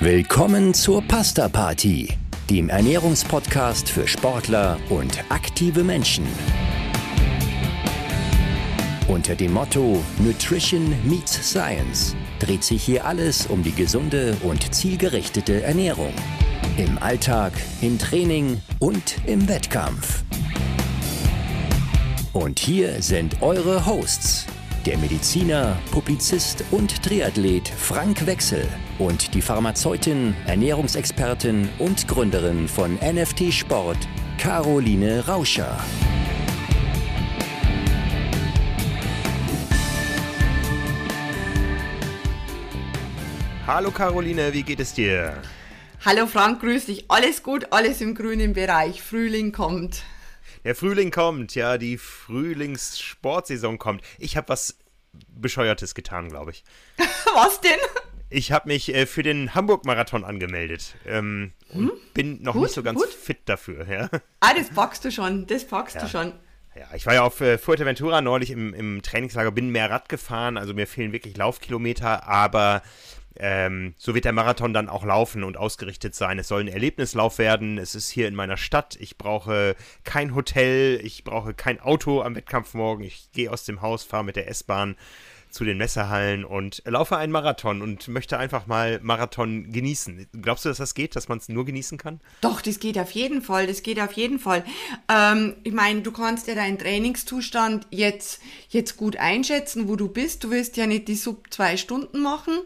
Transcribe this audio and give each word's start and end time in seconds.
Willkommen 0.00 0.74
zur 0.74 1.00
Pasta 1.00 1.48
Party, 1.48 2.12
dem 2.50 2.68
Ernährungspodcast 2.68 3.88
für 3.88 4.06
Sportler 4.06 4.76
und 4.90 5.24
aktive 5.30 5.82
Menschen. 5.82 6.26
Unter 9.08 9.34
dem 9.34 9.54
Motto 9.54 10.04
Nutrition 10.18 10.94
meets 11.04 11.32
Science 11.42 12.14
dreht 12.40 12.62
sich 12.62 12.82
hier 12.82 13.06
alles 13.06 13.46
um 13.46 13.62
die 13.62 13.72
gesunde 13.72 14.36
und 14.42 14.74
zielgerichtete 14.74 15.62
Ernährung. 15.62 16.12
Im 16.76 16.98
Alltag, 16.98 17.54
im 17.80 17.98
Training 17.98 18.60
und 18.78 19.16
im 19.24 19.48
Wettkampf. 19.48 20.24
Und 22.34 22.58
hier 22.58 23.00
sind 23.00 23.40
eure 23.40 23.86
Hosts, 23.86 24.46
der 24.86 24.98
Mediziner, 24.98 25.76
Publizist 25.90 26.62
und 26.70 27.02
Triathlet 27.02 27.68
Frank 27.68 28.24
Wechsel 28.24 28.68
und 29.00 29.34
die 29.34 29.42
Pharmazeutin, 29.42 30.36
Ernährungsexpertin 30.46 31.68
und 31.80 32.06
Gründerin 32.06 32.68
von 32.68 32.94
NFT 32.94 33.52
Sport, 33.52 33.98
Caroline 34.38 35.26
Rauscher. 35.26 35.76
Hallo 43.66 43.90
Caroline, 43.90 44.52
wie 44.52 44.62
geht 44.62 44.78
es 44.78 44.94
dir? 44.94 45.42
Hallo 46.04 46.26
Frank, 46.26 46.60
grüß 46.60 46.86
dich. 46.86 47.06
Alles 47.08 47.42
gut, 47.42 47.72
alles 47.72 48.00
im 48.00 48.14
grünen 48.14 48.52
Bereich. 48.52 49.02
Frühling 49.02 49.50
kommt. 49.50 50.04
Der 50.66 50.74
Frühling 50.74 51.12
kommt, 51.12 51.54
ja, 51.54 51.78
die 51.78 51.96
Frühlingssportsaison 51.96 53.78
kommt. 53.78 54.02
Ich 54.18 54.36
habe 54.36 54.48
was 54.48 54.76
Bescheuertes 55.28 55.94
getan, 55.94 56.28
glaube 56.28 56.50
ich. 56.50 56.64
was 57.34 57.60
denn? 57.60 57.78
Ich 58.30 58.50
habe 58.50 58.66
mich 58.66 58.92
äh, 58.92 59.06
für 59.06 59.22
den 59.22 59.54
Hamburg-Marathon 59.54 60.24
angemeldet 60.24 60.96
ähm, 61.06 61.52
hm? 61.70 61.90
und 61.90 62.14
bin 62.14 62.42
noch 62.42 62.54
gut, 62.54 62.64
nicht 62.64 62.74
so 62.74 62.82
ganz 62.82 63.00
gut. 63.00 63.10
fit 63.10 63.38
dafür. 63.44 63.86
Ja. 63.88 64.10
Ah, 64.40 64.54
das 64.54 64.70
packst 64.70 65.04
du 65.04 65.12
schon, 65.12 65.46
das 65.46 65.64
packst 65.64 65.94
ja. 65.94 66.02
du 66.02 66.08
schon. 66.08 66.32
Ja, 66.74 66.88
ich 66.96 67.06
war 67.06 67.14
ja 67.14 67.22
auf 67.22 67.40
äh, 67.40 67.58
Fuerteventura 67.58 68.20
neulich 68.20 68.50
im, 68.50 68.74
im 68.74 69.02
Trainingslager, 69.02 69.52
bin 69.52 69.70
mehr 69.70 69.88
Rad 69.88 70.08
gefahren, 70.08 70.56
also 70.56 70.74
mir 70.74 70.88
fehlen 70.88 71.12
wirklich 71.12 71.36
Laufkilometer, 71.36 72.26
aber 72.26 72.82
ähm, 73.38 73.94
so 73.96 74.14
wird 74.14 74.24
der 74.24 74.32
Marathon 74.32 74.72
dann 74.72 74.88
auch 74.88 75.04
laufen 75.04 75.44
und 75.44 75.56
ausgerichtet 75.56 76.14
sein. 76.14 76.38
Es 76.38 76.48
soll 76.48 76.60
ein 76.60 76.68
Erlebnislauf 76.68 77.38
werden. 77.38 77.78
Es 77.78 77.94
ist 77.94 78.10
hier 78.10 78.28
in 78.28 78.34
meiner 78.34 78.56
Stadt. 78.56 78.96
Ich 79.00 79.18
brauche 79.18 79.76
kein 80.04 80.34
Hotel. 80.34 81.00
Ich 81.02 81.24
brauche 81.24 81.54
kein 81.54 81.80
Auto 81.80 82.22
am 82.22 82.34
Wettkampf 82.34 82.74
morgen. 82.74 83.04
Ich 83.04 83.30
gehe 83.32 83.50
aus 83.50 83.64
dem 83.64 83.82
Haus, 83.82 84.04
fahre 84.04 84.24
mit 84.24 84.36
der 84.36 84.48
S-Bahn 84.48 84.96
zu 85.50 85.64
den 85.64 85.78
Messehallen 85.78 86.44
und 86.44 86.82
laufe 86.84 87.16
einen 87.16 87.32
Marathon 87.32 87.82
und 87.82 88.08
möchte 88.08 88.38
einfach 88.38 88.66
mal 88.66 89.00
Marathon 89.02 89.72
genießen. 89.72 90.26
Glaubst 90.42 90.64
du, 90.64 90.68
dass 90.68 90.78
das 90.78 90.94
geht, 90.94 91.16
dass 91.16 91.28
man 91.28 91.38
es 91.38 91.48
nur 91.48 91.64
genießen 91.64 91.98
kann? 91.98 92.20
Doch, 92.40 92.60
das 92.60 92.78
geht 92.78 92.98
auf 92.98 93.10
jeden 93.12 93.42
Fall. 93.42 93.66
Das 93.66 93.82
geht 93.82 94.00
auf 94.00 94.12
jeden 94.12 94.38
Fall. 94.38 94.64
Ähm, 95.08 95.54
ich 95.64 95.72
meine, 95.72 96.02
du 96.02 96.12
kannst 96.12 96.46
ja 96.46 96.54
deinen 96.54 96.78
Trainingszustand 96.78 97.86
jetzt, 97.90 98.40
jetzt 98.68 98.96
gut 98.96 99.16
einschätzen, 99.16 99.88
wo 99.88 99.96
du 99.96 100.08
bist. 100.08 100.44
Du 100.44 100.50
wirst 100.50 100.76
ja 100.76 100.86
nicht 100.86 101.08
die 101.08 101.14
Sub 101.14 101.46
zwei 101.50 101.76
Stunden 101.76 102.20
machen. 102.20 102.58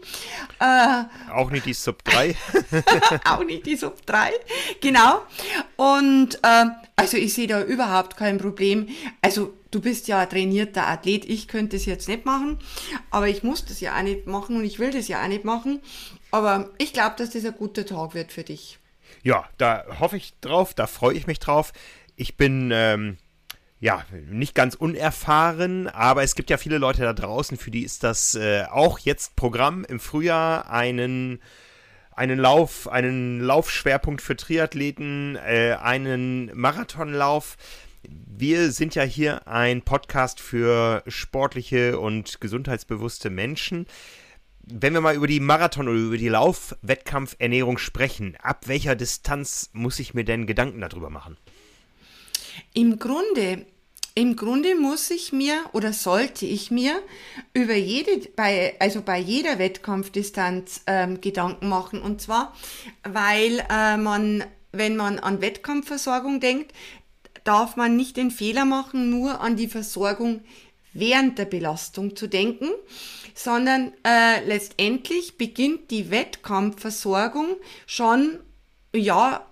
Äh, 0.59 1.05
auch 1.33 1.51
nicht 1.51 1.67
die 1.67 1.75
Sub 1.75 2.03
drei. 2.05 2.35
auch 3.25 3.45
nicht 3.45 3.67
die 3.67 3.77
Sub 3.77 4.05
drei. 4.07 4.31
Genau. 4.81 5.23
Und 5.77 6.39
äh, 6.43 6.67
also 6.97 7.17
ich 7.17 7.35
sehe 7.35 7.47
da 7.47 7.63
überhaupt 7.63 8.17
kein 8.17 8.39
Problem. 8.39 8.89
Also 9.23 9.55
du 9.71 9.81
bist 9.81 10.09
ja 10.09 10.21
ein 10.21 10.29
trainierter 10.29 10.87
Athlet, 10.87 11.25
ich 11.25 11.49
könnte 11.49 11.77
es 11.77 11.87
jetzt 11.87 12.09
nicht 12.09 12.25
machen, 12.25 12.59
aber 13.11 13.29
ich 13.29 13.43
muss 13.43 13.65
das 13.65 13.81
ja 13.81 13.97
auch 13.97 14.03
nicht 14.03 14.27
machen 14.27 14.57
und 14.57 14.65
ich 14.65 14.79
will 14.79 14.91
das 14.91 15.09
ja 15.09 15.23
auch 15.23 15.29
nicht 15.29 15.45
machen. 15.45 15.81
Aber 16.31 16.71
ich 16.79 16.93
glaube, 16.93 17.17
dass 17.19 17.31
das 17.31 17.45
ein 17.45 17.55
guter 17.57 17.87
Tag 17.87 18.15
wird 18.15 18.33
für 18.33 18.45
dich. 18.45 18.79
Ja, 19.23 19.49
da 19.59 19.85
hoffe 19.99 20.17
ich 20.17 20.35
drauf, 20.41 20.75
da 20.75 20.87
freue 20.87 21.15
ich 21.15 21.27
mich 21.27 21.39
drauf. 21.39 21.73
Ich 22.17 22.37
bin 22.37 22.71
ähm, 22.73 23.17
ja 23.81 24.05
nicht 24.31 24.55
ganz 24.55 24.75
unerfahren, 24.75 25.89
aber 25.89 26.23
es 26.23 26.35
gibt 26.35 26.51
ja 26.51 26.57
viele 26.57 26.79
Leute 26.79 27.03
da 27.03 27.13
draußen, 27.13 27.57
für 27.57 27.71
die 27.71 27.83
ist 27.83 28.05
das 28.05 28.35
äh, 28.35 28.65
auch 28.71 28.99
jetzt 28.99 29.37
Programm 29.37 29.85
im 29.85 30.01
Frühjahr 30.01 30.71
einen 30.71 31.41
einen 32.13 32.39
Lauf, 32.39 32.87
einen 32.87 33.41
Laufschwerpunkt 33.41 34.21
für 34.21 34.37
Triathleten, 34.37 35.37
äh, 35.37 35.79
einen 35.81 36.51
Marathonlauf. 36.55 37.57
Wir 38.03 38.71
sind 38.71 38.95
ja 38.95 39.03
hier 39.03 39.47
ein 39.47 39.83
Podcast 39.83 40.41
für 40.41 41.03
sportliche 41.07 41.99
und 41.99 42.41
gesundheitsbewusste 42.41 43.31
Menschen. 43.31 43.87
Wenn 44.63 44.95
wir 44.95 45.01
mal 45.01 45.17
über 45.17 45.27
die 45.27 45.41
Marathon- 45.41 45.89
oder 45.89 45.99
über 45.99 46.17
die 46.17 46.29
Laufwettkampfernährung 46.29 47.79
sprechen, 47.79 48.37
ab 48.43 48.69
welcher 48.69 48.97
Distanz 48.97 49.71
muss 49.73 49.99
ich 49.99 50.15
mir 50.15 50.25
denn 50.25 50.47
Gedanken 50.47 50.81
darüber 50.81 51.11
machen? 51.11 51.37
Im 52.73 52.99
Grunde 52.99 53.67
im 54.15 54.35
Grunde 54.35 54.75
muss 54.75 55.11
ich 55.11 55.33
mir 55.33 55.65
oder 55.73 55.93
sollte 55.93 56.45
ich 56.45 56.71
mir 56.71 57.01
über 57.55 57.75
jede, 57.75 58.29
bei, 58.35 58.75
also 58.81 59.03
bei 59.03 59.19
jeder 59.19 59.59
Wettkampfdistanz 59.59 60.83
ähm, 60.87 61.21
Gedanken 61.21 61.69
machen. 61.69 62.03
Und 62.03 62.21
zwar, 62.21 62.55
weil 63.05 63.65
äh, 63.71 63.97
man, 63.97 64.45
wenn 64.73 64.97
man 64.97 65.21
an 65.21 65.41
Wettkampfversorgung 65.41 66.41
denkt, 66.41 66.73
darf 67.51 67.75
man 67.75 67.97
nicht 67.97 68.17
den 68.17 68.31
Fehler 68.31 68.65
machen, 68.65 69.11
nur 69.11 69.41
an 69.41 69.57
die 69.57 69.67
Versorgung 69.67 70.41
während 70.93 71.37
der 71.37 71.47
Belastung 71.47 72.15
zu 72.15 72.29
denken, 72.29 72.69
sondern 73.35 73.93
äh, 74.07 74.45
letztendlich 74.47 75.37
beginnt 75.37 75.91
die 75.91 76.13
Wettkampfversorgung 76.13 77.57
schon, 77.87 78.39
ja, 78.95 79.45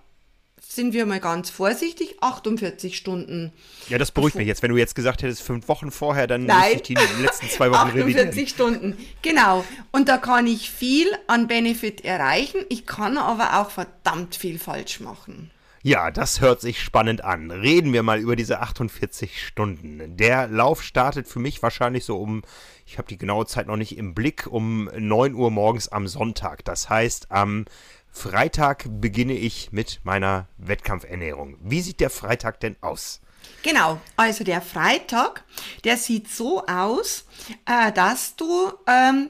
sind 0.61 0.93
wir 0.93 1.05
mal 1.05 1.19
ganz 1.19 1.49
vorsichtig, 1.49 2.15
48 2.21 2.95
Stunden. 2.95 3.51
Ja, 3.89 3.97
das 3.97 4.11
beruhigt 4.11 4.37
mich 4.37 4.47
jetzt. 4.47 4.63
Wenn 4.63 4.71
du 4.71 4.77
jetzt 4.77 4.95
gesagt 4.95 5.21
hättest, 5.21 5.41
fünf 5.41 5.67
Wochen 5.67 5.91
vorher, 5.91 6.25
dann 6.25 6.45
Nein. 6.45 6.75
ich 6.75 6.83
die 6.83 6.93
letzten 6.93 7.49
zwei 7.49 7.69
Wochen 7.69 7.89
48 7.89 8.15
revidieren. 8.15 8.47
Stunden, 8.47 8.97
genau. 9.21 9.65
Und 9.91 10.07
da 10.07 10.17
kann 10.17 10.47
ich 10.47 10.71
viel 10.71 11.07
an 11.27 11.47
Benefit 11.47 12.05
erreichen, 12.05 12.61
ich 12.69 12.85
kann 12.85 13.17
aber 13.17 13.59
auch 13.59 13.71
verdammt 13.71 14.37
viel 14.37 14.57
falsch 14.57 15.01
machen. 15.01 15.51
Ja, 15.81 16.11
das 16.11 16.41
hört 16.41 16.59
sich 16.59 16.81
spannend 16.81 17.23
an. 17.23 17.51
Reden 17.51 17.93
wir 17.93 18.03
mal 18.03 18.19
über 18.19 18.35
diese 18.35 18.59
48 18.59 19.45
Stunden. 19.45 20.17
Der 20.17 20.47
Lauf 20.47 20.83
startet 20.83 21.27
für 21.27 21.39
mich 21.39 21.63
wahrscheinlich 21.63 22.03
so 22.03 22.17
um, 22.17 22.41
ich 22.85 22.97
habe 22.97 23.07
die 23.07 23.17
genaue 23.17 23.45
Zeit 23.45 23.67
noch 23.67 23.77
nicht 23.77 23.97
im 23.97 24.13
Blick, 24.13 24.45
um 24.45 24.89
9 24.97 25.33
Uhr 25.33 25.51
morgens 25.51 25.87
am 25.87 26.07
Sonntag. 26.07 26.65
Das 26.65 26.89
heißt, 26.89 27.31
am 27.31 27.63
Freitag 28.11 28.85
beginne 28.89 29.33
ich 29.33 29.71
mit 29.71 30.01
meiner 30.03 30.49
Wettkampfernährung. 30.57 31.57
Wie 31.61 31.81
sieht 31.81 32.01
der 32.01 32.09
Freitag 32.09 32.59
denn 32.59 32.75
aus? 32.81 33.21
Genau, 33.63 34.01
also 34.17 34.43
der 34.43 34.61
Freitag, 34.61 35.45
der 35.85 35.95
sieht 35.95 36.29
so 36.29 36.65
aus, 36.65 37.25
äh, 37.65 37.93
dass 37.93 38.35
du 38.35 38.73
ähm, 38.85 39.29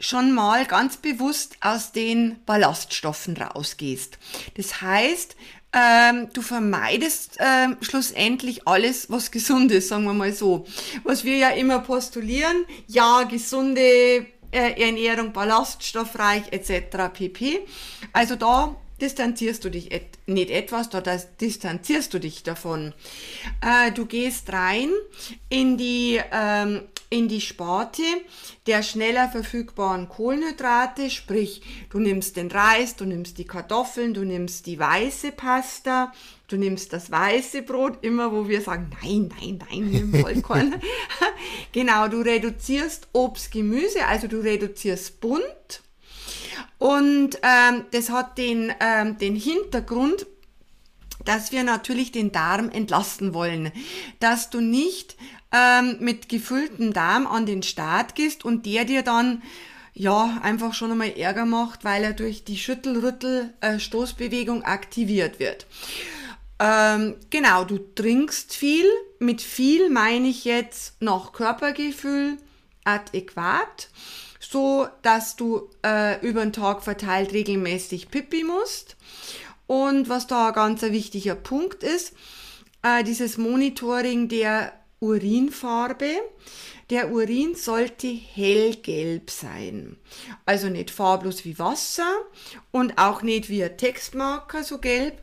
schon 0.00 0.32
mal 0.32 0.66
ganz 0.66 0.96
bewusst 0.96 1.56
aus 1.60 1.92
den 1.92 2.40
Ballaststoffen 2.46 3.36
rausgehst. 3.36 4.18
Das 4.56 4.80
heißt, 4.80 5.36
ähm, 5.72 6.28
du 6.32 6.42
vermeidest 6.42 7.36
ähm, 7.38 7.76
schlussendlich 7.80 8.66
alles, 8.66 9.10
was 9.10 9.30
gesund 9.30 9.70
ist, 9.70 9.88
sagen 9.88 10.04
wir 10.04 10.14
mal 10.14 10.32
so. 10.32 10.66
Was 11.04 11.24
wir 11.24 11.36
ja 11.36 11.50
immer 11.50 11.78
postulieren, 11.78 12.64
ja, 12.88 13.22
gesunde 13.22 13.80
äh, 13.80 14.26
Ernährung, 14.50 15.32
ballaststoffreich 15.32 16.44
etc. 16.50 17.12
pp. 17.12 17.60
Also 18.12 18.34
da 18.34 18.74
distanzierst 19.00 19.64
du 19.64 19.70
dich 19.70 19.92
et 19.92 20.18
nicht 20.26 20.50
etwas, 20.50 20.90
da 20.90 21.00
distanzierst 21.00 22.12
du 22.12 22.18
dich 22.18 22.42
davon. 22.42 22.92
Äh, 23.64 23.92
du 23.92 24.06
gehst 24.06 24.52
rein 24.52 24.90
in 25.48 25.76
die, 25.76 26.20
ähm, 26.32 26.82
in 27.10 27.26
die 27.26 27.40
Sparte 27.40 28.02
der 28.66 28.84
schneller 28.84 29.28
verfügbaren 29.28 30.08
Kohlenhydrate, 30.08 31.10
sprich 31.10 31.62
du 31.90 31.98
nimmst 31.98 32.36
den 32.36 32.50
Reis, 32.50 32.94
du 32.94 33.04
nimmst 33.04 33.36
die 33.38 33.46
Kartoffeln, 33.46 34.14
du 34.14 34.24
nimmst 34.24 34.66
die 34.66 34.78
weiße 34.78 35.32
Pasta, 35.32 36.12
du 36.46 36.56
nimmst 36.56 36.92
das 36.92 37.10
weiße 37.10 37.62
Brot, 37.62 37.98
immer 38.02 38.30
wo 38.30 38.48
wir 38.48 38.60
sagen, 38.62 38.90
nein, 39.02 39.28
nein, 39.40 39.58
nein, 39.68 39.90
nimm 39.90 40.14
Vollkorn. 40.14 40.80
genau, 41.72 42.06
du 42.06 42.20
reduzierst 42.20 43.08
Obst, 43.12 43.50
Gemüse, 43.50 44.06
also 44.06 44.28
du 44.28 44.38
reduzierst 44.38 45.20
bunt. 45.20 45.82
Und 46.78 47.38
ähm, 47.42 47.84
das 47.90 48.10
hat 48.10 48.38
den, 48.38 48.72
ähm, 48.80 49.18
den 49.18 49.34
Hintergrund, 49.34 50.26
dass 51.24 51.52
wir 51.52 51.64
natürlich 51.64 52.12
den 52.12 52.32
Darm 52.32 52.70
entlasten 52.70 53.34
wollen, 53.34 53.72
dass 54.20 54.48
du 54.48 54.60
nicht 54.60 55.16
ähm, 55.52 55.96
mit 56.00 56.28
gefülltem 56.28 56.92
Darm 56.92 57.26
an 57.26 57.46
den 57.46 57.62
Start 57.62 58.14
gehst 58.14 58.44
und 58.44 58.66
der 58.66 58.84
dir 58.84 59.00
dann 59.02 59.42
ja 59.92 60.38
einfach 60.42 60.74
schon 60.74 60.92
einmal 60.92 61.16
Ärger 61.16 61.46
macht, 61.46 61.84
weil 61.84 62.04
er 62.04 62.12
durch 62.12 62.44
die 62.44 62.56
Schüttel-Rüttel-Stoßbewegung 62.56 64.62
aktiviert 64.64 65.40
wird. 65.40 65.66
Ähm, 66.58 67.16
genau, 67.30 67.64
du 67.64 67.78
trinkst 67.78 68.54
viel. 68.54 68.86
Mit 69.18 69.42
viel 69.42 69.90
meine 69.90 70.28
ich 70.28 70.44
jetzt 70.44 71.02
nach 71.02 71.32
Körpergefühl 71.32 72.36
adäquat, 72.84 73.88
so 74.38 74.86
dass 75.02 75.34
du 75.36 75.68
äh, 75.84 76.24
über 76.26 76.42
den 76.42 76.52
Tag 76.52 76.82
verteilt 76.82 77.32
regelmäßig 77.32 78.10
Pipi 78.10 78.44
musst. 78.44 78.96
Und 79.66 80.08
was 80.08 80.26
da 80.26 80.48
ein 80.48 80.54
ganz 80.54 80.82
wichtiger 80.82 81.34
Punkt 81.34 81.82
ist, 81.82 82.14
äh, 82.82 83.04
dieses 83.04 83.38
Monitoring 83.38 84.28
der 84.28 84.72
Urinfarbe. 85.00 86.20
Der 86.90 87.10
Urin 87.10 87.54
sollte 87.54 88.08
hellgelb 88.08 89.30
sein. 89.30 89.96
Also 90.44 90.68
nicht 90.68 90.90
farblos 90.90 91.44
wie 91.44 91.58
Wasser 91.58 92.12
und 92.70 92.98
auch 92.98 93.22
nicht 93.22 93.48
wie 93.48 93.64
ein 93.64 93.78
Textmarker 93.78 94.62
so 94.62 94.78
gelb, 94.78 95.20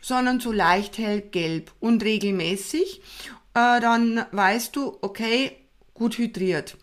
sondern 0.00 0.40
so 0.40 0.52
leicht 0.52 0.98
hellgelb 0.98 1.72
und 1.80 2.02
regelmäßig. 2.02 3.00
Äh, 3.54 3.80
dann 3.80 4.24
weißt 4.32 4.74
du, 4.76 4.96
okay, 5.00 5.52
gut 5.94 6.18
hydriert. 6.18 6.76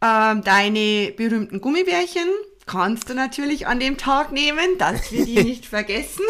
Äh, 0.00 0.40
deine 0.40 1.12
berühmten 1.16 1.60
Gummibärchen 1.60 2.28
kannst 2.66 3.08
du 3.08 3.14
natürlich 3.14 3.66
an 3.66 3.78
dem 3.80 3.96
Tag 3.96 4.32
nehmen, 4.32 4.76
dass 4.78 5.10
wir 5.12 5.24
die 5.24 5.42
nicht 5.42 5.66
vergessen. 5.76 6.22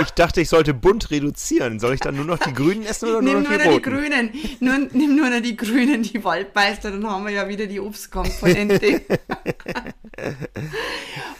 Ich 0.00 0.10
dachte, 0.10 0.40
ich 0.40 0.48
sollte 0.48 0.72
bunt 0.72 1.10
reduzieren. 1.10 1.80
Soll 1.80 1.94
ich 1.94 2.00
dann 2.00 2.14
nur 2.14 2.24
noch 2.24 2.38
die 2.38 2.52
Grünen 2.54 2.84
essen 2.84 3.08
oder 3.08 3.20
nimm 3.22 3.42
nur 3.42 3.42
noch 3.42 3.50
die 3.50 3.56
nur 3.56 3.64
Roten? 3.72 3.82
die 3.82 3.90
Grünen. 3.90 4.32
Nur, 4.60 4.78
nimm 4.92 5.16
nur 5.16 5.28
noch 5.30 5.40
die 5.42 5.56
Grünen, 5.56 6.02
die 6.04 6.22
Waldmeister, 6.22 6.92
dann 6.92 7.04
haben 7.10 7.24
wir 7.26 7.32
ja 7.32 7.48
wieder 7.48 7.66
die 7.66 7.80
Obstkomponente. 7.80 9.02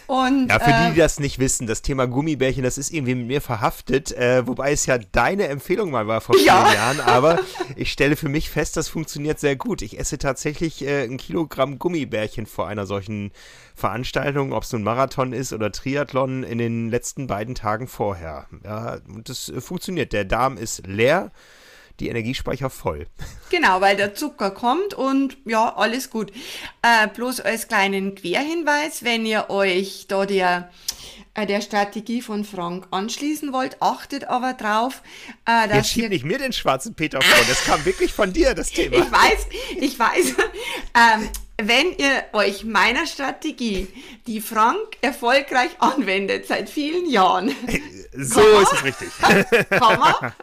Und, 0.07 0.49
Ja, 0.49 0.59
für 0.59 0.71
die, 0.71 0.91
äh, 0.91 0.93
die 0.95 0.99
das 0.99 1.19
nicht 1.19 1.39
wissen, 1.39 1.67
das 1.67 1.81
Thema 1.81 2.07
Gummibärchen, 2.07 2.63
das 2.63 2.77
ist 2.77 2.93
irgendwie 2.93 3.15
mit 3.15 3.27
mir 3.27 3.41
verhaftet, 3.41 4.13
äh, 4.13 4.47
wobei 4.47 4.73
es 4.73 4.85
ja 4.87 4.99
deine 4.99 5.47
Empfehlung 5.49 5.91
mal 5.91 6.07
war 6.07 6.21
vor 6.21 6.35
vielen 6.35 6.47
Ja. 6.47 6.73
Jahren, 6.75 7.01
aber 7.01 7.39
ich 7.77 7.91
stelle 7.91 8.17
für 8.17 8.29
mich 8.29 8.51
fest, 8.51 8.77
das 8.77 8.89
funktioniert 8.89 9.41
sehr 9.41 9.57
gut. 9.57 9.81
Ich 9.81 9.99
esse 9.99 10.19
tatsächlich 10.19 10.85
äh, 10.85 11.05
ein 11.05 11.17
Kilogramm 11.17 11.79
Gummibärchen 11.79 12.47
vor 12.47 12.69
einer 12.69 12.85
solchen 12.85 13.31
Veranstaltung, 13.75 14.53
ob 14.53 14.63
es 14.63 14.73
nun 14.73 14.85
Marathon 14.85 15.33
ist 15.33 15.53
oder 15.53 15.73
Triathlon, 15.73 16.45
in 16.45 16.59
den 16.59 16.91
letzten 16.91 17.27
beiden 17.27 17.55
Tagen 17.55 17.89
vorher. 17.89 18.47
Ja, 18.65 18.99
und 19.09 19.29
das 19.29 19.49
äh, 19.49 19.61
funktioniert. 19.61 20.13
Der 20.13 20.25
Darm 20.25 20.57
ist 20.57 20.87
leer, 20.87 21.33
die 22.01 22.09
Energiespeicher 22.09 22.71
voll. 22.71 23.07
Genau, 23.51 23.81
weil 23.81 23.97
der 23.97 24.15
Zucker 24.15 24.51
kommt 24.51 24.95
und 24.95 25.37
ja, 25.45 25.77
alles 25.77 26.11
gut. 26.11 26.33
Äh, 26.83 27.07
bloß 27.07 27.39
als 27.41 27.69
kleinen 27.69 28.17
Querhinweis, 28.17 29.05
wenn 29.05 29.25
ihr 29.25 29.49
euch 29.49 30.07
da 30.09 30.27
der, 30.27 30.71
der 31.37 31.61
Strategie 31.61 32.23
von 32.23 32.45
Frank 32.45 32.87
anschließen 32.91 33.53
wollt, 33.53 33.83
achtet 33.83 34.25
aber 34.25 34.55
drauf, 34.55 35.03
äh, 35.49 35.63
Jetzt 35.63 35.75
dass 35.75 35.89
schieb 35.91 36.03
ihr 36.05 36.09
nicht 36.11 36.25
mir 36.25 36.39
den 36.39 36.53
schwarzen 36.53 36.95
Peter 36.95 37.21
vor, 37.21 37.45
das 37.49 37.65
kam 37.65 37.85
wirklich 37.85 38.13
von 38.13 38.33
dir, 38.33 38.55
das 38.55 38.69
Thema. 38.71 38.97
Ich 38.97 39.11
weiß, 39.11 39.47
ich 39.81 39.99
weiß. 39.99 40.35
Ähm, 41.17 41.29
wenn 41.57 41.97
ihr 41.99 42.25
euch 42.33 42.65
meiner 42.65 43.07
Strategie, 43.07 43.89
die 44.27 44.41
Frank 44.41 44.97
erfolgreich 45.01 45.71
anwendet 45.79 46.47
seit 46.47 46.69
vielen 46.69 47.09
Jahren, 47.09 47.55
So 48.17 48.41
ist 48.61 48.73
es 48.73 48.85
richtig. 48.85 49.09
Komma, 49.81 50.35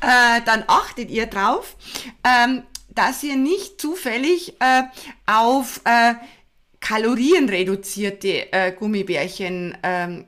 äh, 0.00 0.40
dann 0.44 0.64
achtet 0.66 1.10
ihr 1.10 1.26
drauf, 1.26 1.76
ähm, 2.24 2.62
dass 2.88 3.22
ihr 3.22 3.36
nicht 3.36 3.80
zufällig 3.80 4.54
äh, 4.60 4.82
auf 5.26 5.80
äh, 5.84 6.14
kalorienreduzierte 6.82 8.52
äh, 8.52 8.72
Gummibärchen, 8.72 9.78
ähm, 9.82 10.24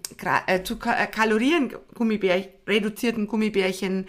äh, 0.47 0.63
zu 0.63 0.79
ka 0.79 0.95
äh, 0.97 1.07
Kalorien 1.09 1.71
reduzierten 2.67 3.27
Gummibärchen 3.27 4.07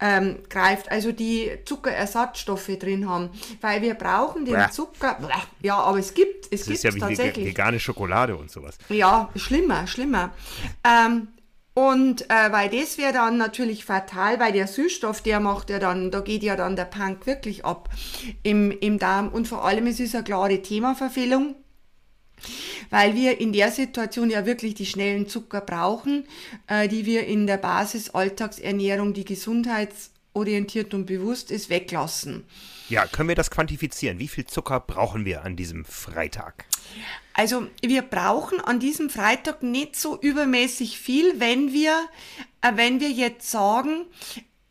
ähm, 0.00 0.40
greift, 0.50 0.90
also 0.90 1.12
die 1.12 1.50
Zuckerersatzstoffe 1.64 2.78
drin 2.78 3.08
haben, 3.08 3.30
weil 3.60 3.80
wir 3.80 3.94
brauchen 3.94 4.44
den 4.44 4.54
Bäh. 4.56 4.70
Zucker. 4.70 5.18
Ja, 5.62 5.78
aber 5.78 5.98
es 5.98 6.12
gibt, 6.14 6.46
es 6.52 6.60
Das 6.60 6.66
gibt 6.66 6.76
ist 6.76 6.84
ja 6.84 6.90
tatsächlich. 6.90 7.46
vegane 7.46 7.78
Schokolade 7.80 8.36
und 8.36 8.50
sowas. 8.50 8.76
Ja, 8.88 9.30
schlimmer, 9.36 9.86
schlimmer. 9.86 10.32
Ähm, 10.84 11.28
und 11.74 12.28
äh, 12.30 12.52
weil 12.52 12.70
das 12.70 12.98
wäre 12.98 13.12
dann 13.12 13.36
natürlich 13.36 13.84
fatal, 13.84 14.38
weil 14.40 14.52
der 14.52 14.66
Süßstoff, 14.66 15.22
der 15.22 15.40
macht 15.40 15.70
ja 15.70 15.78
dann, 15.78 16.10
da 16.10 16.20
geht 16.20 16.42
ja 16.42 16.56
dann 16.56 16.76
der 16.76 16.84
Punk 16.84 17.26
wirklich 17.26 17.64
ab 17.64 17.88
im, 18.42 18.70
im 18.70 18.98
Darm. 18.98 19.28
Und 19.28 19.48
vor 19.48 19.64
allem, 19.64 19.86
es 19.86 19.98
ist 20.00 20.14
eine 20.14 20.24
klare 20.24 20.62
Themaverfehlung, 20.62 21.56
weil 22.90 23.14
wir 23.14 23.40
in 23.40 23.52
der 23.52 23.70
Situation 23.70 24.30
ja 24.30 24.46
wirklich 24.46 24.74
die 24.74 24.86
schnellen 24.86 25.28
Zucker 25.28 25.60
brauchen, 25.60 26.24
äh, 26.66 26.88
die 26.88 27.06
wir 27.06 27.26
in 27.26 27.46
der 27.46 27.56
Basis-Alltagsernährung, 27.56 29.14
die 29.14 29.24
gesundheitsorientiert 29.24 30.94
und 30.94 31.06
bewusst 31.06 31.50
ist, 31.50 31.70
weglassen. 31.70 32.44
Ja, 32.88 33.06
können 33.06 33.28
wir 33.28 33.36
das 33.36 33.50
quantifizieren? 33.50 34.18
Wie 34.18 34.28
viel 34.28 34.44
Zucker 34.44 34.80
brauchen 34.80 35.24
wir 35.24 35.42
an 35.42 35.56
diesem 35.56 35.84
Freitag? 35.84 36.66
Also 37.32 37.66
wir 37.82 38.02
brauchen 38.02 38.60
an 38.60 38.78
diesem 38.78 39.10
Freitag 39.10 39.62
nicht 39.62 39.96
so 39.96 40.20
übermäßig 40.20 40.98
viel, 40.98 41.40
wenn 41.40 41.72
wir, 41.72 42.08
äh, 42.60 42.72
wenn 42.76 43.00
wir 43.00 43.10
jetzt 43.10 43.50
sagen, 43.50 44.06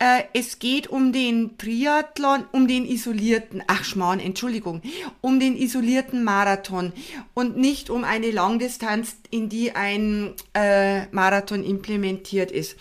äh, 0.04 0.24
es 0.34 0.58
geht 0.58 0.88
um 0.88 1.14
den 1.14 1.56
Triathlon, 1.56 2.44
um 2.52 2.68
den 2.68 2.84
isolierten, 2.84 3.62
ach 3.68 3.84
Schmarrn, 3.84 4.20
Entschuldigung, 4.20 4.82
um 5.22 5.40
den 5.40 5.56
isolierten 5.56 6.24
Marathon 6.24 6.92
und 7.32 7.56
nicht 7.56 7.88
um 7.88 8.04
eine 8.04 8.30
Langdistanz, 8.30 9.16
in 9.30 9.48
die 9.48 9.74
ein 9.74 10.34
äh, 10.52 11.06
Marathon 11.06 11.64
implementiert 11.64 12.50
ist. 12.50 12.76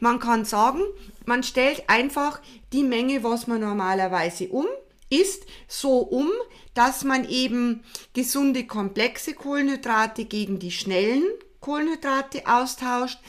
Man 0.00 0.18
kann 0.18 0.44
sagen, 0.44 0.80
man 1.24 1.44
stellt 1.44 1.88
einfach 1.88 2.40
die 2.72 2.82
Menge, 2.82 3.22
was 3.22 3.46
man 3.46 3.60
normalerweise 3.60 4.48
um 4.48 4.66
ist 5.10 5.44
so 5.68 5.98
um, 5.98 6.28
dass 6.72 7.04
man 7.04 7.28
eben 7.28 7.84
gesunde 8.14 8.66
komplexe 8.66 9.34
Kohlenhydrate 9.34 10.24
gegen 10.24 10.58
die 10.58 10.72
schnellen 10.72 11.22
Kohlenhydrate 11.60 12.42
austauscht, 12.46 13.20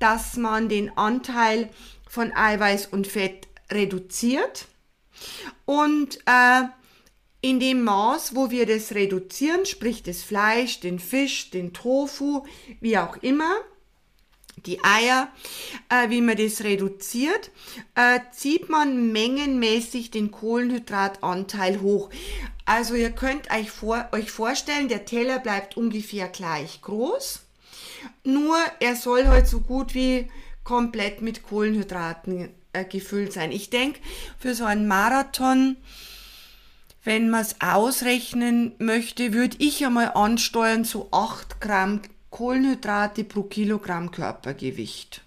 dass 0.00 0.36
man 0.36 0.68
den 0.68 0.96
Anteil 0.98 1.70
von 2.10 2.32
Eiweiß 2.34 2.86
und 2.86 3.06
Fett 3.06 3.46
reduziert 3.70 4.66
und 5.64 6.18
äh, 6.26 6.62
in 7.40 7.60
dem 7.60 7.84
Maß, 7.84 8.34
wo 8.34 8.50
wir 8.50 8.66
das 8.66 8.92
reduzieren, 8.92 9.64
sprich 9.64 10.02
das 10.02 10.24
Fleisch, 10.24 10.80
den 10.80 10.98
Fisch, 10.98 11.50
den 11.50 11.72
Tofu, 11.72 12.44
wie 12.80 12.98
auch 12.98 13.16
immer, 13.18 13.54
die 14.66 14.82
Eier, 14.82 15.28
äh, 15.88 16.10
wie 16.10 16.20
man 16.20 16.36
das 16.36 16.64
reduziert, 16.64 17.52
äh, 17.94 18.18
zieht 18.32 18.68
man 18.68 19.12
mengenmäßig 19.12 20.10
den 20.10 20.32
Kohlenhydratanteil 20.32 21.80
hoch. 21.80 22.10
Also 22.64 22.94
ihr 22.94 23.10
könnt 23.10 23.52
euch, 23.52 23.70
vor, 23.70 24.08
euch 24.10 24.32
vorstellen, 24.32 24.88
der 24.88 25.04
Teller 25.04 25.38
bleibt 25.38 25.76
ungefähr 25.76 26.26
gleich 26.26 26.82
groß, 26.82 27.42
nur 28.24 28.56
er 28.80 28.96
soll 28.96 29.28
halt 29.28 29.46
so 29.46 29.60
gut 29.60 29.94
wie 29.94 30.28
komplett 30.70 31.20
mit 31.20 31.42
Kohlenhydraten 31.42 32.48
äh, 32.72 32.84
gefüllt 32.84 33.32
sein. 33.32 33.50
Ich 33.50 33.70
denke, 33.70 33.98
für 34.38 34.54
so 34.54 34.64
einen 34.64 34.86
Marathon, 34.86 35.76
wenn 37.02 37.28
man 37.28 37.40
es 37.40 37.56
ausrechnen 37.60 38.76
möchte, 38.78 39.32
würde 39.32 39.56
ich 39.58 39.84
einmal 39.84 40.12
ansteuern, 40.14 40.84
so 40.84 41.08
8 41.10 41.60
Gramm 41.60 42.02
Kohlenhydrate 42.30 43.24
pro 43.24 43.42
Kilogramm 43.42 44.12
Körpergewicht. 44.12 45.24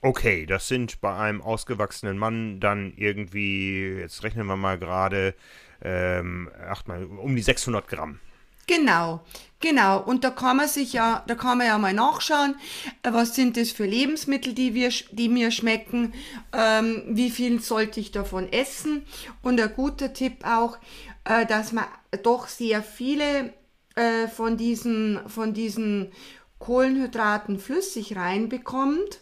Okay, 0.00 0.46
das 0.46 0.68
sind 0.68 1.00
bei 1.00 1.12
einem 1.12 1.42
ausgewachsenen 1.42 2.16
Mann 2.16 2.60
dann 2.60 2.92
irgendwie, 2.94 3.96
jetzt 3.98 4.22
rechnen 4.22 4.46
wir 4.46 4.56
mal 4.56 4.78
gerade, 4.78 5.34
ähm, 5.82 6.48
acht 6.68 6.86
mal, 6.86 7.02
um 7.06 7.34
die 7.34 7.42
600 7.42 7.88
Gramm. 7.88 8.20
Genau, 8.66 9.20
genau. 9.60 10.02
Und 10.02 10.24
da 10.24 10.30
kann 10.30 10.56
man 10.58 10.68
sich 10.68 10.92
ja, 10.92 11.24
da 11.26 11.34
kann 11.34 11.58
man 11.58 11.66
ja 11.66 11.78
mal 11.78 11.92
nachschauen, 11.92 12.54
äh, 13.02 13.12
was 13.12 13.34
sind 13.34 13.56
das 13.56 13.70
für 13.70 13.86
Lebensmittel, 13.86 14.52
die, 14.54 14.74
wir, 14.74 14.90
die 15.10 15.28
mir 15.28 15.50
schmecken, 15.50 16.14
ähm, 16.52 17.02
wie 17.08 17.30
viel 17.30 17.60
sollte 17.60 18.00
ich 18.00 18.12
davon 18.12 18.52
essen. 18.52 19.04
Und 19.42 19.60
ein 19.60 19.72
guter 19.74 20.12
Tipp 20.12 20.44
auch, 20.44 20.78
äh, 21.24 21.46
dass 21.46 21.72
man 21.72 21.84
doch 22.22 22.48
sehr 22.48 22.82
viele 22.82 23.52
äh, 23.94 24.28
von, 24.28 24.56
diesen, 24.56 25.20
von 25.28 25.54
diesen 25.54 26.12
Kohlenhydraten 26.58 27.58
flüssig 27.58 28.16
reinbekommt. 28.16 29.20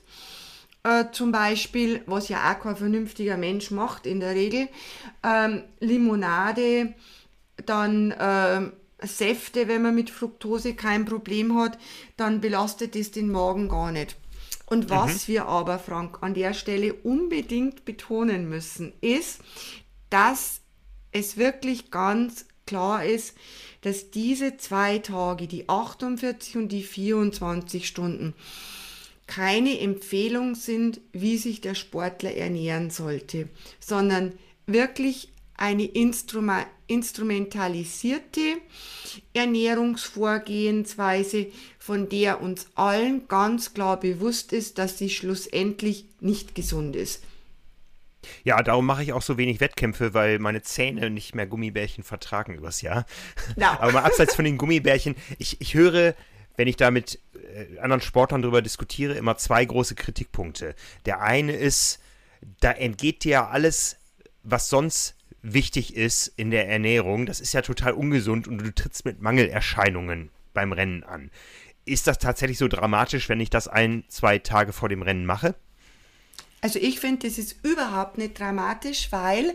Äh, 0.82 1.06
zum 1.12 1.32
Beispiel, 1.32 2.02
was 2.06 2.28
ja 2.28 2.50
auch 2.50 2.60
kein 2.62 2.76
vernünftiger 2.76 3.36
Mensch 3.36 3.70
macht 3.70 4.06
in 4.06 4.20
der 4.20 4.34
Regel, 4.34 4.68
ähm, 5.22 5.64
Limonade, 5.80 6.94
dann 7.66 8.14
ähm, 8.18 8.72
Säfte, 9.02 9.68
wenn 9.68 9.82
man 9.82 9.94
mit 9.94 10.10
Fructose 10.10 10.74
kein 10.74 11.04
Problem 11.04 11.58
hat, 11.58 11.78
dann 12.16 12.40
belastet 12.40 12.96
es 12.96 13.10
den 13.10 13.30
Magen 13.30 13.68
gar 13.68 13.92
nicht. 13.92 14.16
Und 14.66 14.88
was 14.88 15.26
wir 15.26 15.46
aber, 15.46 15.78
Frank, 15.78 16.18
an 16.20 16.34
der 16.34 16.54
Stelle 16.54 16.94
unbedingt 16.94 17.84
betonen 17.84 18.48
müssen, 18.48 18.92
ist, 19.00 19.40
dass 20.10 20.60
es 21.10 21.36
wirklich 21.36 21.90
ganz 21.90 22.46
klar 22.66 23.04
ist, 23.04 23.36
dass 23.80 24.12
diese 24.12 24.58
zwei 24.58 24.98
Tage, 24.98 25.48
die 25.48 25.68
48 25.68 26.56
und 26.56 26.68
die 26.68 26.84
24 26.84 27.86
Stunden, 27.86 28.34
keine 29.26 29.78
Empfehlung 29.80 30.54
sind, 30.54 31.00
wie 31.12 31.36
sich 31.36 31.60
der 31.60 31.74
Sportler 31.74 32.34
ernähren 32.34 32.90
sollte, 32.90 33.48
sondern 33.80 34.32
wirklich 34.66 35.32
eine 35.60 35.84
Instruma 35.84 36.66
instrumentalisierte 36.86 38.56
Ernährungsvorgehensweise, 39.32 41.46
von 41.78 42.08
der 42.08 42.40
uns 42.40 42.66
allen 42.74 43.28
ganz 43.28 43.74
klar 43.74 44.00
bewusst 44.00 44.52
ist, 44.52 44.78
dass 44.78 44.98
sie 44.98 45.10
schlussendlich 45.10 46.06
nicht 46.18 46.56
gesund 46.56 46.96
ist. 46.96 47.22
Ja, 48.42 48.60
darum 48.62 48.86
mache 48.86 49.04
ich 49.04 49.12
auch 49.12 49.22
so 49.22 49.38
wenig 49.38 49.60
Wettkämpfe, 49.60 50.14
weil 50.14 50.40
meine 50.40 50.62
Zähne 50.62 51.10
nicht 51.10 51.36
mehr 51.36 51.46
Gummibärchen 51.46 52.04
vertragen 52.04 52.54
übers 52.54 52.82
Jahr. 52.82 53.06
Ja. 53.56 53.72
Aber 53.80 53.92
mal 53.92 54.02
abseits 54.02 54.34
von 54.34 54.44
den 54.44 54.58
Gummibärchen, 54.58 55.14
ich, 55.38 55.60
ich 55.60 55.74
höre, 55.74 56.16
wenn 56.56 56.66
ich 56.66 56.74
da 56.76 56.90
mit 56.90 57.20
äh, 57.54 57.78
anderen 57.78 58.00
Sportlern 58.00 58.42
darüber 58.42 58.62
diskutiere, 58.62 59.14
immer 59.14 59.36
zwei 59.36 59.64
große 59.64 59.94
Kritikpunkte. 59.94 60.74
Der 61.06 61.20
eine 61.20 61.52
ist, 61.52 62.00
da 62.60 62.72
entgeht 62.72 63.22
dir 63.24 63.30
ja 63.30 63.48
alles, 63.48 63.96
was 64.42 64.68
sonst 64.68 65.14
wichtig 65.42 65.96
ist 65.96 66.28
in 66.36 66.50
der 66.50 66.68
Ernährung. 66.68 67.26
Das 67.26 67.40
ist 67.40 67.52
ja 67.52 67.62
total 67.62 67.92
ungesund 67.92 68.48
und 68.48 68.58
du 68.58 68.74
trittst 68.74 69.04
mit 69.04 69.20
Mangelerscheinungen 69.20 70.30
beim 70.54 70.72
Rennen 70.72 71.02
an. 71.04 71.30
Ist 71.84 72.06
das 72.06 72.18
tatsächlich 72.18 72.58
so 72.58 72.68
dramatisch, 72.68 73.28
wenn 73.28 73.40
ich 73.40 73.50
das 73.50 73.68
ein, 73.68 74.04
zwei 74.08 74.38
Tage 74.38 74.72
vor 74.72 74.88
dem 74.88 75.02
Rennen 75.02 75.26
mache? 75.26 75.54
Also 76.62 76.78
ich 76.78 77.00
finde, 77.00 77.26
das 77.26 77.38
ist 77.38 77.56
überhaupt 77.62 78.18
nicht 78.18 78.38
dramatisch, 78.38 79.08
weil 79.10 79.54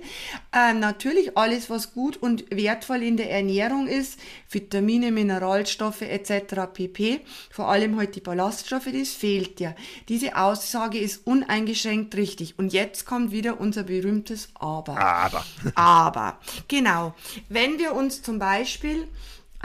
äh, 0.52 0.74
natürlich 0.74 1.38
alles, 1.38 1.70
was 1.70 1.94
gut 1.94 2.18
und 2.18 2.46
wertvoll 2.50 3.04
in 3.04 3.16
der 3.18 3.30
Ernährung 3.30 3.88
ist, 3.88 4.20
Vitamine, 4.50 5.12
Mineralstoffe 5.12 6.02
etc. 6.02 6.68
pp, 6.74 7.22
vor 7.52 7.70
allem 7.70 7.98
halt 7.98 8.16
die 8.16 8.22
Ballaststoffe, 8.22 8.90
das 8.92 9.10
fehlt 9.10 9.60
ja. 9.60 9.76
Diese 10.10 10.36
Aussage 10.36 10.98
ist 10.98 11.28
uneingeschränkt 11.28 12.16
richtig. 12.16 12.58
Und 12.58 12.74
jetzt 12.74 13.06
kommt 13.06 13.32
wieder 13.32 13.60
unser 13.60 13.84
berühmtes 13.84 14.50
Aber. 14.56 14.98
Aber. 14.98 15.46
Aber, 15.76 16.40
genau. 16.68 17.14
Wenn 17.50 17.78
wir 17.78 17.94
uns 17.94 18.22
zum 18.22 18.40
Beispiel 18.40 19.08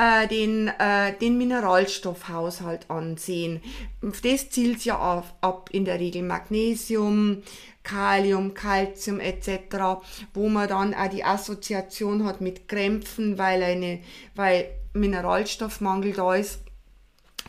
äh, 0.01 0.27
den, 0.29 0.69
äh, 0.69 1.13
den 1.19 1.37
Mineralstoffhaushalt 1.37 2.89
ansehen. 2.91 3.61
Das 4.01 4.49
zielt 4.49 4.83
ja 4.85 4.99
auf, 4.99 5.35
ab 5.43 5.69
in 5.73 5.85
der 5.85 6.01
Regel 6.01 6.23
Magnesium, 6.23 7.43
Kalium, 7.83 8.55
Calcium 8.55 9.21
etc., 9.21 10.01
wo 10.33 10.49
man 10.49 10.69
dann 10.69 10.95
auch 10.95 11.11
die 11.11 11.25
Assoziation 11.25 12.25
hat 12.25 12.41
mit 12.41 12.67
Krämpfen, 12.67 13.37
weil, 13.37 13.63
eine, 13.63 14.01
weil 14.35 14.71
Mineralstoffmangel 14.95 16.15
da 16.15 16.35
ist. 16.35 16.61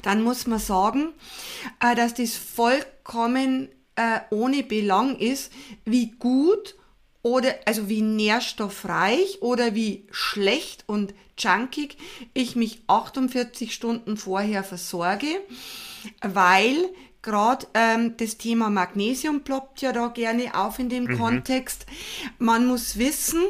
Dann 0.01 0.21
muss 0.21 0.45
man 0.45 0.59
sagen, 0.59 1.13
äh, 1.79 1.95
dass 1.95 2.15
das 2.15 2.35
vollkommen 2.35 3.69
äh, 3.95 4.19
ohne 4.29 4.63
Belang 4.63 5.17
ist, 5.17 5.53
wie 5.85 6.11
gut 6.11 6.75
oder 7.23 7.55
also 7.65 7.89
wie 7.89 8.01
nährstoffreich 8.01 9.41
oder 9.41 9.75
wie 9.75 10.05
schlecht 10.11 10.83
und 10.87 11.13
junkig 11.37 11.97
ich 12.33 12.55
mich 12.55 12.81
48 12.87 13.73
Stunden 13.73 14.15
vorher 14.17 14.63
versorge, 14.63 15.27
weil 16.21 16.89
gerade 17.21 17.67
ähm, 17.73 18.15
das 18.17 18.37
Thema 18.37 18.69
Magnesium 18.69 19.41
ploppt 19.41 19.81
ja 19.81 19.91
da 19.91 20.07
gerne 20.07 20.55
auf 20.55 20.79
in 20.79 20.87
dem 20.89 21.03
mhm. 21.05 21.17
Kontext. 21.17 21.85
Man 22.39 22.65
muss 22.65 22.97
wissen, 22.97 23.41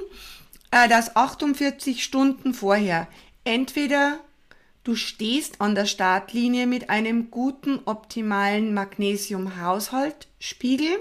äh, 0.71 0.89
dass 0.89 1.15
48 1.15 2.03
Stunden 2.03 2.53
vorher 2.53 3.07
entweder 3.43 4.19
du 4.83 4.95
stehst 4.95 5.61
an 5.61 5.75
der 5.75 5.85
Startlinie 5.85 6.65
mit 6.67 6.89
einem 6.89 7.31
guten, 7.31 7.79
optimalen 7.85 8.73
Magnesiumhaushaltspiegel 8.73 10.99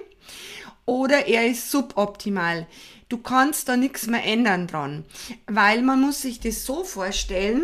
oder 0.90 1.28
er 1.28 1.46
ist 1.46 1.70
suboptimal. 1.70 2.66
Du 3.08 3.18
kannst 3.18 3.68
da 3.68 3.76
nichts 3.76 4.08
mehr 4.08 4.24
ändern 4.24 4.66
dran, 4.66 5.04
weil 5.46 5.82
man 5.82 6.00
muss 6.00 6.22
sich 6.22 6.40
das 6.40 6.64
so 6.66 6.82
vorstellen, 6.82 7.62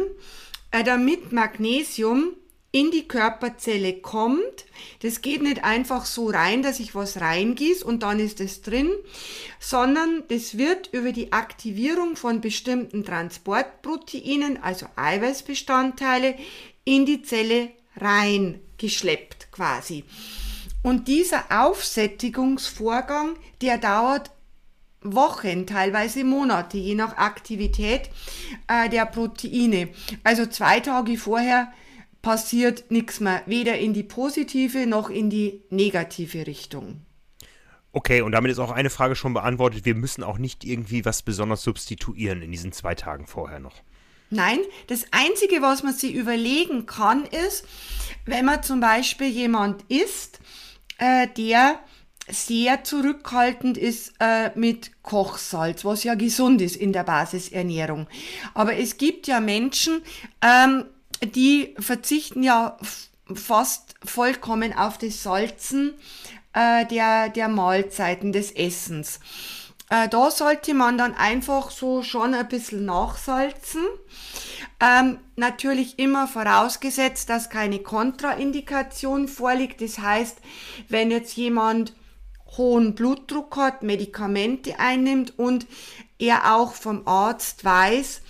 äh, 0.70 0.84
damit 0.84 1.32
Magnesium 1.32 2.34
in 2.70 2.92
die 2.92 3.08
Körperzelle 3.08 3.94
kommt. 3.94 4.66
Das 5.02 5.22
geht 5.22 5.42
nicht 5.42 5.64
einfach 5.64 6.04
so 6.04 6.28
rein, 6.28 6.62
dass 6.62 6.78
ich 6.78 6.94
was 6.94 7.20
reingieße 7.20 7.84
und 7.84 8.04
dann 8.04 8.20
ist 8.20 8.40
es 8.40 8.62
drin, 8.62 8.90
sondern 9.58 10.22
das 10.28 10.56
wird 10.56 10.90
über 10.92 11.10
die 11.10 11.32
Aktivierung 11.32 12.14
von 12.14 12.40
bestimmten 12.40 13.04
Transportproteinen, 13.04 14.62
also 14.62 14.86
Eiweißbestandteile, 14.94 16.36
in 16.84 17.06
die 17.06 17.22
Zelle 17.22 17.70
reingeschleppt 17.96 19.50
quasi. 19.50 20.04
Und 20.86 21.08
dieser 21.08 21.46
Aufsättigungsvorgang, 21.50 23.34
der 23.60 23.76
dauert 23.76 24.30
Wochen, 25.00 25.66
teilweise 25.66 26.22
Monate, 26.22 26.78
je 26.78 26.94
nach 26.94 27.16
Aktivität 27.16 28.08
äh, 28.68 28.88
der 28.88 29.04
Proteine. 29.06 29.88
Also 30.22 30.46
zwei 30.46 30.78
Tage 30.78 31.16
vorher 31.16 31.72
passiert 32.22 32.88
nichts 32.92 33.18
mehr, 33.18 33.42
weder 33.46 33.76
in 33.76 33.94
die 33.94 34.04
positive 34.04 34.86
noch 34.86 35.10
in 35.10 35.28
die 35.28 35.60
negative 35.70 36.46
Richtung. 36.46 37.00
Okay, 37.90 38.20
und 38.20 38.30
damit 38.30 38.52
ist 38.52 38.60
auch 38.60 38.70
eine 38.70 38.88
Frage 38.88 39.16
schon 39.16 39.34
beantwortet. 39.34 39.86
Wir 39.86 39.96
müssen 39.96 40.22
auch 40.22 40.38
nicht 40.38 40.64
irgendwie 40.64 41.04
was 41.04 41.22
besonders 41.22 41.64
substituieren 41.64 42.42
in 42.42 42.52
diesen 42.52 42.70
zwei 42.70 42.94
Tagen 42.94 43.26
vorher 43.26 43.58
noch. 43.58 43.82
Nein, 44.30 44.60
das 44.86 45.06
Einzige, 45.10 45.62
was 45.62 45.82
man 45.82 45.94
sich 45.94 46.14
überlegen 46.14 46.86
kann, 46.86 47.24
ist, 47.24 47.66
wenn 48.24 48.44
man 48.44 48.62
zum 48.62 48.78
Beispiel 48.78 49.26
jemand 49.28 49.82
isst, 49.88 50.38
äh, 50.98 51.28
der 51.36 51.78
sehr 52.28 52.82
zurückhaltend 52.82 53.78
ist 53.78 54.14
äh, 54.18 54.50
mit 54.58 55.02
Kochsalz, 55.02 55.84
was 55.84 56.02
ja 56.04 56.14
gesund 56.14 56.60
ist 56.60 56.76
in 56.76 56.92
der 56.92 57.04
Basisernährung. 57.04 58.08
Aber 58.54 58.76
es 58.76 58.96
gibt 58.96 59.28
ja 59.28 59.40
Menschen, 59.40 60.02
ähm, 60.42 60.84
die 61.22 61.74
verzichten 61.78 62.42
ja 62.42 62.76
fast 63.32 63.94
vollkommen 64.04 64.72
auf 64.72 64.98
das 64.98 65.22
Salzen 65.22 65.94
äh, 66.52 66.84
der, 66.86 67.28
der 67.28 67.48
Mahlzeiten, 67.48 68.32
des 68.32 68.50
Essens. 68.50 69.20
Äh, 69.88 70.08
da 70.08 70.30
sollte 70.30 70.74
man 70.74 70.98
dann 70.98 71.14
einfach 71.14 71.70
so 71.70 72.02
schon 72.02 72.34
ein 72.34 72.48
bisschen 72.48 72.84
nachsalzen. 72.84 73.82
Ähm, 74.80 75.18
natürlich 75.36 75.98
immer 75.98 76.26
vorausgesetzt, 76.26 77.30
dass 77.30 77.50
keine 77.50 77.78
Kontraindikation 77.78 79.28
vorliegt. 79.28 79.80
Das 79.80 79.98
heißt, 79.98 80.38
wenn 80.88 81.10
jetzt 81.10 81.36
jemand 81.36 81.94
hohen 82.56 82.94
Blutdruck 82.94 83.56
hat, 83.56 83.82
Medikamente 83.82 84.78
einnimmt 84.78 85.38
und 85.38 85.66
er 86.18 86.56
auch 86.56 86.72
vom 86.72 87.06
Arzt 87.06 87.64
weiß, 87.64 88.22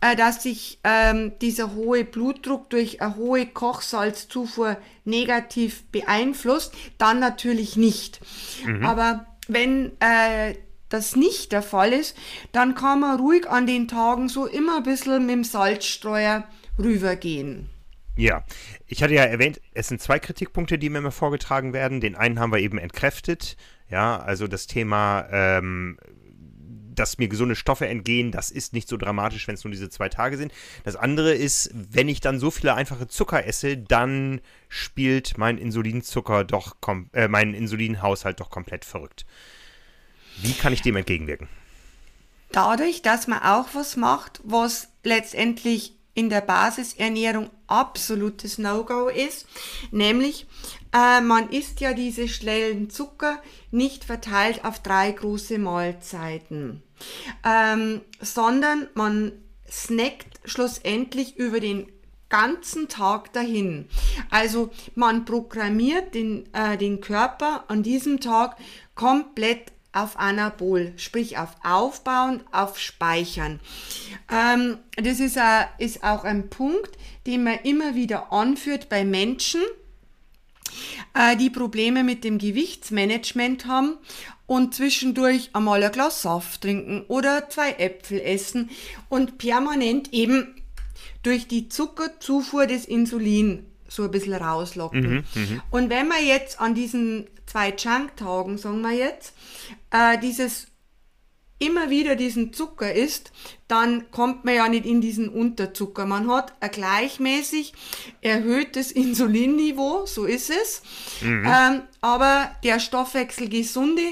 äh, 0.00 0.16
dass 0.16 0.42
sich 0.42 0.80
ähm, 0.82 1.32
dieser 1.40 1.74
hohe 1.74 2.04
Blutdruck 2.04 2.70
durch 2.70 3.00
eine 3.00 3.16
hohe 3.16 3.46
Kochsalzzufuhr 3.46 4.76
negativ 5.04 5.84
beeinflusst, 5.90 6.74
dann 6.98 7.20
natürlich 7.20 7.76
nicht. 7.76 8.20
Mhm. 8.64 8.84
Aber 8.84 9.26
wenn 9.48 9.92
äh, 10.00 10.54
das 10.92 11.16
nicht 11.16 11.52
der 11.52 11.62
Fall 11.62 11.92
ist, 11.92 12.16
dann 12.52 12.74
kann 12.74 13.00
man 13.00 13.18
ruhig 13.18 13.48
an 13.48 13.66
den 13.66 13.88
Tagen 13.88 14.28
so 14.28 14.46
immer 14.46 14.78
ein 14.78 14.82
bisschen 14.82 15.26
mit 15.26 15.34
dem 15.34 15.44
Salzstreuer 15.44 16.44
rübergehen. 16.78 17.68
Ja, 18.16 18.44
ich 18.86 19.02
hatte 19.02 19.14
ja 19.14 19.24
erwähnt, 19.24 19.60
es 19.72 19.88
sind 19.88 20.00
zwei 20.00 20.18
Kritikpunkte, 20.18 20.78
die 20.78 20.90
mir 20.90 20.98
immer 20.98 21.12
vorgetragen 21.12 21.72
werden. 21.72 22.00
Den 22.00 22.14
einen 22.14 22.38
haben 22.38 22.52
wir 22.52 22.58
eben 22.58 22.78
entkräftet. 22.78 23.56
Ja, 23.88 24.18
also 24.18 24.46
das 24.46 24.66
Thema, 24.66 25.26
ähm, 25.30 25.98
dass 26.94 27.18
mir 27.18 27.28
gesunde 27.28 27.56
Stoffe 27.56 27.88
entgehen, 27.88 28.30
das 28.30 28.50
ist 28.50 28.74
nicht 28.74 28.88
so 28.88 28.96
dramatisch, 28.98 29.48
wenn 29.48 29.54
es 29.54 29.64
nur 29.64 29.70
diese 29.70 29.88
zwei 29.88 30.10
Tage 30.10 30.36
sind. 30.36 30.52
Das 30.84 30.96
andere 30.96 31.32
ist, 31.32 31.70
wenn 31.72 32.08
ich 32.08 32.20
dann 32.20 32.38
so 32.38 32.50
viele 32.50 32.74
einfache 32.74 33.08
Zucker 33.08 33.46
esse, 33.46 33.78
dann 33.78 34.40
spielt 34.68 35.38
mein 35.38 35.56
Insulinzucker 35.56 36.44
doch, 36.44 36.76
äh, 37.12 37.28
mein 37.28 37.54
Insulinhaushalt 37.54 38.40
doch 38.40 38.50
komplett 38.50 38.84
verrückt. 38.84 39.24
Wie 40.40 40.52
kann 40.52 40.72
ich 40.72 40.82
dem 40.82 40.96
entgegenwirken? 40.96 41.48
Dadurch, 42.50 43.02
dass 43.02 43.26
man 43.26 43.42
auch 43.42 43.68
was 43.72 43.96
macht, 43.96 44.40
was 44.44 44.88
letztendlich 45.04 45.94
in 46.14 46.28
der 46.28 46.42
Basisernährung 46.42 47.50
absolutes 47.66 48.58
No-Go 48.58 49.08
ist, 49.08 49.46
nämlich 49.90 50.46
äh, 50.92 51.22
man 51.22 51.48
isst 51.48 51.80
ja 51.80 51.94
diese 51.94 52.28
schnellen 52.28 52.90
Zucker 52.90 53.40
nicht 53.70 54.04
verteilt 54.04 54.64
auf 54.64 54.80
drei 54.80 55.10
große 55.10 55.58
Mahlzeiten, 55.58 56.82
ähm, 57.44 58.02
sondern 58.20 58.88
man 58.94 59.32
snackt 59.70 60.40
schlussendlich 60.44 61.38
über 61.38 61.60
den 61.60 61.90
ganzen 62.28 62.88
Tag 62.88 63.32
dahin. 63.32 63.88
Also 64.30 64.70
man 64.94 65.24
programmiert 65.24 66.14
den, 66.14 66.52
äh, 66.54 66.76
den 66.76 67.00
Körper 67.00 67.64
an 67.68 67.82
diesem 67.82 68.20
Tag 68.20 68.56
komplett 68.94 69.72
auf 69.92 70.18
Anabol, 70.18 70.92
sprich 70.96 71.38
auf 71.38 71.50
Aufbauen, 71.62 72.40
auf 72.50 72.78
Speichern. 72.78 73.60
Ähm, 74.30 74.78
das 74.96 75.20
ist, 75.20 75.36
a, 75.36 75.68
ist 75.78 76.02
auch 76.02 76.24
ein 76.24 76.48
Punkt, 76.48 76.96
den 77.26 77.44
man 77.44 77.58
immer 77.62 77.94
wieder 77.94 78.32
anführt 78.32 78.88
bei 78.88 79.04
Menschen, 79.04 79.60
äh, 81.14 81.36
die 81.36 81.50
Probleme 81.50 82.04
mit 82.04 82.24
dem 82.24 82.38
Gewichtsmanagement 82.38 83.66
haben 83.66 83.98
und 84.46 84.74
zwischendurch 84.74 85.50
einmal 85.52 85.82
ein 85.82 85.92
Glas 85.92 86.22
Saft 86.22 86.62
trinken 86.62 87.04
oder 87.08 87.48
zwei 87.50 87.72
Äpfel 87.72 88.20
essen 88.20 88.70
und 89.08 89.38
permanent 89.38 90.12
eben 90.12 90.54
durch 91.22 91.46
die 91.46 91.68
Zuckerzufuhr 91.68 92.66
des 92.66 92.84
Insulin 92.84 93.66
so 93.88 94.04
ein 94.04 94.10
bisschen 94.10 94.34
rauslocken. 94.34 95.24
Mhm, 95.34 95.62
und 95.70 95.90
wenn 95.90 96.08
man 96.08 96.26
jetzt 96.26 96.60
an 96.60 96.74
diesen 96.74 97.26
zwei 97.46 97.70
Junk-Tagen, 97.70 98.56
sagen 98.56 98.80
wir 98.80 98.92
jetzt, 98.92 99.34
äh, 99.90 100.18
dieses 100.18 100.68
immer 101.62 101.90
wieder 101.90 102.16
diesen 102.16 102.52
Zucker 102.52 102.92
isst, 102.92 103.30
dann 103.68 104.10
kommt 104.10 104.44
man 104.44 104.54
ja 104.54 104.68
nicht 104.68 104.84
in 104.84 105.00
diesen 105.00 105.28
Unterzucker. 105.28 106.06
Man 106.06 106.28
hat 106.28 106.52
ein 106.60 106.70
gleichmäßig 106.70 107.72
erhöhtes 108.20 108.90
Insulinniveau, 108.90 110.04
so 110.06 110.24
ist 110.24 110.50
es. 110.50 110.82
Mhm. 111.20 111.44
Ähm, 111.46 111.82
aber 112.00 112.50
der 112.64 112.80
Stoffwechselgesunde, 112.80 114.02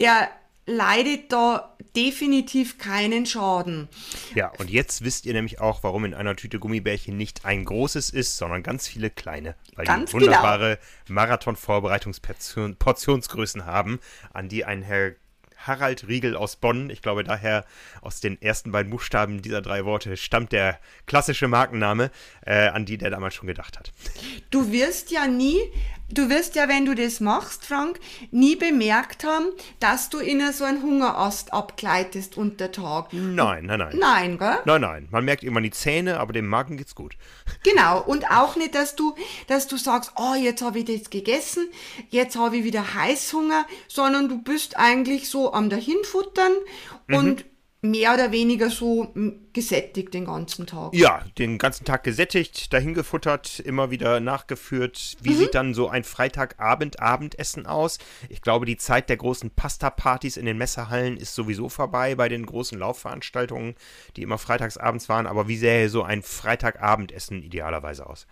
der 0.00 0.28
leidet 0.66 1.32
da 1.32 1.76
definitiv 1.98 2.78
keinen 2.78 3.26
Schaden. 3.26 3.88
Ja, 4.34 4.50
und 4.58 4.70
jetzt 4.70 5.02
wisst 5.02 5.26
ihr 5.26 5.32
nämlich 5.32 5.60
auch, 5.60 5.82
warum 5.82 6.04
in 6.04 6.14
einer 6.14 6.36
Tüte 6.36 6.60
Gummibärchen 6.60 7.16
nicht 7.16 7.44
ein 7.44 7.64
großes 7.64 8.10
ist, 8.10 8.36
sondern 8.36 8.62
ganz 8.62 8.86
viele 8.86 9.10
kleine. 9.10 9.56
Weil 9.74 9.86
ganz 9.86 10.10
die 10.10 10.16
wunderbare 10.16 10.78
genau. 11.06 11.20
Marathon-Vorbereitungsportionsgrößen 11.20 13.66
haben, 13.66 13.98
an 14.32 14.48
die 14.48 14.64
ein 14.64 14.82
Herr 14.82 15.16
Harald 15.58 16.08
Riegel 16.08 16.36
aus 16.36 16.56
Bonn. 16.56 16.90
Ich 16.90 17.02
glaube, 17.02 17.24
daher 17.24 17.64
aus 18.00 18.20
den 18.20 18.40
ersten 18.40 18.72
beiden 18.72 18.90
Buchstaben 18.90 19.42
dieser 19.42 19.62
drei 19.62 19.84
Worte 19.84 20.16
stammt 20.16 20.52
der 20.52 20.78
klassische 21.06 21.48
Markenname, 21.48 22.10
äh, 22.46 22.68
an 22.68 22.84
die 22.84 22.98
der 22.98 23.10
damals 23.10 23.34
schon 23.34 23.46
gedacht 23.46 23.78
hat. 23.78 23.92
Du 24.50 24.72
wirst 24.72 25.10
ja 25.10 25.26
nie 25.26 25.60
Du 26.10 26.30
wirst 26.30 26.56
ja, 26.56 26.68
wenn 26.68 26.86
du 26.86 26.94
das 26.94 27.20
machst, 27.20 27.66
Frank, 27.66 28.00
nie 28.30 28.56
bemerkt 28.56 29.24
haben, 29.24 29.44
dass 29.78 30.08
du 30.08 30.18
in 30.18 30.40
so 30.52 30.64
einen 30.64 30.82
Hungerast 30.82 31.52
abgleitest 31.52 32.38
unter 32.38 32.72
Tag. 32.72 33.12
Nein, 33.12 33.66
nein, 33.66 33.78
nein. 33.78 33.96
Nein, 33.98 34.38
gell? 34.38 34.56
Nein, 34.64 34.80
nein. 34.80 35.08
Man 35.10 35.26
merkt 35.26 35.44
immer 35.44 35.60
die 35.60 35.70
Zähne, 35.70 36.18
aber 36.18 36.32
dem 36.32 36.46
Magen 36.46 36.78
geht's 36.78 36.94
gut. 36.94 37.18
Genau. 37.62 38.00
Und 38.00 38.30
auch 38.30 38.56
nicht, 38.56 38.74
dass 38.74 38.96
du, 38.96 39.14
dass 39.48 39.66
du 39.66 39.76
sagst, 39.76 40.12
oh, 40.16 40.34
jetzt 40.34 40.62
habe 40.62 40.78
ich 40.78 40.86
das 40.86 41.10
gegessen, 41.10 41.68
jetzt 42.08 42.36
habe 42.36 42.56
ich 42.56 42.64
wieder 42.64 42.94
Heißhunger, 42.94 43.66
sondern 43.86 44.30
du 44.30 44.40
bist 44.40 44.78
eigentlich 44.78 45.28
so 45.28 45.47
am 45.52 45.70
dahinfuttern 45.70 46.52
mhm. 47.06 47.14
und 47.14 47.44
mehr 47.80 48.14
oder 48.14 48.32
weniger 48.32 48.70
so 48.70 49.12
gesättigt 49.52 50.12
den 50.12 50.24
ganzen 50.24 50.66
Tag. 50.66 50.92
Ja, 50.94 51.24
den 51.38 51.58
ganzen 51.58 51.84
Tag 51.84 52.02
gesättigt, 52.02 52.72
dahin 52.72 52.92
gefuttert, 52.92 53.60
immer 53.60 53.92
wieder 53.92 54.18
nachgeführt. 54.18 55.16
Wie 55.20 55.30
mhm. 55.30 55.36
sieht 55.36 55.54
dann 55.54 55.74
so 55.74 55.88
ein 55.88 56.02
Freitagabend 56.02 56.98
Abendessen 56.98 57.66
aus? 57.66 57.98
Ich 58.28 58.42
glaube, 58.42 58.66
die 58.66 58.76
Zeit 58.76 59.08
der 59.08 59.16
großen 59.16 59.50
Pasta-Partys 59.50 60.36
in 60.36 60.46
den 60.46 60.58
Messehallen 60.58 61.16
ist 61.16 61.36
sowieso 61.36 61.68
vorbei 61.68 62.16
bei 62.16 62.28
den 62.28 62.46
großen 62.46 62.76
Laufveranstaltungen, 62.76 63.76
die 64.16 64.22
immer 64.22 64.38
freitagsabends 64.38 65.08
waren. 65.08 65.28
Aber 65.28 65.46
wie 65.46 65.56
sähe 65.56 65.88
so 65.88 66.02
ein 66.02 66.22
Freitagabendessen 66.22 67.44
idealerweise 67.44 68.08
aus? 68.08 68.26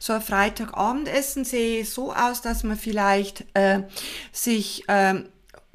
So 0.00 0.14
ein 0.14 0.22
Freitagabendessen 0.22 1.44
sehe 1.44 1.84
so 1.84 2.12
aus, 2.12 2.42
dass 2.42 2.64
man 2.64 2.76
vielleicht 2.76 3.44
äh, 3.54 3.82
sich 4.32 4.88
äh, 4.88 5.22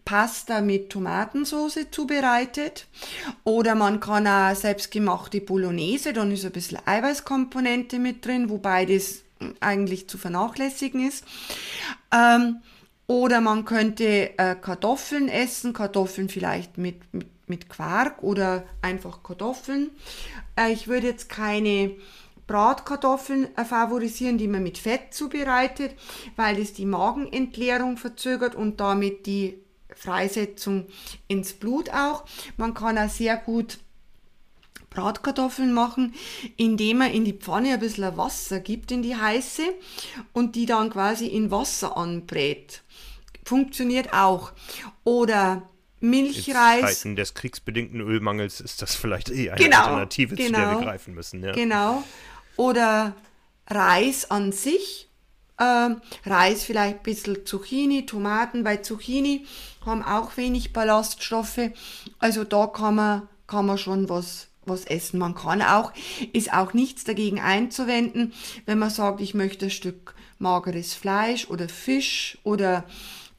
Pasta 0.05 0.61
mit 0.61 0.91
Tomatensauce 0.91 1.87
zubereitet. 1.91 2.87
Oder 3.43 3.75
man 3.75 3.99
kann 3.99 4.27
auch 4.27 4.55
selbstgemachte 4.55 5.41
Bolognese, 5.41 6.13
dann 6.13 6.31
ist 6.31 6.45
ein 6.45 6.51
bisschen 6.51 6.79
Eiweißkomponente 6.85 7.99
mit 7.99 8.25
drin, 8.25 8.49
wobei 8.49 8.85
das 8.85 9.23
eigentlich 9.59 10.07
zu 10.07 10.17
vernachlässigen 10.17 11.07
ist. 11.07 11.25
Ähm, 12.13 12.61
oder 13.07 13.41
man 13.41 13.65
könnte 13.65 14.37
äh, 14.37 14.55
Kartoffeln 14.55 15.27
essen, 15.27 15.73
Kartoffeln 15.73 16.29
vielleicht 16.29 16.77
mit, 16.77 17.13
mit, 17.13 17.27
mit 17.47 17.69
Quark 17.69 18.23
oder 18.23 18.63
einfach 18.81 19.21
Kartoffeln. 19.21 19.91
Äh, 20.55 20.71
ich 20.71 20.87
würde 20.87 21.07
jetzt 21.07 21.29
keine 21.29 21.95
Bratkartoffeln 22.47 23.55
äh, 23.57 23.65
favorisieren, 23.65 24.37
die 24.37 24.47
man 24.47 24.63
mit 24.63 24.77
Fett 24.77 25.13
zubereitet, 25.13 25.93
weil 26.35 26.55
das 26.55 26.73
die 26.73 26.85
Magenentleerung 26.85 27.97
verzögert 27.97 28.55
und 28.55 28.79
damit 28.79 29.25
die 29.25 29.59
Freisetzung 29.95 30.85
ins 31.27 31.53
Blut 31.53 31.89
auch. 31.89 32.25
Man 32.57 32.73
kann 32.73 32.97
auch 32.97 33.09
sehr 33.09 33.37
gut 33.37 33.79
Bratkartoffeln 34.89 35.73
machen, 35.73 36.13
indem 36.57 36.99
man 36.99 37.11
in 37.11 37.25
die 37.25 37.33
Pfanne 37.33 37.73
ein 37.73 37.79
bisschen 37.79 38.17
Wasser 38.17 38.59
gibt, 38.59 38.91
in 38.91 39.03
die 39.03 39.15
heiße, 39.15 39.63
und 40.33 40.55
die 40.55 40.65
dann 40.65 40.89
quasi 40.89 41.27
in 41.27 41.51
Wasser 41.51 41.97
anbrät. 41.97 42.81
Funktioniert 43.43 44.13
auch. 44.13 44.53
Oder 45.03 45.69
Milchreis. 45.99 46.81
In 46.81 46.87
Zeiten 46.87 47.15
des 47.15 47.33
kriegsbedingten 47.33 48.01
Ölmangels 48.01 48.61
ist 48.61 48.81
das 48.81 48.95
vielleicht 48.95 49.29
eh 49.29 49.51
eine 49.51 49.61
genau, 49.61 49.83
Alternative, 49.83 50.35
genau, 50.35 50.47
zu 50.47 50.53
der 50.53 50.61
wir 50.61 50.73
genau. 50.75 50.85
greifen 50.85 51.13
müssen. 51.13 51.43
Ja. 51.43 51.51
Genau. 51.51 52.03
Oder 52.55 53.15
Reis 53.67 54.29
an 54.31 54.51
sich. 54.51 55.09
Äh, 55.57 55.95
Reis 56.25 56.63
vielleicht 56.63 56.97
ein 56.97 57.03
bisschen 57.03 57.45
Zucchini, 57.45 58.05
Tomaten, 58.05 58.65
weil 58.65 58.81
Zucchini 58.81 59.45
haben 59.85 60.03
auch 60.03 60.37
wenig 60.37 60.73
Ballaststoffe. 60.73 61.71
Also 62.19 62.43
da 62.43 62.67
kann 62.67 62.95
man, 62.95 63.29
kann 63.47 63.65
man 63.65 63.77
schon 63.77 64.09
was, 64.09 64.47
was 64.65 64.85
essen. 64.85 65.19
Man 65.19 65.35
kann 65.35 65.61
auch, 65.61 65.93
ist 66.33 66.53
auch 66.53 66.73
nichts 66.73 67.03
dagegen 67.03 67.39
einzuwenden, 67.39 68.33
wenn 68.65 68.79
man 68.79 68.89
sagt, 68.89 69.21
ich 69.21 69.33
möchte 69.33 69.67
ein 69.67 69.71
Stück 69.71 70.15
mageres 70.39 70.93
Fleisch 70.93 71.49
oder 71.49 71.69
Fisch 71.69 72.37
oder 72.43 72.83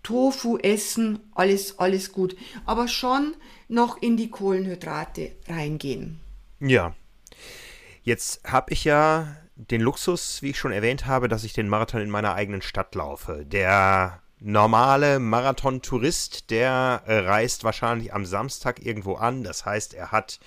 Tofu 0.03 0.57
essen, 0.59 1.19
alles, 1.35 1.79
alles 1.79 2.13
gut. 2.13 2.37
Aber 2.65 2.89
schon 2.89 3.35
noch 3.69 4.01
in 4.01 4.17
die 4.17 4.31
Kohlenhydrate 4.31 5.33
reingehen. 5.49 6.21
Ja. 6.61 6.95
Jetzt 8.03 8.41
habe 8.45 8.73
ich 8.73 8.85
ja 8.85 9.37
den 9.57 9.81
Luxus, 9.81 10.43
wie 10.43 10.51
ich 10.51 10.59
schon 10.59 10.73
erwähnt 10.73 11.07
habe, 11.07 11.29
dass 11.29 11.45
ich 11.45 11.55
den 11.55 11.69
Marathon 11.69 12.03
in 12.03 12.11
meiner 12.11 12.35
eigenen 12.35 12.63
Stadt 12.63 12.95
laufe. 12.95 13.45
Der 13.45 14.21
normale 14.39 15.19
Marathon-Tourist, 15.19 16.51
der 16.51 17.03
äh, 17.07 17.19
reist 17.19 17.65
wahrscheinlich 17.65 18.13
am 18.13 18.27
Samstag 18.27 18.85
irgendwo 18.85 19.15
an. 19.15 19.43
Das 19.43 19.65
heißt, 19.65 19.95
er 19.95 20.13
hat 20.13 20.39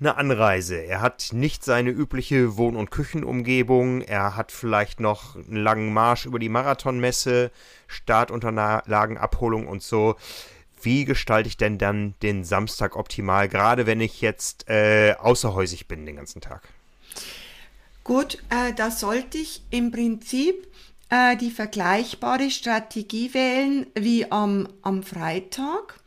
eine 0.00 0.16
Anreise. 0.16 0.76
Er 0.76 1.00
hat 1.00 1.28
nicht 1.32 1.62
seine 1.62 1.90
übliche 1.90 2.56
Wohn- 2.56 2.76
und 2.76 2.90
Küchenumgebung. 2.90 4.00
Er 4.00 4.34
hat 4.34 4.50
vielleicht 4.50 4.98
noch 4.98 5.36
einen 5.36 5.56
langen 5.56 5.92
Marsch 5.92 6.26
über 6.26 6.38
die 6.38 6.48
Marathonmesse, 6.48 7.50
Startunterlagen, 7.86 9.18
Abholung 9.18 9.68
und 9.68 9.82
so. 9.82 10.16
Wie 10.80 11.04
gestalte 11.04 11.48
ich 11.48 11.56
denn 11.56 11.78
dann 11.78 12.14
den 12.22 12.42
Samstag 12.42 12.96
optimal, 12.96 13.48
gerade 13.48 13.86
wenn 13.86 14.00
ich 14.00 14.20
jetzt 14.20 14.68
äh, 14.68 15.14
außerhäusig 15.18 15.86
bin 15.86 16.06
den 16.06 16.16
ganzen 16.16 16.40
Tag? 16.40 16.62
Gut, 18.04 18.38
äh, 18.50 18.72
da 18.74 18.90
sollte 18.90 19.38
ich 19.38 19.62
im 19.70 19.92
Prinzip 19.92 20.66
äh, 21.08 21.36
die 21.36 21.50
vergleichbare 21.50 22.50
Strategie 22.50 23.32
wählen 23.32 23.86
wie 23.94 24.30
am, 24.32 24.68
am 24.82 25.02
Freitag. 25.02 26.00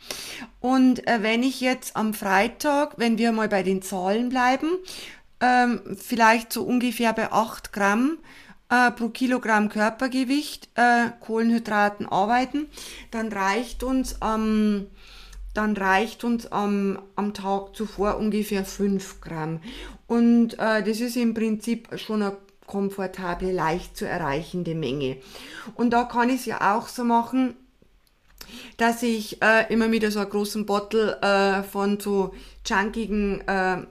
Und 0.60 1.08
äh, 1.08 1.22
wenn 1.22 1.44
ich 1.44 1.62
jetzt 1.62 1.96
am 1.96 2.14
Freitag, 2.14 2.96
wenn 2.98 3.18
wir 3.18 3.32
mal 3.32 3.48
bei 3.48 3.64
den 3.64 3.82
Zahlen 3.82 4.30
bleiben, 4.30 4.68
ähm, 5.40 5.82
vielleicht 5.96 6.52
so 6.52 6.64
ungefähr 6.64 7.14
bei 7.14 7.32
8 7.32 7.72
Gramm 7.72 8.18
äh, 8.70 8.92
pro 8.92 9.10
Kilogramm 9.10 9.70
Körpergewicht 9.70 10.70
äh, 10.76 11.12
Kohlenhydraten 11.20 12.08
arbeiten, 12.08 12.68
dann 13.12 13.32
reicht 13.32 13.84
uns 13.84 14.22
am 14.22 14.88
dann 15.54 15.78
reicht 15.78 16.26
uns 16.26 16.52
am, 16.52 17.00
am 17.16 17.34
Tag 17.34 17.78
zuvor 17.78 18.18
ungefähr 18.18 18.66
5 18.66 19.22
Gramm. 19.22 19.62
Und 20.08 20.54
äh, 20.60 20.84
das 20.84 21.00
ist 21.00 21.16
im 21.16 21.34
Prinzip 21.34 21.88
schon 22.00 22.22
eine 22.22 22.38
komfortable, 22.68 23.52
leicht 23.52 23.98
zu 23.98 24.08
erreichende 24.08 24.76
Menge. 24.76 25.18
Und 25.76 25.92
da 25.92 26.04
kann 26.04 26.30
ich 26.30 26.42
es 26.42 26.46
ja 26.46 26.76
auch 26.76 26.88
so 26.88 27.04
machen, 27.04 27.56
dass 28.78 29.04
ich 29.04 29.42
äh, 29.42 29.72
immer 29.72 29.92
wieder 29.92 30.12
so 30.12 30.20
einen 30.20 30.30
großen 30.30 30.66
Bottle 30.66 31.20
äh, 31.22 31.64
von 31.64 32.00
so 32.00 32.34
junkigen 32.66 33.42
äh, 33.48 33.86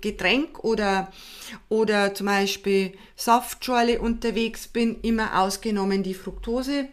Getränk 0.00 0.64
oder, 0.64 1.12
oder 1.68 2.12
zum 2.12 2.26
Beispiel 2.26 2.92
Saftschorle 3.14 4.00
unterwegs 4.00 4.66
bin, 4.66 5.00
immer 5.02 5.40
ausgenommen 5.40 6.02
die 6.02 6.14
Fructose. 6.14 6.88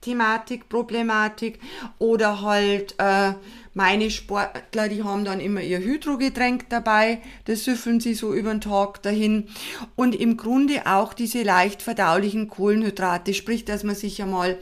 Thematik, 0.00 0.70
Problematik 0.70 1.60
oder 1.98 2.40
halt 2.40 2.94
äh, 2.98 3.34
meine 3.78 4.10
Sportler, 4.10 4.88
die 4.88 5.04
haben 5.04 5.24
dann 5.24 5.38
immer 5.38 5.60
ihr 5.60 5.78
Hydrogetränk 5.78 6.68
dabei, 6.68 7.22
das 7.44 7.62
süffeln 7.62 8.00
sie 8.00 8.14
so 8.14 8.34
über 8.34 8.50
den 8.50 8.60
Tag 8.60 9.02
dahin. 9.02 9.48
Und 9.94 10.16
im 10.16 10.36
Grunde 10.36 10.82
auch 10.86 11.14
diese 11.14 11.44
leicht 11.44 11.82
verdaulichen 11.82 12.48
Kohlenhydrate, 12.48 13.34
sprich, 13.34 13.64
dass 13.64 13.84
man 13.84 13.94
sich 13.94 14.20
einmal 14.20 14.58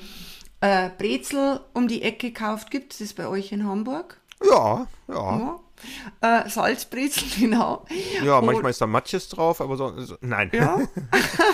äh, 0.60 0.90
Brezel 0.98 1.60
um 1.72 1.88
die 1.88 2.02
Ecke 2.02 2.30
kauft. 2.30 2.70
Gibt 2.70 2.92
es 2.92 2.98
das 2.98 3.14
bei 3.14 3.26
euch 3.26 3.52
in 3.52 3.66
Hamburg? 3.66 4.20
Ja, 4.44 4.86
ja. 5.08 5.38
ja 5.38 5.60
Äh, 6.20 6.48
Salzbrezel, 6.48 7.24
genau. 7.38 7.84
Ja, 8.24 8.40
manchmal 8.40 8.64
und, 8.64 8.70
ist 8.70 8.80
da 8.80 8.86
Matjes 8.86 9.28
drauf, 9.28 9.60
aber 9.60 9.76
so, 9.76 10.00
so 10.02 10.16
nein. 10.20 10.50
Ja. 10.52 10.80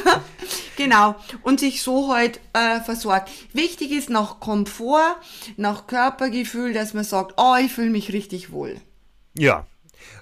genau. 0.77 1.17
Und 1.43 1.61
sich 1.61 1.83
so 1.83 2.13
halt 2.13 2.41
äh, 2.53 2.81
versorgt. 2.81 3.31
Wichtig 3.53 3.91
ist 3.91 4.11
nach 4.11 4.41
Komfort, 4.41 5.17
nach 5.57 5.87
Körpergefühl, 5.87 6.73
dass 6.73 6.95
man 6.95 7.05
sagt, 7.05 7.35
oh, 7.37 7.57
ich 7.57 7.73
fühle 7.73 7.91
mich 7.91 8.13
richtig 8.13 8.53
wohl. 8.53 8.81
Ja. 9.37 9.67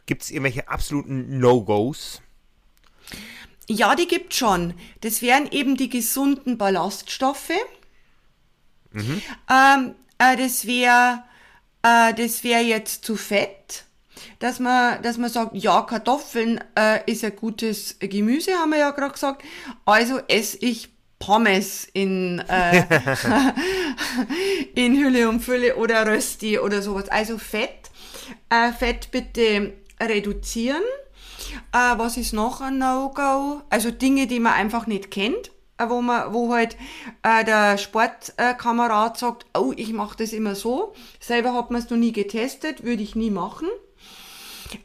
Gibt 0.06 0.22
es 0.22 0.30
irgendwelche 0.30 0.68
absoluten 0.68 1.38
No-Gos? 1.38 2.22
Ja, 3.68 3.94
die 3.94 4.08
gibt 4.08 4.34
schon. 4.34 4.74
Das 5.00 5.22
wären 5.22 5.50
eben 5.50 5.76
die 5.76 5.88
gesunden 5.88 6.58
Ballaststoffe. 6.58 7.50
Mhm. 8.92 9.22
Ähm, 9.48 9.94
äh, 10.18 10.36
das 10.36 10.66
wäre 10.66 11.22
äh, 11.82 12.14
das 12.14 12.44
wäre 12.44 12.62
jetzt 12.62 13.04
zu 13.04 13.16
fett. 13.16 13.84
Dass 14.38 14.58
man, 14.60 15.02
dass 15.02 15.18
man 15.18 15.30
sagt, 15.30 15.54
ja, 15.54 15.82
Kartoffeln 15.82 16.60
äh, 16.78 17.00
ist 17.10 17.24
ein 17.24 17.36
gutes 17.36 17.96
Gemüse, 17.98 18.52
haben 18.52 18.70
wir 18.70 18.78
ja 18.78 18.90
gerade 18.90 19.12
gesagt. 19.12 19.42
Also 19.84 20.20
esse 20.28 20.58
ich 20.60 20.88
Pommes 21.18 21.86
in, 21.92 22.38
äh, 22.48 22.82
in 24.74 24.96
Hülle 24.96 25.28
und 25.28 25.40
Fülle 25.40 25.76
oder 25.76 26.06
Rösti 26.06 26.58
oder 26.58 26.82
sowas. 26.82 27.08
Also 27.10 27.38
Fett. 27.38 27.90
Äh, 28.48 28.72
Fett 28.72 29.10
bitte 29.10 29.74
reduzieren. 30.00 30.82
Äh, 31.72 31.98
was 31.98 32.16
ist 32.16 32.32
noch 32.32 32.60
ein 32.60 32.78
No-Go? 32.78 33.62
Also 33.70 33.90
Dinge, 33.90 34.26
die 34.26 34.40
man 34.40 34.54
einfach 34.54 34.86
nicht 34.86 35.10
kennt, 35.10 35.50
äh, 35.78 35.88
wo 35.88 36.00
man, 36.00 36.32
wo 36.32 36.52
halt 36.52 36.76
äh, 37.22 37.44
der 37.44 37.78
Sportkamerad 37.78 39.18
sagt, 39.18 39.46
oh, 39.56 39.72
ich 39.76 39.92
mache 39.92 40.16
das 40.16 40.32
immer 40.32 40.54
so. 40.54 40.94
Selber 41.20 41.52
hat 41.54 41.70
man 41.70 41.82
es 41.82 41.90
noch 41.90 41.98
nie 41.98 42.12
getestet, 42.12 42.82
würde 42.82 43.02
ich 43.02 43.14
nie 43.14 43.30
machen. 43.30 43.68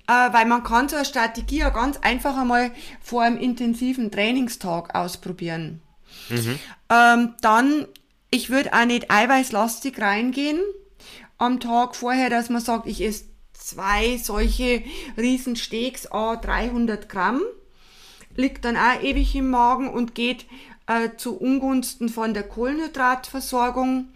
Äh, 0.07 0.33
weil 0.33 0.45
man 0.45 0.63
kann 0.63 0.89
so 0.89 0.95
eine 0.95 1.05
Strategie 1.05 1.59
ja 1.59 1.69
ganz 1.69 1.97
einfach 1.97 2.37
einmal 2.37 2.71
vor 3.01 3.23
einem 3.23 3.37
intensiven 3.37 4.11
Trainingstag 4.11 4.95
ausprobieren. 4.95 5.81
Mhm. 6.29 6.59
Ähm, 6.89 7.33
dann, 7.41 7.87
ich 8.31 8.49
würde 8.49 8.73
auch 8.73 8.85
nicht 8.85 9.11
eiweißlastig 9.11 9.99
reingehen 9.99 10.59
am 11.37 11.59
Tag 11.59 11.95
vorher, 11.95 12.29
dass 12.29 12.49
man 12.49 12.61
sagt, 12.61 12.87
ich 12.87 13.01
esse 13.01 13.25
zwei 13.53 14.17
solche 14.17 14.83
Riesensteaks, 15.17 16.07
a 16.11 16.35
300 16.35 17.09
Gramm, 17.09 17.41
liegt 18.35 18.65
dann 18.65 18.77
auch 18.77 19.01
ewig 19.01 19.35
im 19.35 19.49
Magen 19.49 19.89
und 19.89 20.15
geht 20.15 20.45
äh, 20.87 21.09
zu 21.17 21.37
Ungunsten 21.37 22.09
von 22.09 22.33
der 22.33 22.43
Kohlenhydratversorgung. 22.43 24.09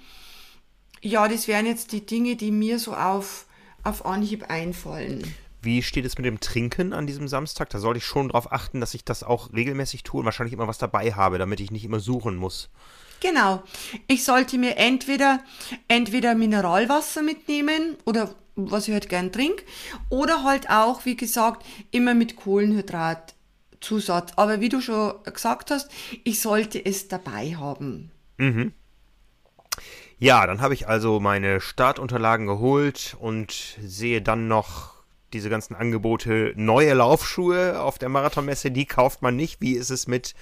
Ja, 1.01 1.27
das 1.27 1.47
wären 1.47 1.65
jetzt 1.65 1.93
die 1.93 2.05
Dinge, 2.05 2.35
die 2.35 2.51
mir 2.51 2.79
so 2.79 2.93
auf, 2.93 3.45
auf 3.83 4.05
Anhieb 4.05 4.49
einfallen. 4.49 5.23
Wie 5.61 5.83
steht 5.83 6.05
es 6.05 6.17
mit 6.17 6.25
dem 6.25 6.39
Trinken 6.39 6.93
an 6.93 7.05
diesem 7.07 7.27
Samstag? 7.27 7.69
Da 7.69 7.79
soll 7.79 7.97
ich 7.97 8.05
schon 8.05 8.29
darauf 8.29 8.51
achten, 8.51 8.79
dass 8.79 8.93
ich 8.93 9.03
das 9.03 9.23
auch 9.23 9.51
regelmäßig 9.53 10.03
tue 10.03 10.19
und 10.19 10.25
wahrscheinlich 10.25 10.53
immer 10.53 10.67
was 10.67 10.77
dabei 10.77 11.13
habe, 11.13 11.37
damit 11.37 11.59
ich 11.59 11.71
nicht 11.71 11.83
immer 11.83 11.99
suchen 11.99 12.35
muss. 12.35 12.69
Genau. 13.19 13.63
Ich 14.07 14.23
sollte 14.23 14.57
mir 14.57 14.77
entweder, 14.77 15.41
entweder 15.89 16.35
Mineralwasser 16.35 17.21
mitnehmen 17.21 17.97
oder 18.05 18.33
was 18.55 18.87
ich 18.87 18.93
halt 18.93 19.09
gern 19.09 19.31
trinke. 19.31 19.63
Oder 20.09 20.43
halt 20.43 20.69
auch, 20.69 21.05
wie 21.05 21.15
gesagt, 21.15 21.65
immer 21.91 22.13
mit 22.13 22.35
Kohlenhydratzusatz. 22.35 24.33
Aber 24.35 24.61
wie 24.61 24.69
du 24.69 24.81
schon 24.81 25.13
gesagt 25.23 25.71
hast, 25.71 25.89
ich 26.23 26.41
sollte 26.41 26.83
es 26.83 27.07
dabei 27.07 27.55
haben. 27.55 28.11
Mhm. 28.37 28.73
Ja, 30.17 30.45
dann 30.45 30.59
habe 30.59 30.73
ich 30.73 30.87
also 30.87 31.19
meine 31.21 31.61
Startunterlagen 31.61 32.45
geholt 32.45 33.15
und 33.19 33.77
sehe 33.81 34.21
dann 34.21 34.49
noch 34.49 34.98
diese 35.33 35.49
ganzen 35.49 35.75
Angebote, 35.75 36.53
neue 36.55 36.93
Laufschuhe 36.93 37.81
auf 37.81 37.97
der 37.97 38.09
Marathonmesse, 38.09 38.71
die 38.71 38.85
kauft 38.85 39.21
man 39.21 39.35
nicht. 39.35 39.61
Wie 39.61 39.73
ist 39.73 39.89
es 39.89 40.07
mit 40.07 40.35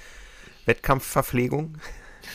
Wettkampfverpflegung? 0.65 1.77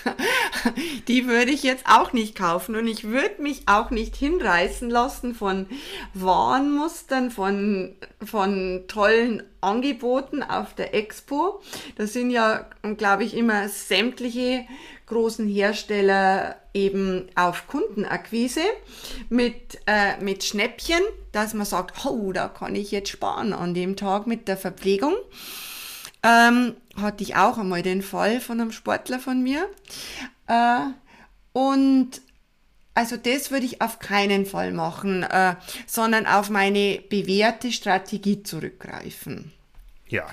die 1.09 1.27
würde 1.27 1.51
ich 1.51 1.63
jetzt 1.63 1.87
auch 1.87 2.13
nicht 2.13 2.37
kaufen 2.37 2.77
und 2.77 2.87
ich 2.87 3.05
würde 3.05 3.43
mich 3.43 3.63
auch 3.67 3.91
nicht 3.91 4.17
hinreißen 4.17 4.91
lassen 4.91 5.35
von 5.35 5.67
Warnmustern, 6.15 7.31
von, 7.31 7.97
von 8.25 8.85
tollen 8.89 9.43
Angeboten 9.61 10.43
auf 10.43 10.75
der 10.75 10.95
Expo. 10.95 11.61
Das 11.97 12.13
sind 12.13 12.31
ja, 12.31 12.67
glaube 12.97 13.25
ich, 13.25 13.37
immer 13.37 13.69
sämtliche 13.69 14.67
großen 15.07 15.47
Hersteller 15.47 16.57
eben 16.75 17.29
auf 17.35 17.69
Kundenakquise 17.69 18.63
mit, 19.29 19.81
äh, 19.87 20.17
mit 20.23 20.43
Schnäppchen, 20.43 21.03
dass 21.33 21.55
man 21.55 21.67
sagt, 21.67 22.05
oh, 22.07 22.33
da 22.33 22.49
kann 22.49 22.75
ich 22.75 22.91
jetzt 22.91 23.11
sparen 23.11 23.53
an 23.53 23.75
dem 23.75 23.97
Tag 23.97 24.27
mit 24.27 24.49
der 24.49 24.57
Verpflegung. 24.57 25.15
Ähm, 26.23 26.77
hatte 26.97 27.25
ich 27.25 27.37
auch 27.37 27.59
einmal 27.59 27.83
den 27.83 28.03
Fall 28.03 28.41
von 28.41 28.61
einem 28.61 28.73
Sportler 28.73 29.19
von 29.19 29.43
mir. 29.43 29.69
Äh, 30.47 30.81
und 31.53 32.21
also 32.95 33.17
das 33.17 33.51
würde 33.51 33.67
ich 33.67 33.81
auf 33.81 33.99
keinen 33.99 34.45
Fall 34.47 34.73
machen, 34.73 35.23
äh, 35.23 35.57
sondern 35.87 36.27
auf 36.27 36.51
meine 36.51 37.01
bewährte 37.09 37.73
Strategie 37.73 38.43
zurückgreifen. 38.43 39.53
Ja, 40.07 40.27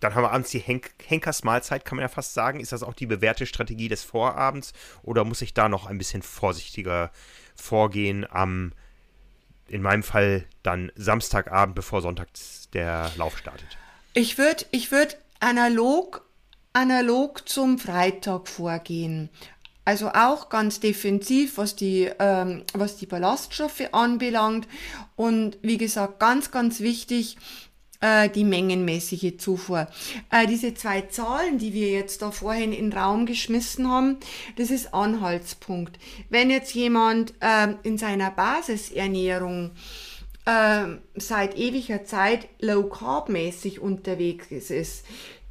dann 0.00 0.14
haben 0.14 0.24
wir 0.24 0.32
abends 0.32 0.50
die 0.50 0.58
Henk 0.58 0.90
Henkersmahlzeit, 1.06 1.84
kann 1.84 1.96
man 1.96 2.02
ja 2.02 2.08
fast 2.08 2.34
sagen. 2.34 2.60
Ist 2.60 2.72
das 2.72 2.82
auch 2.82 2.92
die 2.92 3.06
bewährte 3.06 3.46
Strategie 3.46 3.88
des 3.88 4.04
Vorabends 4.04 4.74
oder 5.02 5.24
muss 5.24 5.40
ich 5.40 5.54
da 5.54 5.68
noch 5.68 5.86
ein 5.86 5.96
bisschen 5.96 6.22
vorsichtiger 6.22 7.10
vorgehen 7.54 8.26
am, 8.30 8.72
in 9.68 9.80
meinem 9.80 10.02
Fall 10.02 10.44
dann 10.62 10.92
Samstagabend, 10.96 11.74
bevor 11.74 12.02
Sonntag 12.02 12.28
der 12.74 13.10
Lauf 13.16 13.38
startet? 13.38 13.78
Ich 14.18 14.38
würde 14.38 14.64
ich 14.70 14.92
würd 14.92 15.18
analog, 15.40 16.26
analog 16.72 17.46
zum 17.46 17.78
Freitag 17.78 18.48
vorgehen. 18.48 19.28
Also 19.84 20.08
auch 20.08 20.48
ganz 20.48 20.80
defensiv, 20.80 21.58
was 21.58 21.76
die, 21.76 22.10
ähm, 22.18 22.64
was 22.72 22.96
die 22.96 23.04
Ballaststoffe 23.04 23.82
anbelangt. 23.92 24.68
Und 25.16 25.58
wie 25.60 25.76
gesagt, 25.76 26.18
ganz, 26.18 26.50
ganz 26.50 26.80
wichtig, 26.80 27.36
äh, 28.00 28.30
die 28.30 28.44
mengenmäßige 28.44 29.36
Zufuhr. 29.36 29.86
Äh, 30.30 30.46
diese 30.46 30.72
zwei 30.72 31.02
Zahlen, 31.02 31.58
die 31.58 31.74
wir 31.74 31.90
jetzt 31.90 32.22
da 32.22 32.30
vorhin 32.30 32.72
in 32.72 32.88
den 32.88 32.98
Raum 32.98 33.26
geschmissen 33.26 33.86
haben, 33.86 34.16
das 34.56 34.70
ist 34.70 34.94
Anhaltspunkt. 34.94 35.98
Wenn 36.30 36.48
jetzt 36.48 36.72
jemand 36.72 37.34
äh, 37.40 37.74
in 37.82 37.98
seiner 37.98 38.30
Basisernährung 38.30 39.72
äh, 40.46 40.86
seit 41.16 41.56
ewiger 41.56 42.04
Zeit 42.04 42.48
low 42.60 42.84
carb 42.84 43.28
mäßig 43.28 43.80
unterwegs 43.80 44.50
ist, 44.50 45.04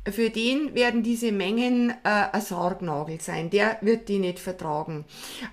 für 0.10 0.30
den 0.30 0.76
werden 0.76 1.04
diese 1.04 1.32
Mengen 1.32 1.90
äh, 1.90 1.94
ein 2.04 2.42
Sargnagel 2.42 3.22
sein. 3.22 3.50
Der 3.50 3.78
wird 3.82 4.08
die 4.08 4.20
nicht 4.20 4.40
vertragen. 4.40 5.06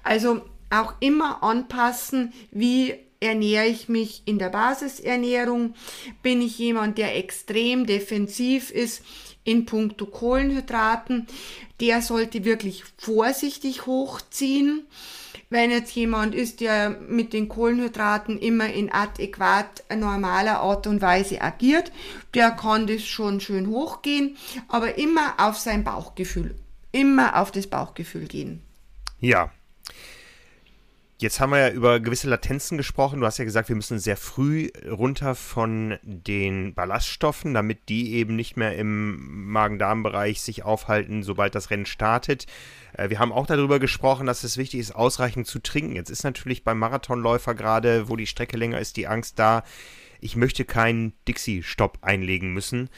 Also 0.03 0.43
auch 0.71 0.95
immer 1.01 1.43
anpassen, 1.43 2.33
wie 2.51 2.95
ernähre 3.21 3.67
ich 3.67 3.89
mich 3.89 4.23
in 4.27 4.39
der 4.39 4.51
Basisernährung? 4.51 5.75
Bin 6.23 6.43
ich 6.43 6.59
jemand, 6.59 6.99
der 6.99 7.17
extrem 7.17 7.87
defensiv 7.87 8.71
ist 8.71 9.03
in 9.45 9.65
puncto 9.65 10.07
Kohlenhydraten? 10.07 11.27
Der 11.81 12.03
sollte 12.03 12.45
wirklich 12.45 12.85
vorsichtig 12.99 13.87
hochziehen. 13.87 14.87
Wenn 15.53 15.71
jetzt 15.71 15.95
jemand 15.95 16.35
ist, 16.35 16.63
der 16.63 16.89
mit 16.89 17.35
den 17.35 17.47
Kohlenhydraten 17.47 18.39
immer 18.39 18.73
in 18.73 18.91
adäquat 18.91 19.85
normaler 19.95 20.61
Art 20.61 20.87
und 20.87 21.03
Weise 21.03 21.43
agiert, 21.43 21.93
der 22.33 22.53
kann 22.53 22.87
das 22.87 23.05
schon 23.05 23.39
schön 23.39 23.67
hochgehen, 23.67 24.39
aber 24.69 24.97
immer 24.97 25.35
auf 25.37 25.59
sein 25.59 25.85
Bauchgefühl, 25.85 26.55
immer 26.91 27.39
auf 27.39 27.51
das 27.51 27.67
Bauchgefühl 27.67 28.29
gehen. 28.29 28.63
Ja, 29.21 29.51
Jetzt 31.23 31.39
haben 31.39 31.51
wir 31.51 31.61
ja 31.61 31.71
über 31.71 32.01
gewisse 32.01 32.29
Latenzen 32.29 32.77
gesprochen. 32.77 33.21
Du 33.21 33.27
hast 33.27 33.39
ja 33.39 33.45
gesagt, 33.45 33.69
wir 33.69 33.77
müssen 33.77 34.01
sehr 34.01 34.17
früh 34.17 34.71
runter 34.91 35.37
von 35.37 35.97
den 36.03 36.75
Ballaststoffen, 36.75 37.55
damit 37.55 37.89
die 37.89 38.15
eben 38.15 38.35
nicht 38.35 38.57
mehr 38.57 38.77
im 38.77 39.47
Magen-Darm-Bereich 39.53 40.43
sich 40.43 40.65
aufhalten, 40.65 41.23
sobald 41.23 41.55
das 41.55 41.71
Rennen 41.71 41.87
startet. 41.87 42.47
Äh, 42.95 43.09
wir 43.09 43.21
haben 43.21 43.31
auch 43.31 43.47
darüber 43.47 43.79
gesprochen, 43.79 44.27
dass 44.27 44.43
es 44.43 44.57
wichtig 44.57 44.81
ist, 44.81 44.97
ausreichend 44.97 45.47
zu 45.47 45.61
trinken. 45.61 45.95
Jetzt 45.95 46.11
ist 46.11 46.25
natürlich 46.25 46.65
beim 46.65 46.81
Marathonläufer 46.81 47.55
gerade, 47.55 48.09
wo 48.09 48.17
die 48.17 48.27
Strecke 48.27 48.57
länger 48.57 48.81
ist, 48.81 48.97
die 48.97 49.07
Angst 49.07 49.39
da, 49.39 49.63
ich 50.21 50.35
möchte 50.35 50.65
keinen 50.65 51.13
Dixie-Stopp 51.29 51.99
einlegen 52.03 52.53
müssen 52.53 52.91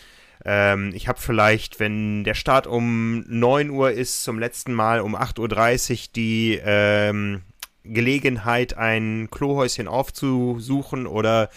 ähm, 0.45 0.93
ich 0.95 1.09
habe 1.09 1.21
vielleicht, 1.21 1.81
wenn 1.81 2.25
der 2.25 2.35
Start 2.35 2.67
um 2.67 3.21
9 3.29 3.71
Uhr 3.71 3.93
ist, 3.93 4.25
zum 4.25 4.39
letzten 4.39 4.75
Mal 4.75 5.01
um 5.01 5.17
8.30 5.17 5.93
Uhr 5.93 5.99
die 6.15 6.61
ähm, 6.63 7.43
Gelegenheit, 7.85 8.77
ein 8.77 9.29
Klohäuschen 9.31 9.89
aufzusuchen 9.89 11.07
oder 11.07 11.51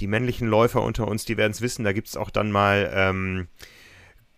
die 0.00 0.06
männlichen 0.06 0.48
Läufer 0.48 0.82
unter 0.82 1.08
uns, 1.08 1.24
die 1.24 1.36
werden 1.36 1.52
es 1.52 1.60
wissen, 1.60 1.84
da 1.84 1.92
gibt 1.92 2.08
es 2.08 2.16
auch 2.16 2.30
dann 2.30 2.50
mal 2.50 2.90
ähm, 2.94 3.48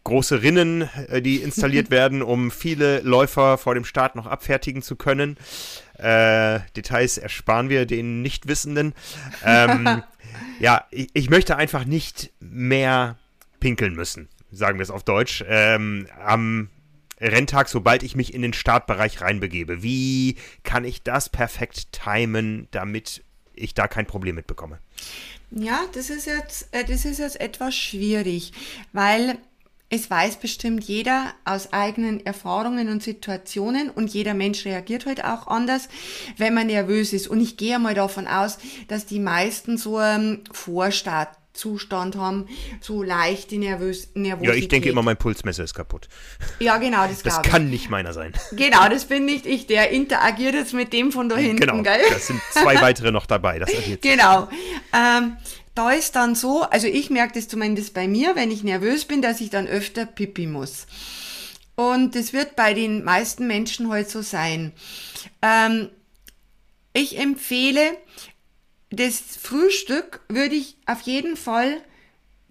große 0.04 0.42
Rinnen, 0.42 0.88
äh, 1.08 1.22
die 1.22 1.36
installiert 1.36 1.90
werden, 1.92 2.22
um 2.22 2.50
viele 2.50 3.00
Läufer 3.00 3.58
vor 3.58 3.74
dem 3.74 3.84
Start 3.84 4.16
noch 4.16 4.26
abfertigen 4.26 4.82
zu 4.82 4.96
können. 4.96 5.36
Äh, 5.98 6.60
Details 6.76 7.18
ersparen 7.18 7.68
wir 7.68 7.86
den 7.86 8.22
Nichtwissenden. 8.22 8.94
Ähm, 9.44 10.02
ja, 10.60 10.84
ich, 10.90 11.08
ich, 11.12 11.30
möchte 11.30 11.56
einfach 11.56 11.84
nicht 11.84 12.32
mehr 12.40 13.18
pinkeln 13.60 13.94
müssen, 13.94 14.28
sagen 14.50 14.78
wir 14.78 14.82
es 14.82 14.90
auf 14.90 15.02
Deutsch, 15.02 15.44
ähm, 15.46 16.06
am 16.24 16.70
Renntag, 17.20 17.68
sobald 17.68 18.02
ich 18.02 18.16
mich 18.16 18.34
in 18.34 18.42
den 18.42 18.52
Startbereich 18.52 19.20
reinbegebe. 19.20 19.82
Wie 19.82 20.36
kann 20.62 20.84
ich 20.84 21.02
das 21.02 21.28
perfekt 21.28 21.92
timen, 21.92 22.68
damit 22.70 23.22
ich 23.54 23.74
da 23.74 23.88
kein 23.88 24.06
Problem 24.06 24.36
mitbekomme? 24.36 24.78
Ja, 25.50 25.80
das 25.94 26.10
ist 26.10 26.26
jetzt, 26.26 26.68
äh, 26.72 26.84
das 26.84 27.04
ist 27.04 27.18
jetzt 27.18 27.40
etwas 27.40 27.74
schwierig, 27.74 28.52
weil 28.92 29.38
es 29.90 30.10
weiß 30.10 30.36
bestimmt 30.36 30.84
jeder 30.84 31.32
aus 31.46 31.72
eigenen 31.72 32.24
Erfahrungen 32.24 32.90
und 32.90 33.02
Situationen 33.02 33.88
und 33.88 34.12
jeder 34.12 34.34
Mensch 34.34 34.66
reagiert 34.66 35.06
halt 35.06 35.24
auch 35.24 35.46
anders, 35.46 35.88
wenn 36.36 36.52
man 36.52 36.66
nervös 36.66 37.14
ist. 37.14 37.26
Und 37.26 37.40
ich 37.40 37.56
gehe 37.56 37.78
mal 37.78 37.94
davon 37.94 38.26
aus, 38.26 38.58
dass 38.88 39.06
die 39.06 39.18
meisten 39.18 39.78
so 39.78 39.96
einen 39.96 40.44
Vorstartzustand 41.58 42.16
haben, 42.16 42.48
so 42.80 43.02
leichte 43.02 43.56
Nervös 43.56 44.08
Nervosität. 44.14 44.54
Ja, 44.54 44.62
ich 44.62 44.68
denke 44.68 44.88
immer, 44.88 45.02
mein 45.02 45.16
Pulsmesser 45.16 45.64
ist 45.64 45.74
kaputt. 45.74 46.08
Ja, 46.58 46.78
genau, 46.78 47.06
das 47.06 47.22
Das 47.22 47.42
kann 47.42 47.70
nicht 47.70 47.90
meiner 47.90 48.12
sein. 48.12 48.32
Genau, 48.52 48.88
das 48.88 49.06
bin 49.06 49.24
nicht 49.24 49.46
ich. 49.46 49.66
Der 49.66 49.90
interagiert 49.90 50.54
jetzt 50.54 50.74
mit 50.74 50.92
dem 50.92 51.12
von 51.12 51.28
da 51.28 51.36
hinten, 51.36 51.60
genau, 51.60 51.82
gell? 51.82 52.00
das 52.10 52.28
sind 52.28 52.40
zwei 52.52 52.80
weitere 52.80 53.12
noch 53.12 53.26
dabei. 53.26 53.58
Das. 53.58 53.70
Genau. 54.00 54.48
Ähm, 54.92 55.36
da 55.74 55.90
ist 55.90 56.16
dann 56.16 56.34
so, 56.34 56.62
also 56.62 56.86
ich 56.86 57.10
merke 57.10 57.34
das 57.34 57.48
zumindest 57.48 57.94
bei 57.94 58.08
mir, 58.08 58.34
wenn 58.34 58.50
ich 58.50 58.64
nervös 58.64 59.04
bin, 59.04 59.22
dass 59.22 59.40
ich 59.40 59.50
dann 59.50 59.66
öfter 59.66 60.06
pipi 60.06 60.46
muss. 60.46 60.86
Und 61.76 62.16
das 62.16 62.32
wird 62.32 62.56
bei 62.56 62.74
den 62.74 63.04
meisten 63.04 63.46
Menschen 63.46 63.86
heute 63.86 63.94
halt 63.98 64.10
so 64.10 64.22
sein. 64.22 64.72
Ähm, 65.42 65.90
ich 66.92 67.18
empfehle, 67.18 67.96
das 68.90 69.20
Frühstück 69.20 70.20
würde 70.28 70.54
ich 70.54 70.76
auf 70.86 71.02
jeden 71.02 71.36
Fall 71.36 71.80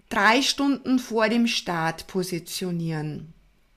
drei 0.08 0.42
Stunden 0.42 0.98
vor 0.98 1.28
dem 1.28 1.46
Start 1.46 2.06
positionieren. 2.06 3.34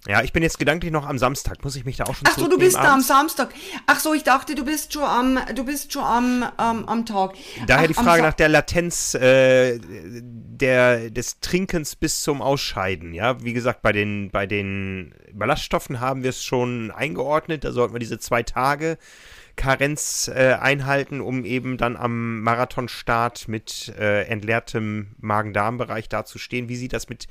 Ja, 0.08 0.24
ich 0.24 0.34
bin 0.34 0.42
jetzt 0.42 0.58
gedanklich 0.58 0.92
noch 0.92 1.08
am 1.08 1.20
Samstag. 1.20 1.64
Muss 1.64 1.76
ich 1.76 1.86
mich 1.86 1.98
da 1.98 2.06
auch 2.06 2.16
schon 2.16 2.28
Ach 2.28 2.36
so, 2.36 2.48
du 2.48 2.58
bist 2.58 2.76
da 2.76 2.92
am 2.92 3.02
Samstag. 3.02 3.54
Ach 3.86 4.00
so, 4.00 4.16
ich 4.16 4.24
dachte, 4.24 4.56
du 4.56 4.66
bist 4.66 4.94
schon 4.94 5.04
am, 5.04 5.40
du 5.54 5.64
bist 5.64 5.94
schon 5.94 6.04
am, 6.04 6.44
ähm, 6.60 6.86
am 6.88 7.06
Tag. 7.06 7.36
Daher 7.68 7.84
Ach, 7.84 7.88
die 7.88 7.94
Frage 7.94 8.24
nach 8.24 8.34
der 8.34 8.50
Latenz 8.50 9.14
äh, 9.14 9.80
der, 9.80 11.12
des 11.12 11.40
Trinkens 11.40 11.96
bis 11.96 12.24
zum 12.24 12.42
Ausscheiden. 12.42 13.14
Ja, 13.14 13.44
wie 13.44 13.54
gesagt, 13.54 13.84
bei 13.84 13.92
den, 13.92 14.32
bei 14.32 14.48
den 14.48 15.14
Ballaststoffen 15.34 16.00
haben 16.00 16.24
wir 16.24 16.32
es 16.32 16.44
schon 16.44 16.90
eingeordnet. 16.90 17.64
Da 17.64 17.72
sollten 17.72 17.94
wir 17.94 18.00
diese 18.00 18.18
zwei 18.18 18.42
Tage 18.42 18.98
Karenz 19.62 20.28
äh, 20.28 20.54
einhalten, 20.60 21.22
um 21.22 21.46
eben 21.46 21.78
dann 21.78 21.96
am 21.96 22.42
Marathonstart 22.42 23.48
mit 23.48 23.94
äh, 23.96 24.24
entleertem 24.24 25.10
Magen-Darm-Bereich 25.20 26.10
dazustehen. 26.10 26.68
Wie 26.68 26.76
sieht 26.76 26.94
das 26.94 27.10
mit 27.10 27.28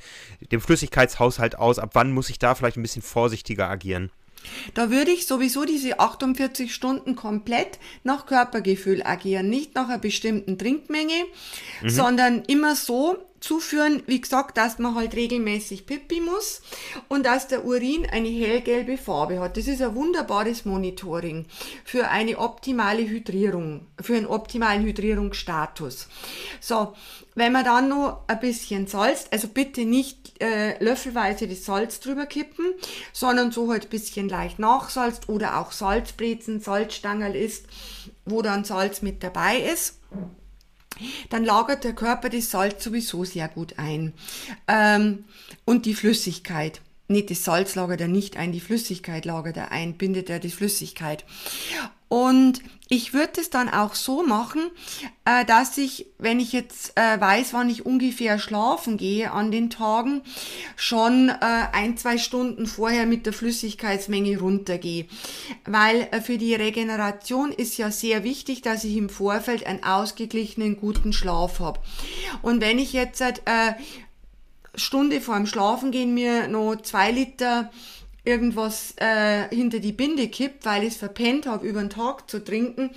dem 0.49 0.61
Flüssigkeitshaushalt 0.61 1.57
aus? 1.57 1.77
Ab 1.77 1.89
wann 1.91 2.13
muss 2.13 2.29
ich 2.29 2.39
da 2.39 2.55
vielleicht 2.55 2.77
ein 2.77 2.83
bisschen 2.83 3.01
vorsichtiger 3.01 3.69
agieren? 3.69 4.11
Da 4.73 4.89
würde 4.89 5.11
ich 5.11 5.27
sowieso 5.27 5.65
diese 5.65 5.99
48 5.99 6.73
Stunden 6.73 7.17
komplett 7.17 7.79
nach 8.05 8.25
Körpergefühl 8.25 9.03
agieren, 9.03 9.49
nicht 9.49 9.75
nach 9.75 9.89
einer 9.89 9.99
bestimmten 9.99 10.57
Trinkmenge, 10.57 11.25
mhm. 11.81 11.89
sondern 11.89 12.43
immer 12.47 12.77
so, 12.77 13.17
zuführen, 13.41 14.03
wie 14.05 14.21
gesagt, 14.21 14.57
dass 14.57 14.79
man 14.79 14.95
halt 14.95 15.15
regelmäßig 15.15 15.85
pipi 15.85 16.21
muss 16.21 16.61
und 17.09 17.25
dass 17.25 17.47
der 17.47 17.65
Urin 17.65 18.07
eine 18.09 18.29
hellgelbe 18.29 18.97
Farbe 18.97 19.39
hat. 19.39 19.57
Das 19.57 19.67
ist 19.67 19.81
ein 19.81 19.95
wunderbares 19.95 20.63
Monitoring 20.63 21.47
für 21.83 22.07
eine 22.07 22.37
optimale 22.37 23.01
Hydrierung, 23.01 23.87
für 23.99 24.15
einen 24.15 24.27
optimalen 24.27 24.83
Hydrierungsstatus. 24.83 26.07
So, 26.59 26.93
wenn 27.33 27.51
man 27.51 27.65
dann 27.65 27.89
noch 27.89 28.21
ein 28.27 28.39
bisschen 28.39 28.87
salzt, 28.87 29.33
also 29.33 29.47
bitte 29.47 29.85
nicht 29.85 30.41
äh, 30.41 30.81
löffelweise 30.83 31.47
das 31.47 31.65
Salz 31.65 31.99
drüber 31.99 32.27
kippen, 32.27 32.73
sondern 33.11 33.51
so 33.51 33.71
halt 33.71 33.85
ein 33.85 33.89
bisschen 33.89 34.29
leicht 34.29 34.59
nachsalzt 34.59 35.29
oder 35.29 35.59
auch 35.59 35.71
Salzbrezen, 35.71 36.59
Salzstangerl 36.59 37.35
ist, 37.35 37.65
wo 38.25 38.41
dann 38.43 38.65
Salz 38.65 39.01
mit 39.01 39.23
dabei 39.23 39.57
ist 39.57 39.97
dann 41.29 41.45
lagert 41.45 41.83
der 41.83 41.93
Körper 41.93 42.29
das 42.29 42.51
Salz 42.51 42.83
sowieso 42.83 43.23
sehr 43.23 43.47
gut 43.47 43.77
ein. 43.77 44.13
Ähm, 44.67 45.25
und 45.65 45.85
die 45.85 45.93
Flüssigkeit. 45.93 46.81
Nicht 47.07 47.29
das 47.29 47.43
Salz 47.43 47.75
lagert 47.75 48.01
er 48.01 48.07
nicht 48.07 48.37
ein, 48.37 48.51
die 48.51 48.61
Flüssigkeit 48.61 49.25
lagert 49.25 49.57
er 49.57 49.71
ein, 49.71 49.97
bindet 49.97 50.29
er 50.29 50.39
die 50.39 50.49
Flüssigkeit. 50.49 51.25
Und 52.11 52.61
ich 52.89 53.13
würde 53.13 53.39
es 53.39 53.49
dann 53.49 53.69
auch 53.69 53.95
so 53.95 54.21
machen, 54.21 54.69
äh, 55.23 55.45
dass 55.45 55.77
ich, 55.77 56.07
wenn 56.17 56.41
ich 56.41 56.51
jetzt 56.51 56.91
äh, 56.97 57.21
weiß, 57.21 57.53
wann 57.53 57.69
ich 57.69 57.85
ungefähr 57.85 58.37
schlafen 58.37 58.97
gehe 58.97 59.31
an 59.31 59.49
den 59.49 59.69
Tagen, 59.69 60.21
schon 60.75 61.29
äh, 61.29 61.35
ein, 61.39 61.95
zwei 61.95 62.17
Stunden 62.17 62.65
vorher 62.65 63.05
mit 63.05 63.25
der 63.25 63.31
Flüssigkeitsmenge 63.31 64.37
runtergehe. 64.39 65.05
Weil 65.63 66.09
äh, 66.11 66.19
für 66.19 66.37
die 66.37 66.53
Regeneration 66.53 67.53
ist 67.53 67.77
ja 67.77 67.91
sehr 67.91 68.25
wichtig, 68.25 68.61
dass 68.61 68.83
ich 68.83 68.97
im 68.97 69.07
Vorfeld 69.07 69.65
einen 69.65 69.85
ausgeglichenen, 69.85 70.75
guten 70.75 71.13
Schlaf 71.13 71.61
habe. 71.61 71.79
Und 72.41 72.59
wenn 72.59 72.77
ich 72.77 72.91
jetzt 72.91 73.21
äh, 73.21 73.31
Stunde 74.75 75.21
vor 75.21 75.37
dem 75.37 75.45
Schlafen 75.45 75.91
gehen 75.91 76.13
mir 76.13 76.49
noch 76.49 76.75
zwei 76.75 77.11
Liter 77.11 77.71
irgendwas 78.23 78.93
äh, 78.97 79.47
hinter 79.49 79.79
die 79.79 79.93
Binde 79.93 80.27
kippt, 80.27 80.65
weil 80.65 80.83
ich 80.83 80.89
es 80.89 80.97
verpennt 80.97 81.47
habe, 81.47 81.67
über 81.67 81.79
den 81.79 81.89
Tag 81.89 82.29
zu 82.29 82.43
trinken, 82.43 82.91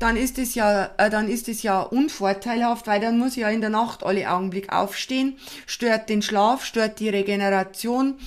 dann 0.00 0.16
ist 0.16 0.36
es 0.36 0.56
ja, 0.56 0.90
äh, 0.96 1.10
dann 1.10 1.28
ist 1.28 1.48
es 1.48 1.62
ja 1.62 1.80
unvorteilhaft, 1.80 2.88
weil 2.88 3.00
dann 3.00 3.18
muss 3.18 3.32
ich 3.32 3.42
ja 3.42 3.50
in 3.50 3.60
der 3.60 3.70
Nacht 3.70 4.02
alle 4.02 4.28
Augenblick 4.28 4.72
aufstehen, 4.72 5.38
stört 5.66 6.08
den 6.08 6.22
Schlaf, 6.22 6.64
stört 6.64 6.98
die 6.98 7.08
Regeneration, 7.08 8.18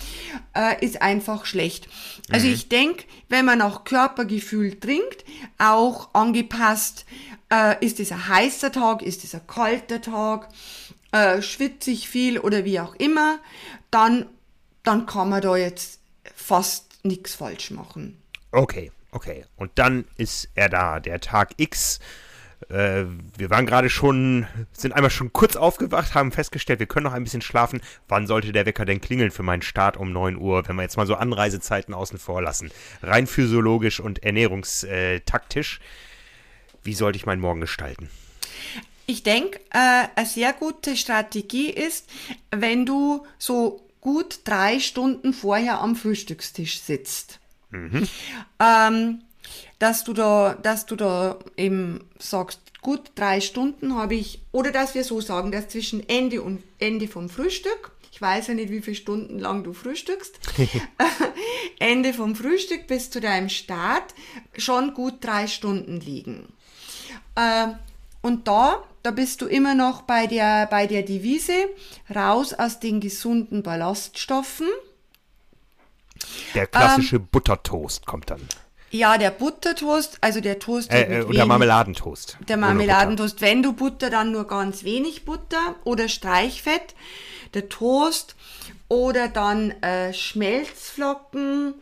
äh, 0.56 0.84
ist 0.84 1.02
einfach 1.02 1.46
schlecht. 1.46 1.90
Also 2.32 2.48
mhm. 2.48 2.54
ich 2.54 2.70
denke, 2.70 3.04
wenn 3.28 3.44
man 3.44 3.58
nach 3.58 3.84
Körpergefühl 3.84 4.80
trinkt, 4.80 5.26
auch 5.58 6.14
angepasst, 6.14 7.06
äh, 7.52 7.84
ist 7.86 8.00
es 8.00 8.14
ein 8.14 8.28
heißer 8.28 8.72
Tag, 8.72 9.02
ist 9.02 9.26
es 9.26 9.36
ein 9.36 9.46
kalter 9.48 10.02
Tag, 10.02 10.48
äh, 11.12 11.42
schwitze 11.42 11.92
ich 11.92 12.08
viel 12.08 12.40
oder 12.40 12.64
wie 12.64 12.80
auch 12.80 12.96
immer, 12.96 13.40
dann, 13.92 14.28
dann 14.84 15.06
kann 15.06 15.30
man 15.30 15.42
da 15.42 15.58
jetzt 15.58 15.97
fast 16.48 17.04
nichts 17.04 17.36
falsch 17.36 17.72
machen. 17.72 18.22
Okay, 18.52 18.92
okay. 19.12 19.44
Und 19.58 19.72
dann 19.76 20.06
ist 20.16 20.48
er 20.56 20.70
da, 20.70 21.02
der 21.02 21.20
Tag 21.20 21.52
X. 21.58 22.00
Äh, 22.70 23.04
wir 23.38 23.50
waren 23.50 23.66
gerade 23.66 23.90
schon, 23.90 24.48
sind 24.72 24.94
einmal 24.94 25.12
schon 25.12 25.34
kurz 25.34 25.58
aufgewacht, 25.58 26.16
haben 26.16 26.32
festgestellt, 26.32 26.80
wir 26.80 26.88
können 26.88 27.04
noch 27.04 27.14
ein 27.14 27.24
bisschen 27.26 27.42
schlafen. 27.42 27.82
Wann 28.08 28.28
sollte 28.28 28.54
der 28.54 28.66
Wecker 28.66 28.86
denn 28.86 29.02
klingeln 29.02 29.32
für 29.32 29.44
meinen 29.44 29.62
Start 29.62 29.98
um 29.98 30.14
9 30.14 30.38
Uhr, 30.38 30.66
wenn 30.68 30.78
wir 30.78 30.84
jetzt 30.84 30.96
mal 30.96 31.06
so 31.06 31.16
Anreisezeiten 31.16 31.94
außen 31.94 32.18
vor 32.18 32.42
lassen? 32.42 32.72
Rein 33.04 33.28
physiologisch 33.28 34.00
und 34.00 34.24
ernährungstaktisch. 34.24 35.82
Wie 36.82 36.94
sollte 36.94 37.18
ich 37.18 37.26
meinen 37.26 37.42
Morgen 37.42 37.60
gestalten? 37.60 38.10
Ich 39.06 39.24
denke, 39.24 39.60
äh, 39.72 40.08
eine 40.16 40.26
sehr 40.26 40.54
gute 40.54 40.96
Strategie 40.96 41.70
ist, 41.70 42.10
wenn 42.52 42.86
du 42.86 43.26
so 43.38 43.87
gut 44.02 44.40
drei 44.44 44.80
Stunden 44.80 45.34
vorher 45.34 45.82
am 45.82 45.96
Frühstückstisch 45.96 46.80
sitzt. 46.82 47.40
Mhm. 47.72 48.08
Ähm, 48.60 49.22
dass 49.80 50.04
du 50.04 50.14
da, 50.14 50.56
dass 50.56 50.86
du 50.86 50.96
da 50.96 51.40
eben 51.56 52.04
sagst, 52.20 52.60
gut 52.82 53.12
drei 53.16 53.42
Stunden 53.42 53.96
habe 53.96 54.16
ich, 54.16 54.42
oder 54.52 54.72
dass 54.72 54.96
wir 54.96 55.04
so 55.04 55.22
sagen, 55.22 55.52
dass 55.52 55.70
zwischen 55.70 56.08
Ende 56.08 56.42
und 56.42 56.64
Ende 56.80 57.08
vom 57.08 57.30
Frühstück, 57.30 57.92
ich 58.12 58.22
weiß 58.22 58.48
ja 58.48 58.54
nicht, 58.56 58.72
wie 58.72 58.82
viele 58.82 58.96
Stunden 58.96 59.40
lang 59.40 59.64
du 59.64 59.74
frühstückst, 59.74 60.40
Ende 61.80 62.14
vom 62.14 62.36
Frühstück 62.36 62.88
bis 62.88 63.10
zu 63.12 63.22
deinem 63.22 63.50
Start 63.50 64.16
schon 64.58 64.94
gut 64.94 65.16
drei 65.22 65.48
Stunden 65.48 66.00
liegen. 66.00 66.48
Äh, 67.36 67.68
und 68.22 68.48
da 68.48 68.84
da 69.08 69.12
bist 69.12 69.42
du 69.42 69.46
immer 69.46 69.74
noch 69.74 70.02
bei 70.02 70.28
der, 70.28 70.66
bei 70.66 70.86
der 70.86 71.02
Devise, 71.02 71.70
raus 72.14 72.54
aus 72.54 72.82
den 72.82 73.00
gesunden 73.00 73.64
Ballaststoffen. 73.64 74.68
Der 76.54 76.68
klassische 76.68 77.16
ähm, 77.16 77.28
Buttertoast 77.32 78.06
kommt 78.06 78.30
dann. 78.30 78.42
Ja, 78.92 79.18
der 79.18 79.32
Buttertoast, 79.32 80.18
also 80.20 80.42
der 80.42 80.60
Toast. 80.60 80.92
Äh, 80.92 81.24
oder 81.26 81.46
Marmeladentoast. 81.46 82.38
Der 82.50 82.58
Marmeladentoast. 82.58 83.40
Wenn 83.40 83.64
du 83.64 83.72
Butter, 83.72 84.10
dann 84.10 84.34
nur 84.34 84.46
ganz 84.46 84.84
wenig 84.84 85.24
Butter 85.24 85.76
oder 85.86 86.10
Streichfett. 86.10 86.94
Der 87.54 87.70
Toast 87.70 88.36
oder 88.90 89.30
dann 89.30 89.72
äh, 89.82 90.12
Schmelzflocken 90.14 91.76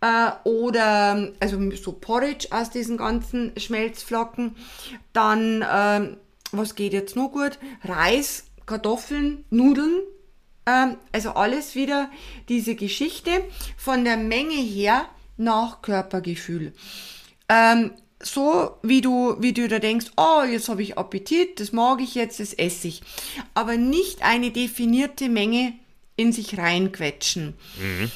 äh, 0.00 0.30
oder 0.44 1.32
also 1.38 1.70
so 1.76 1.92
Porridge 1.92 2.48
aus 2.50 2.70
diesen 2.70 2.96
ganzen 2.96 3.52
Schmelzflocken. 3.58 4.56
Dann 5.12 5.60
äh, 5.60 6.16
was 6.52 6.74
geht 6.74 6.92
jetzt 6.92 7.16
noch 7.16 7.32
gut? 7.32 7.58
Reis, 7.84 8.44
Kartoffeln, 8.66 9.44
Nudeln. 9.50 10.02
Ähm, 10.66 10.96
also 11.10 11.30
alles 11.30 11.74
wieder 11.74 12.10
diese 12.48 12.74
Geschichte 12.74 13.30
von 13.76 14.04
der 14.04 14.16
Menge 14.16 14.54
her 14.54 15.08
nach 15.36 15.82
Körpergefühl. 15.82 16.72
Ähm, 17.48 17.92
so, 18.22 18.76
wie 18.82 19.00
du, 19.00 19.36
wie 19.40 19.52
du 19.52 19.66
da 19.66 19.80
denkst, 19.80 20.12
oh, 20.16 20.42
jetzt 20.48 20.68
habe 20.68 20.82
ich 20.82 20.96
Appetit, 20.96 21.58
das 21.58 21.72
mag 21.72 22.00
ich 22.00 22.14
jetzt, 22.14 22.38
das 22.38 22.52
esse 22.52 22.88
ich. 22.88 23.02
Aber 23.54 23.76
nicht 23.76 24.22
eine 24.22 24.52
definierte 24.52 25.28
Menge 25.28 25.74
in 26.14 26.32
sich 26.32 26.56
reinquetschen. 26.56 27.54
Mhm. 27.80 28.10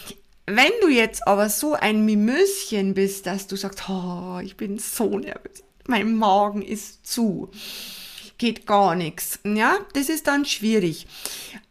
Wenn 0.46 0.70
du 0.80 0.88
jetzt 0.88 1.26
aber 1.26 1.48
so 1.48 1.74
ein 1.74 2.04
Mimöschen 2.04 2.94
bist, 2.94 3.26
dass 3.26 3.48
du 3.48 3.56
sagst, 3.56 3.88
oh, 3.88 4.38
ich 4.44 4.56
bin 4.56 4.78
so 4.78 5.18
nervös, 5.18 5.64
mein 5.88 6.14
Magen 6.14 6.62
ist 6.62 7.04
zu, 7.04 7.50
geht 8.38 8.66
gar 8.66 8.94
nichts, 8.94 9.38
ja, 9.44 9.78
das 9.94 10.08
ist 10.08 10.26
dann 10.26 10.44
schwierig. 10.44 11.06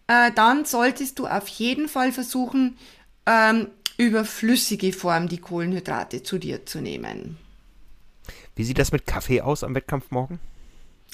Äh, 0.08 0.32
dann 0.34 0.66
solltest 0.66 1.20
du 1.20 1.28
auf 1.28 1.48
jeden 1.48 1.88
Fall 1.88 2.12
versuchen, 2.12 2.78
ähm, 3.26 3.68
über 3.98 4.26
flüssige 4.26 4.94
Form 4.94 5.28
die 5.28 5.40
Kohlenhydrate 5.40 6.24
zu 6.24 6.38
dir 6.38 6.66
zu 6.66 6.80
nehmen. 6.80 7.38
Wie 8.56 8.64
sieht 8.64 8.78
das 8.78 8.92
mit 8.92 9.06
Kaffee 9.06 9.42
aus 9.42 9.64
am 9.64 9.76
Wettkampf 9.76 10.12
morgen? 10.12 10.40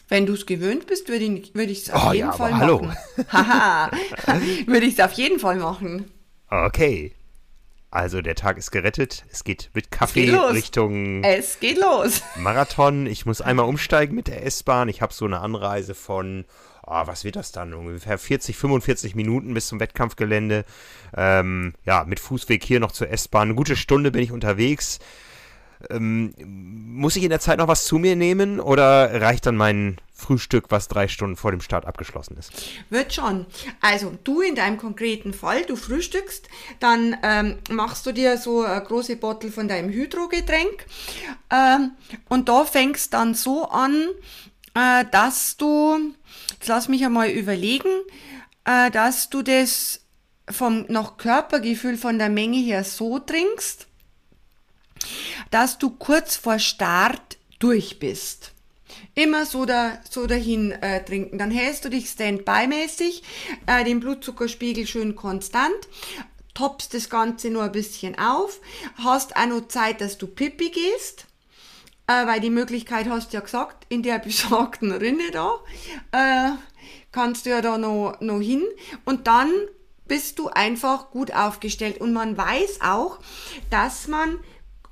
Wenn 0.09 0.25
du 0.25 0.33
es 0.33 0.45
gewöhnt 0.45 0.87
bist, 0.87 1.07
würde 1.07 1.23
ich 1.23 1.83
es 1.83 1.89
auf 1.89 2.09
oh, 2.09 2.13
jeden 2.13 2.27
ja, 2.27 2.33
Fall 2.33 2.51
machen. 2.51 2.95
Haha, 3.29 3.91
würde 4.65 4.85
ich 4.85 4.95
es 4.95 4.99
auf 4.99 5.13
jeden 5.13 5.39
Fall 5.39 5.55
machen. 5.55 6.11
Okay. 6.49 7.13
Also 7.91 8.21
der 8.21 8.35
Tag 8.35 8.57
ist 8.57 8.71
gerettet. 8.71 9.25
Es 9.29 9.43
geht 9.43 9.69
mit 9.73 9.91
Kaffee 9.91 10.25
es 10.25 10.31
geht 10.31 10.53
Richtung. 10.53 11.23
Es 11.25 11.59
geht 11.59 11.77
los. 11.77 12.23
Marathon. 12.37 13.05
Ich 13.05 13.25
muss 13.25 13.41
einmal 13.41 13.65
umsteigen 13.65 14.15
mit 14.15 14.27
der 14.27 14.45
S-Bahn. 14.45 14.87
Ich 14.87 15.01
habe 15.01 15.13
so 15.13 15.25
eine 15.25 15.41
Anreise 15.41 15.93
von, 15.93 16.45
oh, 16.87 17.01
was 17.05 17.25
wird 17.25 17.35
das 17.35 17.51
dann? 17.51 17.73
Ungefähr 17.73 18.17
40, 18.17 18.55
45 18.55 19.15
Minuten 19.15 19.53
bis 19.53 19.67
zum 19.67 19.81
Wettkampfgelände. 19.81 20.63
Ähm, 21.17 21.73
ja, 21.83 22.05
mit 22.05 22.21
Fußweg 22.21 22.63
hier 22.63 22.79
noch 22.79 22.93
zur 22.93 23.09
S-Bahn. 23.09 23.49
Eine 23.49 23.55
gute 23.55 23.75
Stunde 23.75 24.11
bin 24.11 24.23
ich 24.23 24.31
unterwegs. 24.31 24.99
Ähm, 25.89 26.33
muss 26.39 27.15
ich 27.15 27.23
in 27.23 27.29
der 27.29 27.39
Zeit 27.39 27.57
noch 27.57 27.67
was 27.67 27.85
zu 27.85 27.97
mir 27.97 28.15
nehmen 28.15 28.59
oder 28.59 29.21
reicht 29.21 29.45
dann 29.45 29.55
mein 29.55 29.97
Frühstück, 30.13 30.65
was 30.69 30.87
drei 30.87 31.07
Stunden 31.07 31.35
vor 31.35 31.51
dem 31.51 31.61
Start 31.61 31.85
abgeschlossen 31.85 32.37
ist? 32.37 32.51
Wird 32.89 33.13
schon. 33.13 33.45
Also 33.81 34.13
du 34.23 34.41
in 34.41 34.55
deinem 34.55 34.77
konkreten 34.77 35.33
Fall, 35.33 35.63
du 35.65 35.75
frühstückst, 35.75 36.47
dann 36.79 37.17
ähm, 37.23 37.57
machst 37.69 38.05
du 38.05 38.11
dir 38.11 38.37
so 38.37 38.61
eine 38.61 38.81
große 38.81 39.15
Bottle 39.15 39.51
von 39.51 39.67
deinem 39.67 39.89
Hydrogetränk 39.89 40.85
ähm, 41.49 41.91
und 42.29 42.47
da 42.49 42.65
fängst 42.65 43.13
dann 43.13 43.33
so 43.33 43.65
an, 43.65 44.07
äh, 44.75 45.05
dass 45.11 45.57
du, 45.57 46.13
jetzt 46.53 46.67
lass 46.67 46.87
mich 46.87 47.03
einmal 47.03 47.29
überlegen, 47.29 47.89
äh, 48.65 48.91
dass 48.91 49.29
du 49.29 49.41
das 49.41 50.01
vom 50.49 50.85
nach 50.87 51.17
Körpergefühl 51.17 51.97
von 51.97 52.17
der 52.17 52.29
Menge 52.29 52.57
her 52.57 52.83
so 52.83 53.19
trinkst, 53.19 53.87
dass 55.51 55.77
du 55.77 55.91
kurz 55.91 56.35
vor 56.35 56.59
Start 56.59 57.37
durch 57.59 57.99
bist. 57.99 58.51
Immer 59.13 59.45
so, 59.45 59.65
da, 59.65 59.99
so 60.09 60.25
dahin 60.25 60.71
äh, 60.71 61.03
trinken. 61.03 61.37
Dann 61.37 61.51
hältst 61.51 61.85
du 61.85 61.89
dich 61.89 62.09
Standby-mäßig, 62.09 63.23
äh, 63.67 63.83
den 63.83 63.99
Blutzuckerspiegel 63.99 64.87
schön 64.87 65.15
konstant, 65.15 65.87
toppst 66.53 66.93
das 66.93 67.09
Ganze 67.09 67.49
nur 67.49 67.63
ein 67.63 67.71
bisschen 67.71 68.17
auf, 68.17 68.59
hast 68.95 69.35
auch 69.35 69.45
noch 69.45 69.67
Zeit, 69.67 70.01
dass 70.01 70.17
du 70.17 70.27
Pipi 70.27 70.69
gehst, 70.69 71.25
äh, 72.07 72.25
weil 72.25 72.39
die 72.39 72.49
Möglichkeit 72.49 73.09
hast 73.09 73.31
du 73.31 73.37
ja 73.37 73.41
gesagt, 73.41 73.85
in 73.89 74.03
der 74.03 74.19
besagten 74.19 74.91
Rinne 74.91 75.31
da, 75.31 75.59
äh, 76.11 76.51
kannst 77.11 77.45
du 77.45 77.49
ja 77.49 77.61
da 77.61 77.77
noch, 77.77 78.17
noch 78.21 78.39
hin 78.39 78.63
und 79.05 79.27
dann 79.27 79.51
bist 80.07 80.39
du 80.39 80.49
einfach 80.49 81.11
gut 81.11 81.33
aufgestellt. 81.33 82.01
Und 82.01 82.11
man 82.11 82.35
weiß 82.35 82.81
auch, 82.81 83.19
dass 83.69 84.09
man 84.09 84.39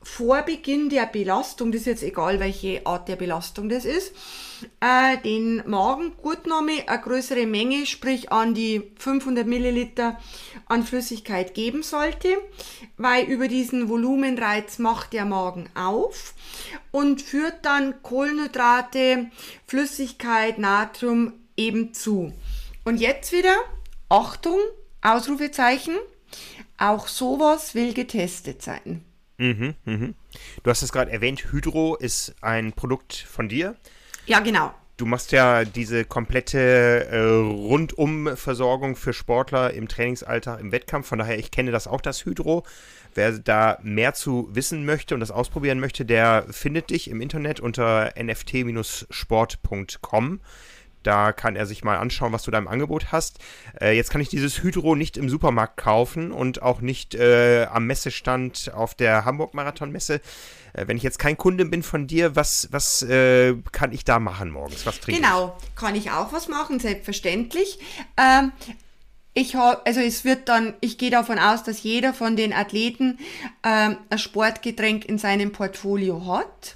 vor 0.10 0.42
Beginn 0.42 0.90
der 0.90 1.06
Belastung, 1.06 1.72
das 1.72 1.82
ist 1.82 1.88
jetzt 1.88 2.04
egal, 2.04 2.40
welche 2.40 2.86
Art 2.86 3.08
der 3.08 3.16
Belastung 3.16 3.70
das 3.70 3.86
ist, 3.86 4.12
äh, 4.82 5.18
den 5.24 5.64
Magen 5.66 6.12
eine 6.58 7.02
größere 7.02 7.46
Menge, 7.46 7.86
sprich 7.86 8.32
an 8.32 8.54
die 8.54 8.92
500 8.98 9.48
Milliliter 9.48 10.20
an 10.66 10.84
Flüssigkeit 10.84 11.54
geben 11.54 11.84
sollte, 11.84 12.30
weil 12.98 13.26
über 13.26 13.48
diesen 13.48 13.88
Volumenreiz 13.88 14.80
macht 14.80 15.14
der 15.14 15.26
Magen 15.26 15.70
auf 15.76 16.34
und 16.92 17.22
führt 17.22 17.64
dann 17.64 18.02
Kohlenhydrate, 18.02 19.30
Flüssigkeit, 19.68 20.58
Natrium 20.58 21.34
eben 21.56 21.94
zu. 21.94 22.34
Und 22.84 23.00
jetzt 23.00 23.32
wieder, 23.32 23.56
Achtung, 24.10 24.60
Ausrufezeichen, 25.02 25.96
auch 26.78 27.08
sowas 27.08 27.76
will 27.76 27.94
getestet 27.94 28.62
sein. 28.62 29.06
Mhm, 29.40 29.74
mhm. 29.86 30.14
Du 30.64 30.70
hast 30.70 30.84
es 30.84 30.92
gerade 30.92 31.12
erwähnt, 31.12 31.52
Hydro 31.52 31.96
ist 31.96 32.36
ein 32.42 32.74
Produkt 32.74 33.16
von 33.16 33.50
dir. 33.50 33.76
Ja, 34.26 34.42
genau. 34.42 34.74
Du 34.98 35.06
machst 35.06 35.32
ja 35.32 35.64
diese 35.64 36.04
komplette 36.04 37.08
äh, 37.10 37.22
Rundumversorgung 37.22 38.98
für 38.98 39.14
Sportler 39.14 39.74
im 39.74 39.88
Trainingsalltag, 39.88 40.60
im 40.60 40.74
Wettkampf. 40.74 41.08
Von 41.08 41.20
daher, 41.20 41.40
ich 41.40 41.52
kenne 41.52 41.72
das 41.72 41.88
auch, 41.88 42.02
das 42.02 42.26
Hydro. 42.26 42.66
Wer 43.16 43.40
da 43.40 43.80
mehr 43.82 44.14
zu 44.14 44.50
wissen 44.52 44.86
möchte 44.86 45.14
und 45.14 45.22
das 45.22 45.32
ausprobieren 45.32 45.80
möchte, 45.80 46.04
der 46.04 46.46
findet 46.52 46.90
dich 46.90 47.10
im 47.10 47.22
Internet 47.22 47.62
unter 47.62 48.18
nft-sport.com. 48.18 50.42
Da 51.04 51.32
kann 51.32 51.56
er 51.56 51.66
sich 51.66 51.84
mal 51.84 51.98
anschauen, 51.98 52.34
was 52.34 52.44
du 52.44 52.52
da 52.52 52.58
im 52.58 52.68
Angebot 52.68 53.12
hast. 53.12 53.40
Äh, 53.80 53.96
jetzt 53.96 54.12
kann 54.12 54.22
ich 54.22 54.30
dieses 54.30 54.62
Hydro 54.62 54.96
nicht 54.96 55.18
im 55.18 55.30
Supermarkt 55.30 55.78
kaufen 55.78 56.32
und 56.32 56.62
auch 56.62 56.82
nicht 56.82 57.16
äh, 57.16 57.66
am 57.66 57.86
Messestand 57.86 58.72
auf 58.74 58.96
der 58.96 59.26
Hamburg-Marathon-Messe. 59.26 60.22
Äh, 60.74 60.88
wenn 60.88 60.98
ich 60.98 61.04
jetzt 61.04 61.20
kein 61.20 61.38
Kunde 61.38 61.66
bin 61.66 61.84
von 61.84 62.08
dir, 62.08 62.36
was, 62.36 62.68
was 62.72 63.02
äh, 63.04 63.56
kann 63.72 63.92
ich 63.92 64.06
da 64.06 64.20
machen 64.20 64.52
morgens? 64.52 64.86
Was 64.86 65.00
trinke 65.00 65.22
Genau, 65.22 65.58
kann 65.76 65.96
ich 65.96 66.12
auch 66.12 66.34
was 66.34 66.48
machen, 66.48 66.80
selbstverständlich. 66.80 67.80
Ähm, 68.18 68.52
ich 69.34 69.56
habe, 69.56 69.86
also 69.86 70.00
es 70.02 70.26
wird 70.26 70.50
dann, 70.50 70.74
ich 70.82 70.98
gehe 70.98 71.12
davon 71.12 71.40
aus, 71.40 71.64
dass 71.64 71.84
jeder 71.84 72.14
von 72.14 72.36
den 72.36 72.52
Athleten 72.52 73.20
ähm, 73.64 73.98
ein 74.10 74.18
Sportgetränk 74.18 75.06
in 75.06 75.18
seinem 75.18 75.52
Portfolio 75.52 76.26
hat. 76.26 76.76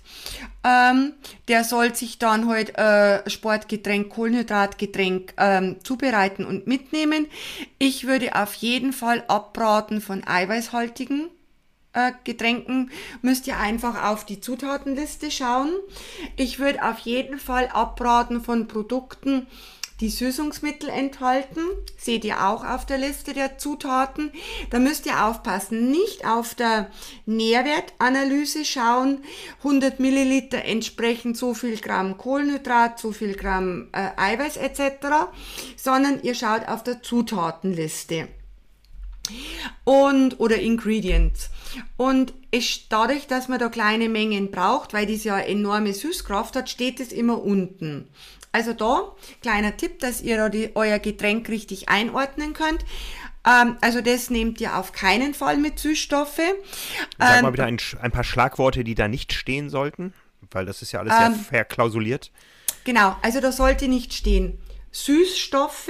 Ähm, 0.64 1.14
der 1.50 1.64
soll 1.64 1.94
sich 1.94 2.20
dann 2.20 2.48
halt 2.48 2.78
äh, 2.78 3.30
Sportgetränk, 3.30 4.10
Kohlenhydratgetränk 4.10 5.34
ähm, 5.38 5.78
zubereiten 5.84 6.46
und 6.46 6.68
mitnehmen. 6.68 7.28
Ich 7.80 8.08
würde 8.08 8.36
auf 8.36 8.54
jeden 8.56 8.94
Fall 8.94 9.24
abraten 9.28 10.00
von 10.00 10.24
eiweißhaltigen 10.26 11.30
äh, 11.94 12.12
Getränken. 12.24 12.92
Müsst 13.22 13.48
ihr 13.48 13.58
einfach 13.58 14.10
auf 14.10 14.26
die 14.26 14.40
Zutatenliste 14.40 15.32
schauen. 15.32 15.72
Ich 16.38 16.60
würde 16.60 16.84
auf 16.84 17.00
jeden 17.00 17.40
Fall 17.40 17.68
abraten 17.68 18.42
von 18.42 18.68
Produkten, 18.68 19.48
die 20.04 20.10
Süßungsmittel 20.10 20.90
enthalten. 20.90 21.62
Seht 21.98 22.26
ihr 22.26 22.46
auch 22.46 22.66
auf 22.66 22.86
der 22.86 22.98
Liste 22.98 23.34
der 23.34 23.58
Zutaten. 23.58 24.32
Da 24.70 24.80
müsst 24.80 25.06
ihr 25.06 25.26
aufpassen, 25.26 25.92
nicht 25.92 26.26
auf 26.26 26.56
der 26.56 26.92
Nährwertanalyse 27.26 28.66
schauen. 28.66 29.24
100 29.60 30.02
Milliliter 30.02 30.66
entsprechen 30.66 31.36
so 31.36 31.54
viel 31.54 31.78
Gramm 31.78 32.18
Kohlenhydrat, 32.18 33.00
so 33.00 33.14
viel 33.14 33.34
Gramm 33.34 33.88
äh, 33.94 34.10
Eiweiß 34.18 34.58
etc., 34.58 35.32
sondern 35.78 36.22
ihr 36.22 36.36
schaut 36.36 36.68
auf 36.68 36.84
der 36.84 37.02
Zutatenliste 37.02 38.28
und 39.86 40.42
oder 40.42 40.60
Ingredients. 40.60 41.50
Und 41.96 42.34
es, 42.52 42.90
dadurch, 42.90 43.28
dass 43.28 43.48
man 43.48 43.60
da 43.60 43.70
kleine 43.70 44.10
Mengen 44.10 44.52
braucht, 44.52 44.94
weil 44.94 45.06
das 45.06 45.24
ja 45.24 45.40
enorme 45.40 45.94
Süßkraft 45.94 46.58
hat, 46.58 46.70
steht 46.70 47.00
es 47.00 47.14
immer 47.14 47.42
unten. 47.42 48.10
Also 48.54 48.74
da, 48.74 49.16
kleiner 49.42 49.76
Tipp, 49.76 50.00
dass 50.00 50.22
ihr 50.22 50.38
da 50.38 50.48
die, 50.48 50.76
euer 50.76 51.00
Getränk 51.00 51.50
richtig 51.50 51.90
einordnen 51.90 52.54
könnt. 52.54 52.86
Ähm, 53.46 53.78
also 53.82 54.00
das 54.00 54.30
nehmt 54.30 54.62
ihr 54.62 54.78
auf 54.78 54.92
keinen 54.92 55.34
Fall 55.34 55.58
mit 55.58 55.80
Süßstoffe. 55.80 56.40
Sag 57.18 57.42
mal 57.42 57.50
bitte 57.50 57.64
ähm, 57.64 57.78
ein, 57.80 58.00
ein, 58.00 58.12
paar 58.12 58.24
Schlagworte, 58.24 58.84
die 58.84 58.94
da 58.94 59.08
nicht 59.08 59.34
stehen 59.34 59.72
sollten, 59.72 60.14
weil 60.52 60.68
das 60.68 60.84
ist 60.84 60.92
ja 60.92 61.00
alles 61.00 61.14
ähm, 61.20 61.34
sehr 61.34 61.44
verklausuliert. 61.44 62.32
Genau, 62.84 63.18
also 63.24 63.42
da 63.42 63.52
sollte 63.52 63.88
nicht 63.88 64.14
stehen 64.14 64.62
Süßstoffe, 64.92 65.90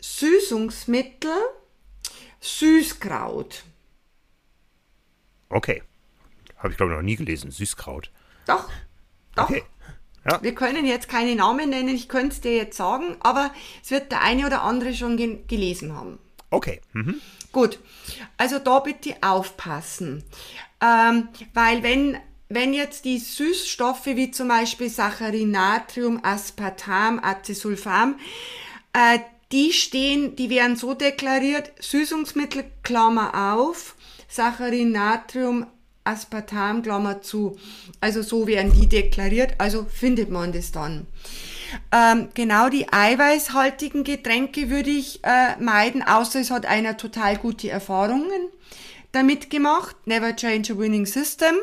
Süßungsmittel, 0.00 1.36
Süßkraut. 2.40 3.64
Okay. 5.48 5.82
Habe 6.58 6.70
ich 6.70 6.76
glaube 6.76 6.92
ich 6.92 6.96
noch 6.96 7.02
nie 7.02 7.16
gelesen, 7.16 7.50
Süßkraut. 7.50 8.12
Doch, 8.46 8.68
doch. 9.34 9.50
Okay. 9.50 9.64
Ja. 10.30 10.42
Wir 10.42 10.54
können 10.54 10.84
jetzt 10.84 11.08
keine 11.08 11.34
Namen 11.34 11.70
nennen, 11.70 11.94
ich 11.94 12.08
könnte 12.08 12.34
es 12.34 12.40
dir 12.40 12.54
jetzt 12.54 12.76
sagen, 12.76 13.16
aber 13.20 13.50
es 13.82 13.90
wird 13.90 14.12
der 14.12 14.22
eine 14.22 14.46
oder 14.46 14.62
andere 14.62 14.94
schon 14.94 15.16
ge 15.16 15.38
gelesen 15.46 15.94
haben. 15.94 16.18
Okay. 16.50 16.80
Mhm. 16.92 17.20
Gut, 17.52 17.78
also 18.36 18.58
da 18.58 18.80
bitte 18.80 19.16
aufpassen, 19.22 20.22
ähm, 20.80 21.28
weil 21.54 21.82
wenn 21.82 22.18
wenn 22.50 22.72
jetzt 22.72 23.04
die 23.04 23.18
Süßstoffe 23.18 24.06
wie 24.06 24.30
zum 24.30 24.48
Beispiel 24.48 24.88
Saccharin, 24.88 25.50
Natrium, 25.50 26.20
Aspartam, 26.22 27.20
Acesulfam, 27.22 28.18
äh, 28.94 29.18
die 29.52 29.72
stehen, 29.72 30.34
die 30.36 30.50
werden 30.50 30.76
so 30.76 30.94
deklariert, 30.94 31.72
Süßungsmittel, 31.80 32.64
Klammer 32.82 33.54
auf, 33.54 33.96
Saccharin, 34.28 34.92
Natrium, 34.92 35.66
Aspartam, 36.08 36.82
Klammer 36.82 37.22
zu. 37.22 37.56
Also 38.00 38.22
so 38.22 38.46
werden 38.46 38.72
die 38.72 38.86
deklariert, 38.86 39.54
also 39.58 39.84
findet 39.84 40.30
man 40.30 40.52
das 40.52 40.72
dann. 40.72 41.06
Ähm, 41.92 42.28
genau 42.34 42.68
die 42.68 42.90
eiweißhaltigen 42.90 44.04
Getränke 44.04 44.70
würde 44.70 44.90
ich 44.90 45.20
äh, 45.22 45.56
meiden, 45.60 46.02
außer 46.02 46.40
es 46.40 46.50
hat 46.50 46.66
einer 46.66 46.96
total 46.96 47.36
gute 47.36 47.68
Erfahrungen 47.68 48.48
damit 49.12 49.50
gemacht. 49.50 49.96
Never 50.06 50.34
change 50.34 50.72
a 50.72 50.78
winning 50.78 51.06
system. 51.06 51.54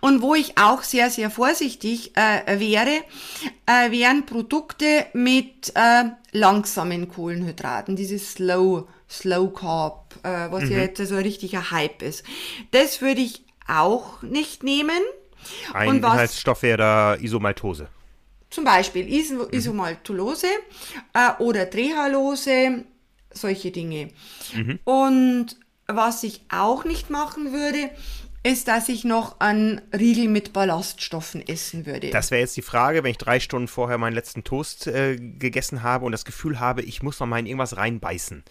Und 0.00 0.22
wo 0.22 0.34
ich 0.34 0.56
auch 0.56 0.82
sehr, 0.82 1.10
sehr 1.10 1.30
vorsichtig 1.30 2.12
äh, 2.16 2.58
wäre, 2.58 3.02
äh, 3.66 3.90
wären 3.90 4.24
Produkte 4.24 5.06
mit 5.12 5.72
äh, 5.74 6.04
langsamen 6.32 7.08
Kohlenhydraten, 7.08 7.94
dieses 7.94 8.32
Slow, 8.32 8.88
Slow 9.12 9.52
Carb, 9.52 10.14
äh, 10.22 10.50
was 10.50 10.64
mhm. 10.64 10.72
ja 10.72 10.78
jetzt 10.78 10.96
so 10.96 11.02
also 11.02 11.16
ein 11.16 11.22
richtiger 11.22 11.70
Hype 11.70 12.00
ist. 12.02 12.24
Das 12.70 13.02
würde 13.02 13.20
ich 13.20 13.44
auch 13.68 14.22
nicht 14.22 14.62
nehmen. 14.62 15.00
Ein 15.74 15.88
Und 15.88 16.02
was, 16.02 16.12
Inhaltsstoff 16.14 16.62
wäre 16.62 16.78
da 16.78 17.16
Isomaltose. 17.16 17.88
Zum 18.48 18.64
Beispiel 18.64 19.12
Is 19.12 19.30
mhm. 19.30 19.48
Isomaltulose 19.50 20.46
äh, 21.12 21.42
oder 21.42 21.68
Trehalose, 21.68 22.84
solche 23.30 23.70
Dinge. 23.70 24.10
Mhm. 24.54 24.78
Und 24.84 25.56
was 25.86 26.22
ich 26.22 26.42
auch 26.50 26.84
nicht 26.84 27.10
machen 27.10 27.52
würde, 27.52 27.90
ist, 28.44 28.66
dass 28.68 28.88
ich 28.88 29.04
noch 29.04 29.40
einen 29.40 29.80
Riegel 29.96 30.28
mit 30.28 30.52
Ballaststoffen 30.52 31.46
essen 31.46 31.86
würde. 31.86 32.10
Das 32.10 32.30
wäre 32.30 32.40
jetzt 32.40 32.56
die 32.56 32.62
Frage, 32.62 33.04
wenn 33.04 33.10
ich 33.10 33.18
drei 33.18 33.40
Stunden 33.40 33.68
vorher 33.68 33.98
meinen 33.98 34.14
letzten 34.14 34.42
Toast 34.42 34.86
äh, 34.86 35.16
gegessen 35.16 35.82
habe 35.82 36.04
und 36.04 36.12
das 36.12 36.24
Gefühl 36.24 36.58
habe, 36.58 36.82
ich 36.82 37.02
muss 37.02 37.20
noch 37.20 37.26
mal 37.26 37.38
in 37.38 37.46
irgendwas 37.46 37.76
reinbeißen. 37.76 38.42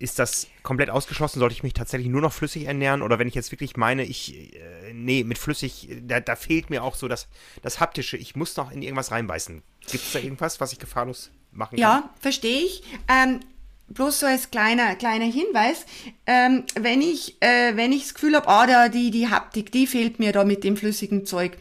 Ist 0.00 0.20
das 0.20 0.46
komplett 0.62 0.90
ausgeschlossen? 0.90 1.40
Sollte 1.40 1.54
ich 1.54 1.64
mich 1.64 1.72
tatsächlich 1.72 2.08
nur 2.08 2.20
noch 2.20 2.32
flüssig 2.32 2.66
ernähren? 2.66 3.02
Oder 3.02 3.18
wenn 3.18 3.26
ich 3.26 3.34
jetzt 3.34 3.50
wirklich 3.50 3.76
meine, 3.76 4.04
ich, 4.04 4.54
äh, 4.54 4.92
nee, 4.92 5.24
mit 5.24 5.38
flüssig, 5.38 5.88
da, 6.02 6.20
da, 6.20 6.36
fehlt 6.36 6.70
mir 6.70 6.84
auch 6.84 6.94
so 6.94 7.08
das, 7.08 7.26
das 7.62 7.80
Haptische, 7.80 8.16
ich 8.16 8.36
muss 8.36 8.56
noch 8.56 8.70
in 8.70 8.82
irgendwas 8.82 9.10
reinbeißen. 9.10 9.62
Gibt 9.90 10.04
es 10.04 10.12
da 10.12 10.20
irgendwas, 10.20 10.60
was 10.60 10.72
ich 10.72 10.78
gefahrlos 10.78 11.30
machen 11.50 11.70
kann? 11.70 11.78
Ja, 11.78 12.10
verstehe 12.20 12.60
ich. 12.60 12.84
Ähm, 13.08 13.40
bloß 13.88 14.20
so 14.20 14.26
als 14.26 14.50
kleiner, 14.50 14.94
kleiner 14.94 15.24
Hinweis, 15.24 15.84
ähm, 16.26 16.64
wenn 16.74 17.02
ich, 17.02 17.40
äh, 17.42 17.76
wenn 17.76 17.92
ich 17.92 18.02
das 18.04 18.14
Gefühl 18.14 18.36
habe, 18.36 18.48
ah, 18.48 18.66
da, 18.66 18.88
die, 18.88 19.10
die 19.10 19.28
Haptik, 19.28 19.72
die 19.72 19.86
fehlt 19.86 20.18
mir 20.18 20.32
da 20.32 20.44
mit 20.44 20.62
dem 20.62 20.76
flüssigen 20.76 21.26
Zeug, 21.26 21.56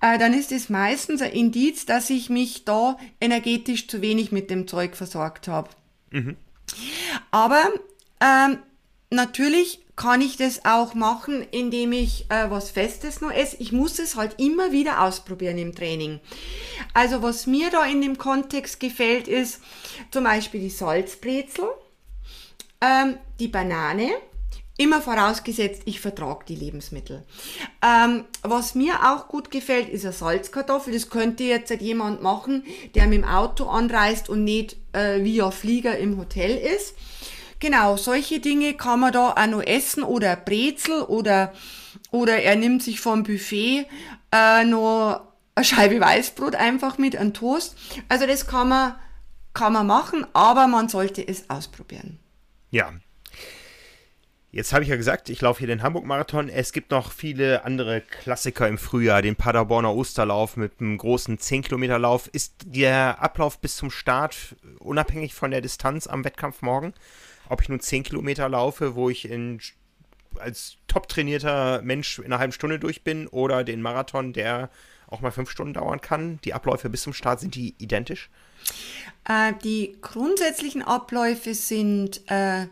äh, 0.00 0.18
dann 0.18 0.32
ist 0.32 0.52
es 0.52 0.68
meistens 0.68 1.20
ein 1.20 1.32
Indiz, 1.32 1.84
dass 1.84 2.10
ich 2.10 2.30
mich 2.30 2.64
da 2.64 2.96
energetisch 3.20 3.88
zu 3.88 4.00
wenig 4.00 4.32
mit 4.32 4.50
dem 4.50 4.66
Zeug 4.68 4.96
versorgt 4.96 5.48
habe. 5.48 5.68
Mhm. 6.10 6.36
Aber 7.30 7.62
ähm, 8.20 8.58
natürlich 9.10 9.80
kann 9.96 10.20
ich 10.20 10.36
das 10.36 10.64
auch 10.64 10.94
machen, 10.94 11.46
indem 11.50 11.92
ich 11.92 12.28
äh, 12.30 12.50
was 12.50 12.70
Festes 12.70 13.20
noch 13.20 13.30
esse. 13.30 13.56
Ich 13.60 13.70
muss 13.70 13.98
es 13.98 14.16
halt 14.16 14.40
immer 14.40 14.72
wieder 14.72 15.02
ausprobieren 15.02 15.58
im 15.58 15.74
Training. 15.74 16.20
Also 16.94 17.22
was 17.22 17.46
mir 17.46 17.70
da 17.70 17.84
in 17.84 18.00
dem 18.00 18.18
Kontext 18.18 18.80
gefällt, 18.80 19.28
ist 19.28 19.60
zum 20.10 20.24
Beispiel 20.24 20.60
die 20.60 20.70
Salzbrezel, 20.70 21.68
ähm, 22.80 23.18
die 23.38 23.48
Banane, 23.48 24.10
Immer 24.76 25.00
vorausgesetzt, 25.00 25.82
ich 25.84 26.00
vertrage 26.00 26.46
die 26.48 26.56
Lebensmittel. 26.56 27.24
Ähm, 27.80 28.24
was 28.42 28.74
mir 28.74 28.94
auch 29.04 29.28
gut 29.28 29.52
gefällt, 29.52 29.88
ist 29.88 30.04
eine 30.04 30.12
Salzkartoffel. 30.12 30.92
Das 30.92 31.10
könnte 31.10 31.44
jetzt 31.44 31.70
halt 31.70 31.80
jemand 31.80 32.22
machen, 32.22 32.64
der 32.96 33.06
mit 33.06 33.18
dem 33.18 33.24
Auto 33.24 33.66
anreist 33.66 34.28
und 34.28 34.42
nicht 34.42 34.76
äh, 34.92 35.22
via 35.22 35.52
Flieger 35.52 35.96
im 35.96 36.18
Hotel 36.18 36.56
ist. 36.56 36.96
Genau, 37.60 37.96
solche 37.96 38.40
Dinge 38.40 38.74
kann 38.74 38.98
man 38.98 39.12
da 39.12 39.30
auch 39.30 39.46
noch 39.46 39.62
essen 39.62 40.02
oder 40.02 40.34
Brezel 40.34 41.02
oder, 41.02 41.52
oder 42.10 42.42
er 42.42 42.56
nimmt 42.56 42.82
sich 42.82 42.98
vom 42.98 43.22
Buffet 43.22 43.86
äh, 44.32 44.64
noch 44.64 45.22
eine 45.54 45.64
Scheibe 45.64 46.00
Weißbrot 46.00 46.56
einfach 46.56 46.98
mit, 46.98 47.16
einem 47.16 47.32
Toast. 47.32 47.76
Also 48.08 48.26
das 48.26 48.48
kann 48.48 48.68
man, 48.68 48.96
kann 49.52 49.72
man 49.72 49.86
machen, 49.86 50.26
aber 50.32 50.66
man 50.66 50.88
sollte 50.88 51.26
es 51.26 51.48
ausprobieren. 51.48 52.18
Ja, 52.72 52.92
Jetzt 54.54 54.72
habe 54.72 54.84
ich 54.84 54.88
ja 54.88 54.94
gesagt, 54.94 55.30
ich 55.30 55.40
laufe 55.40 55.58
hier 55.58 55.66
den 55.66 55.82
Hamburg-Marathon. 55.82 56.48
Es 56.48 56.72
gibt 56.72 56.92
noch 56.92 57.10
viele 57.10 57.64
andere 57.64 58.00
Klassiker 58.00 58.68
im 58.68 58.78
Frühjahr. 58.78 59.20
Den 59.20 59.34
Paderborner 59.34 59.92
Osterlauf 59.92 60.56
mit 60.56 60.74
einem 60.78 60.96
großen 60.96 61.38
10-Kilometer-Lauf. 61.38 62.28
Ist 62.28 62.54
der 62.64 63.20
Ablauf 63.20 63.58
bis 63.58 63.74
zum 63.74 63.90
Start 63.90 64.54
unabhängig 64.78 65.34
von 65.34 65.50
der 65.50 65.60
Distanz 65.60 66.06
am 66.06 66.24
Wettkampf 66.24 66.62
morgen? 66.62 66.94
Ob 67.48 67.62
ich 67.62 67.68
nun 67.68 67.80
10 67.80 68.04
Kilometer 68.04 68.48
laufe, 68.48 68.94
wo 68.94 69.10
ich 69.10 69.28
in, 69.28 69.58
als 70.38 70.76
top 70.86 71.08
trainierter 71.08 71.82
Mensch 71.82 72.20
in 72.20 72.26
einer 72.26 72.38
halben 72.38 72.52
Stunde 72.52 72.78
durch 72.78 73.02
bin, 73.02 73.26
oder 73.26 73.64
den 73.64 73.82
Marathon, 73.82 74.32
der 74.32 74.70
auch 75.08 75.20
mal 75.20 75.32
fünf 75.32 75.50
Stunden 75.50 75.74
dauern 75.74 76.00
kann. 76.00 76.38
Die 76.44 76.54
Abläufe 76.54 76.88
bis 76.88 77.02
zum 77.02 77.12
Start, 77.12 77.40
sind 77.40 77.56
die 77.56 77.74
identisch? 77.78 78.30
Äh, 79.28 79.52
die 79.64 79.96
grundsätzlichen 80.00 80.82
Abläufe 80.82 81.54
sind... 81.54 82.20
Äh 82.30 82.68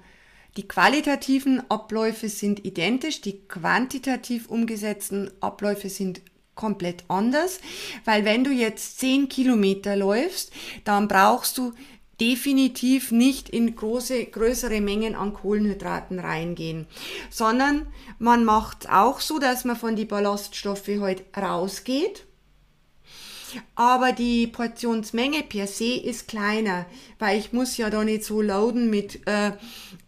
die 0.56 0.68
qualitativen 0.68 1.62
Abläufe 1.70 2.28
sind 2.28 2.64
identisch, 2.64 3.20
die 3.20 3.40
quantitativ 3.48 4.48
umgesetzten 4.48 5.30
Abläufe 5.40 5.88
sind 5.88 6.20
komplett 6.54 7.04
anders, 7.08 7.60
weil 8.04 8.24
wenn 8.24 8.44
du 8.44 8.50
jetzt 8.50 9.00
10 9.00 9.28
Kilometer 9.28 9.96
läufst, 9.96 10.52
dann 10.84 11.08
brauchst 11.08 11.56
du 11.56 11.72
definitiv 12.20 13.10
nicht 13.10 13.48
in 13.48 13.74
große, 13.74 14.26
größere 14.26 14.80
Mengen 14.80 15.14
an 15.14 15.32
Kohlenhydraten 15.32 16.18
reingehen, 16.18 16.86
sondern 17.30 17.86
man 18.18 18.44
macht 18.44 18.88
auch 18.90 19.20
so, 19.20 19.38
dass 19.38 19.64
man 19.64 19.76
von 19.76 19.96
die 19.96 20.04
Ballaststoffe 20.04 20.88
halt 21.00 21.24
rausgeht 21.36 22.26
aber 23.74 24.12
die 24.12 24.46
Portionsmenge 24.46 25.42
per 25.42 25.66
se 25.66 25.94
ist 25.94 26.28
kleiner, 26.28 26.86
weil 27.18 27.38
ich 27.38 27.52
muss 27.52 27.76
ja 27.76 27.90
da 27.90 28.04
nicht 28.04 28.24
so 28.24 28.40
lauten 28.40 28.90
mit, 28.90 29.26
äh, 29.26 29.52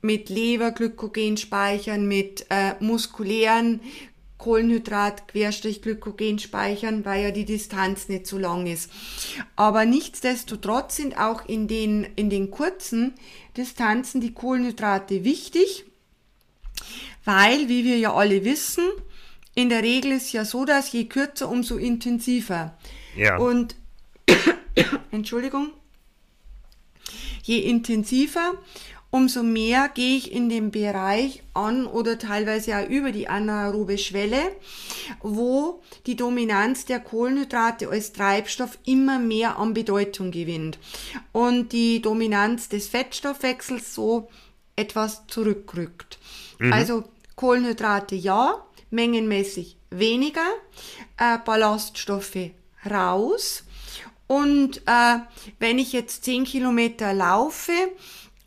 mit 0.03 0.29
Leberglykogenspeichern, 0.29 2.07
mit 2.07 2.47
äh, 2.51 2.75
muskulären 2.81 3.81
Kohlenhydrat 4.39 5.29
Querstrich 5.29 5.81
Glykogen 5.81 6.39
speichern, 6.39 7.05
weil 7.05 7.23
ja 7.23 7.31
die 7.31 7.47
Distanz 7.47 8.09
nicht 8.09 8.27
so 8.27 8.37
lang 8.37 8.67
ist. 8.67 8.91
Aber 9.57 9.87
nichtsdestotrotz 9.87 10.97
sind 10.97 11.19
auch 11.19 11.49
in 11.49 11.67
den, 11.67 12.07
in 12.17 12.29
den 12.29 12.51
kurzen 12.51 13.15
Distanzen 13.57 14.21
die 14.21 14.35
Kohlenhydrate 14.35 15.25
wichtig, 15.25 15.87
weil, 17.25 17.69
wie 17.69 17.85
wir 17.85 17.97
ja 17.97 18.13
alle 18.13 18.45
wissen, 18.45 18.85
in 19.55 19.69
der 19.69 19.83
Regel 19.83 20.13
ist 20.13 20.33
ja 20.33 20.45
so, 20.45 20.65
dass 20.65 20.93
je 20.93 21.05
kürzer, 21.05 21.49
umso 21.49 21.77
intensiver. 21.77 22.77
Ja. 23.17 23.39
Und 23.39 23.77
Entschuldigung, 25.11 25.71
je 27.43 27.59
intensiver, 27.59 28.55
umso 29.15 29.45
mehr 29.45 29.89
gehe 29.95 30.17
ich 30.17 30.33
in 30.33 30.49
den 30.49 30.73
Bereich 30.73 31.43
an 31.53 31.87
oder 31.87 32.19
teilweise 32.19 32.77
auch 32.77 32.89
über 32.89 33.13
die 33.13 33.29
anaerobe 33.29 33.97
Schwelle, 33.97 34.43
wo 35.21 35.81
die 36.07 36.17
Dominanz 36.17 36.85
der 36.85 36.99
Kohlenhydrate 36.99 37.89
als 37.89 38.13
Treibstoff 38.13 38.77
immer 38.85 39.21
mehr 39.21 39.59
an 39.59 39.73
Bedeutung 39.73 40.33
gewinnt 40.33 40.81
und 41.31 41.73
die 41.73 42.03
Dominanz 42.03 42.69
des 42.69 42.89
Fettstoffwechsels 42.89 43.95
so 43.95 44.29
etwas 44.75 45.29
zurückrückt. 45.29 46.19
Mhm. 46.59 46.73
Also 46.73 47.05
Kohlenhydrate 47.37 48.17
ja, 48.17 48.65
mengenmäßig 48.91 49.77
weniger, 49.91 50.47
äh, 51.19 51.39
Ballaststoffe 51.39 52.51
raus. 52.91 53.65
Und 54.27 54.79
äh, 54.87 55.19
wenn 55.59 55.79
ich 55.79 55.93
jetzt 55.93 56.25
10 56.25 56.45
Kilometer 56.45 57.13
laufe 57.13 57.73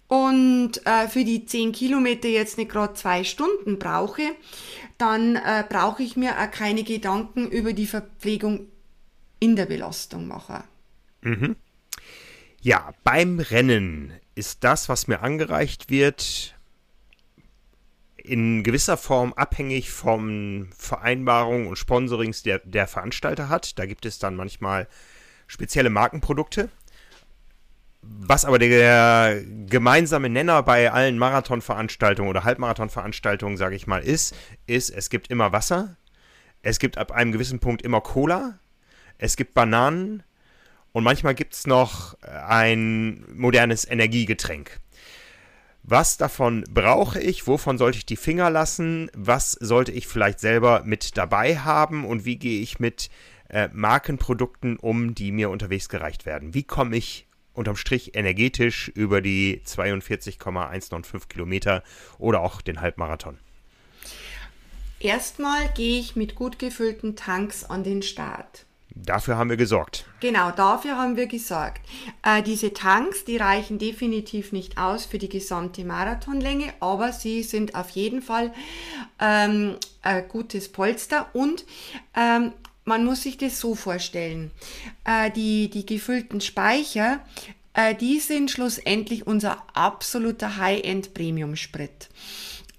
und 0.07 0.85
äh, 0.85 1.07
für 1.07 1.23
die 1.23 1.45
10 1.45 1.71
Kilometer 1.71 2.27
jetzt 2.27 2.57
nicht 2.57 2.71
gerade 2.71 2.95
zwei 2.95 3.23
Stunden 3.23 3.77
brauche, 3.77 4.23
dann 4.97 5.35
äh, 5.35 5.63
brauche 5.67 6.01
ich 6.01 6.15
mir 6.15 6.39
auch 6.39 6.51
keine 6.51 6.83
Gedanken 6.83 7.47
über 7.47 7.73
die 7.73 7.87
Verpflegung 7.87 8.67
in 9.39 9.55
der 9.55 9.67
Belastung 9.67 10.27
machen. 10.27 10.63
Mhm. 11.21 11.55
Ja, 12.61 12.93
beim 13.03 13.39
Rennen 13.39 14.13
ist 14.33 14.63
das, 14.63 14.89
was 14.89 15.07
mir 15.07 15.21
angereicht 15.21 15.89
wird, 15.89 16.56
in 18.27 18.63
gewisser 18.63 18.97
Form 18.97 19.33
abhängig 19.33 19.89
von 19.91 20.69
Vereinbarungen 20.77 21.67
und 21.67 21.77
Sponsorings 21.77 22.43
der, 22.43 22.59
der 22.59 22.87
Veranstalter 22.87 23.49
hat. 23.49 23.79
Da 23.79 23.85
gibt 23.85 24.05
es 24.05 24.19
dann 24.19 24.35
manchmal 24.35 24.87
spezielle 25.47 25.89
Markenprodukte. 25.89 26.69
Was 28.01 28.45
aber 28.45 28.59
der 28.59 29.41
gemeinsame 29.65 30.29
Nenner 30.29 30.63
bei 30.63 30.91
allen 30.91 31.17
Marathonveranstaltungen 31.17 32.29
oder 32.29 32.43
Halbmarathonveranstaltungen, 32.43 33.57
sage 33.57 33.75
ich 33.75 33.87
mal, 33.87 34.01
ist, 34.01 34.35
ist, 34.65 34.89
es 34.89 35.09
gibt 35.09 35.29
immer 35.29 35.51
Wasser, 35.51 35.97
es 36.61 36.79
gibt 36.79 36.97
ab 36.97 37.11
einem 37.11 37.31
gewissen 37.31 37.59
Punkt 37.59 37.81
immer 37.81 38.01
Cola, 38.01 38.59
es 39.17 39.35
gibt 39.35 39.53
Bananen 39.53 40.23
und 40.93 41.03
manchmal 41.03 41.35
gibt 41.35 41.53
es 41.53 41.67
noch 41.67 42.17
ein 42.21 43.25
modernes 43.35 43.89
Energiegetränk. 43.89 44.79
Was 45.89 46.17
davon 46.17 46.65
brauche 46.69 47.17
ich? 47.17 47.47
Wovon 47.47 47.77
sollte 47.77 47.97
ich 47.97 48.05
die 48.05 48.17
Finger 48.17 48.49
lassen? 48.49 49.09
Was 49.15 49.53
sollte 49.53 49.93
ich 49.93 50.05
vielleicht 50.05 50.41
selber 50.41 50.83
mit 50.83 51.15
dabei 51.15 51.59
haben? 51.59 52.03
Und 52.03 52.25
wie 52.25 52.35
gehe 52.35 52.59
ich 52.61 52.77
mit 52.77 53.09
äh, 53.47 53.69
Markenprodukten 53.71 54.75
um, 54.75 55.15
die 55.15 55.31
mir 55.31 55.49
unterwegs 55.49 55.87
gereicht 55.87 56.25
werden? 56.25 56.53
Wie 56.53 56.63
komme 56.63 56.97
ich 56.97 57.25
unterm 57.53 57.77
Strich 57.77 58.15
energetisch 58.15 58.89
über 58.89 59.21
die 59.21 59.61
42,195 59.63 61.29
Kilometer 61.29 61.83
oder 62.17 62.41
auch 62.41 62.61
den 62.61 62.81
Halbmarathon? 62.81 63.39
Erstmal 64.99 65.69
gehe 65.73 66.01
ich 66.01 66.17
mit 66.17 66.35
gut 66.35 66.59
gefüllten 66.59 67.15
Tanks 67.15 67.63
an 67.63 67.85
den 67.85 68.01
Start. 68.01 68.65
Dafür 68.95 69.37
haben 69.37 69.49
wir 69.49 69.57
gesorgt. 69.57 70.05
Genau, 70.21 70.51
dafür 70.51 70.97
haben 70.97 71.15
wir 71.15 71.27
gesorgt. 71.27 71.81
Äh, 72.23 72.41
diese 72.41 72.73
Tanks, 72.73 73.25
die 73.25 73.37
reichen 73.37 73.79
definitiv 73.79 74.51
nicht 74.51 74.77
aus 74.77 75.05
für 75.05 75.17
die 75.17 75.29
gesamte 75.29 75.83
Marathonlänge, 75.83 76.73
aber 76.79 77.11
sie 77.11 77.43
sind 77.43 77.75
auf 77.75 77.89
jeden 77.91 78.21
Fall 78.21 78.53
ähm, 79.19 79.75
ein 80.01 80.27
gutes 80.27 80.71
Polster 80.71 81.27
und 81.33 81.65
ähm, 82.15 82.53
man 82.85 83.03
muss 83.03 83.23
sich 83.23 83.37
das 83.37 83.59
so 83.59 83.75
vorstellen. 83.75 84.51
Äh, 85.03 85.29
die, 85.31 85.69
die 85.69 85.85
gefüllten 85.85 86.41
Speicher, 86.41 87.19
äh, 87.73 87.93
die 87.93 88.19
sind 88.19 88.49
schlussendlich 88.49 89.27
unser 89.27 89.63
absoluter 89.73 90.57
High-End-Premium-Sprit 90.57 92.09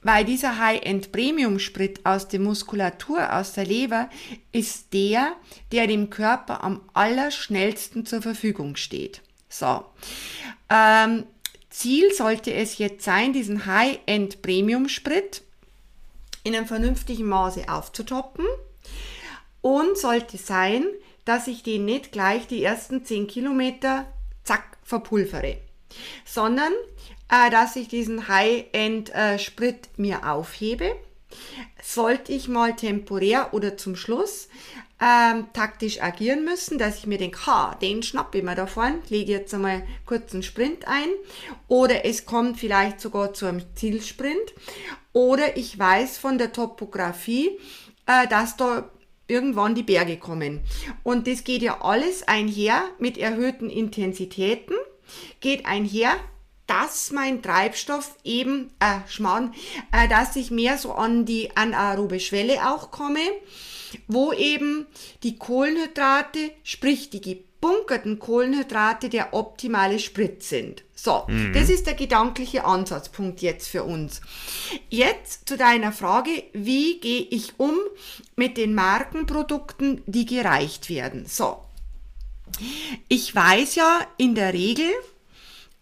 weil 0.08 0.24
dieser 0.24 0.58
High-End-Premium-Sprit 0.58 2.06
aus 2.06 2.28
der 2.28 2.40
Muskulatur, 2.40 3.30
aus 3.30 3.52
der 3.52 3.66
Leber, 3.66 4.08
ist 4.52 4.94
der, 4.94 5.36
der 5.70 5.86
dem 5.86 6.08
Körper 6.08 6.64
am 6.64 6.80
allerschnellsten 6.94 8.06
zur 8.06 8.22
Verfügung 8.22 8.76
steht. 8.76 9.20
So. 9.50 9.84
Ähm, 10.70 11.24
Ziel 11.68 12.10
sollte 12.14 12.54
es 12.54 12.78
jetzt 12.78 13.04
sein, 13.04 13.34
diesen 13.34 13.66
High-End-Premium-Sprit 13.66 15.42
in 16.42 16.56
einem 16.56 16.66
vernünftigen 16.66 17.26
Maße 17.26 17.68
aufzutoppen 17.68 18.46
und 19.60 19.98
sollte 19.98 20.38
sein, 20.38 20.86
dass 21.26 21.48
ich 21.48 21.62
den 21.62 21.84
nicht 21.84 22.12
gleich 22.12 22.46
die 22.46 22.64
ersten 22.64 23.04
10 23.04 23.26
Kilometer 23.26 24.10
zack 24.42 24.78
verpulvere, 24.84 25.58
sondern 26.24 26.72
äh, 27.30 27.50
dass 27.50 27.76
ich 27.76 27.88
diesen 27.88 28.28
High-End-Sprit 28.28 29.86
äh, 29.86 30.00
mir 30.00 30.30
aufhebe. 30.30 30.96
Sollte 31.82 32.32
ich 32.32 32.48
mal 32.48 32.74
temporär 32.74 33.52
oder 33.52 33.76
zum 33.76 33.96
Schluss 33.96 34.48
ähm, 35.00 35.46
taktisch 35.52 36.02
agieren 36.02 36.44
müssen, 36.44 36.78
dass 36.78 36.98
ich 36.98 37.06
mir 37.06 37.18
denke, 37.18 37.46
ha, 37.46 37.76
den 37.80 38.02
schnappe 38.02 38.38
ich 38.38 38.44
mir 38.44 38.54
da 38.54 38.66
vorne, 38.66 39.00
lege 39.08 39.32
jetzt 39.32 39.54
einmal 39.54 39.86
kurz 40.06 40.32
einen 40.32 40.42
Sprint 40.42 40.88
ein 40.88 41.08
oder 41.68 42.04
es 42.04 42.26
kommt 42.26 42.58
vielleicht 42.58 43.00
sogar 43.00 43.32
zu 43.32 43.46
einem 43.46 43.62
Zielsprint 43.76 44.54
oder 45.12 45.56
ich 45.56 45.78
weiß 45.78 46.18
von 46.18 46.38
der 46.38 46.52
Topografie, 46.52 47.58
äh, 48.06 48.26
dass 48.26 48.56
da 48.56 48.90
irgendwann 49.28 49.74
die 49.74 49.82
Berge 49.82 50.16
kommen. 50.16 50.60
Und 51.04 51.26
das 51.28 51.44
geht 51.44 51.62
ja 51.62 51.82
alles 51.82 52.26
einher 52.26 52.82
mit 52.98 53.18
erhöhten 53.18 53.70
Intensitäten, 53.70 54.74
geht 55.40 55.66
einher 55.66 56.16
dass 56.68 57.10
mein 57.10 57.42
Treibstoff 57.42 58.14
eben, 58.22 58.70
äh, 58.78 59.00
Schmarrn, 59.08 59.54
äh, 59.90 60.06
dass 60.06 60.36
ich 60.36 60.52
mehr 60.52 60.78
so 60.78 60.92
an 60.92 61.24
die 61.24 61.56
anaerobe 61.56 62.20
Schwelle 62.20 62.70
auch 62.70 62.92
komme, 62.92 63.20
wo 64.06 64.32
eben 64.32 64.86
die 65.22 65.36
Kohlenhydrate, 65.36 66.50
sprich 66.62 67.08
die 67.08 67.22
gebunkerten 67.22 68.18
Kohlenhydrate 68.18 69.08
der 69.08 69.32
optimale 69.32 69.98
Sprit 69.98 70.42
sind. 70.42 70.84
So, 70.94 71.24
mhm. 71.26 71.54
das 71.54 71.70
ist 71.70 71.86
der 71.86 71.94
gedankliche 71.94 72.64
Ansatzpunkt 72.64 73.40
jetzt 73.40 73.68
für 73.68 73.84
uns. 73.84 74.20
Jetzt 74.90 75.48
zu 75.48 75.56
deiner 75.56 75.92
Frage, 75.92 76.30
wie 76.52 77.00
gehe 77.00 77.22
ich 77.22 77.58
um 77.58 77.76
mit 78.36 78.58
den 78.58 78.74
Markenprodukten, 78.74 80.02
die 80.06 80.26
gereicht 80.26 80.90
werden? 80.90 81.24
So, 81.24 81.64
ich 83.08 83.34
weiß 83.34 83.74
ja 83.76 84.00
in 84.18 84.34
der 84.34 84.52
Regel, 84.52 84.90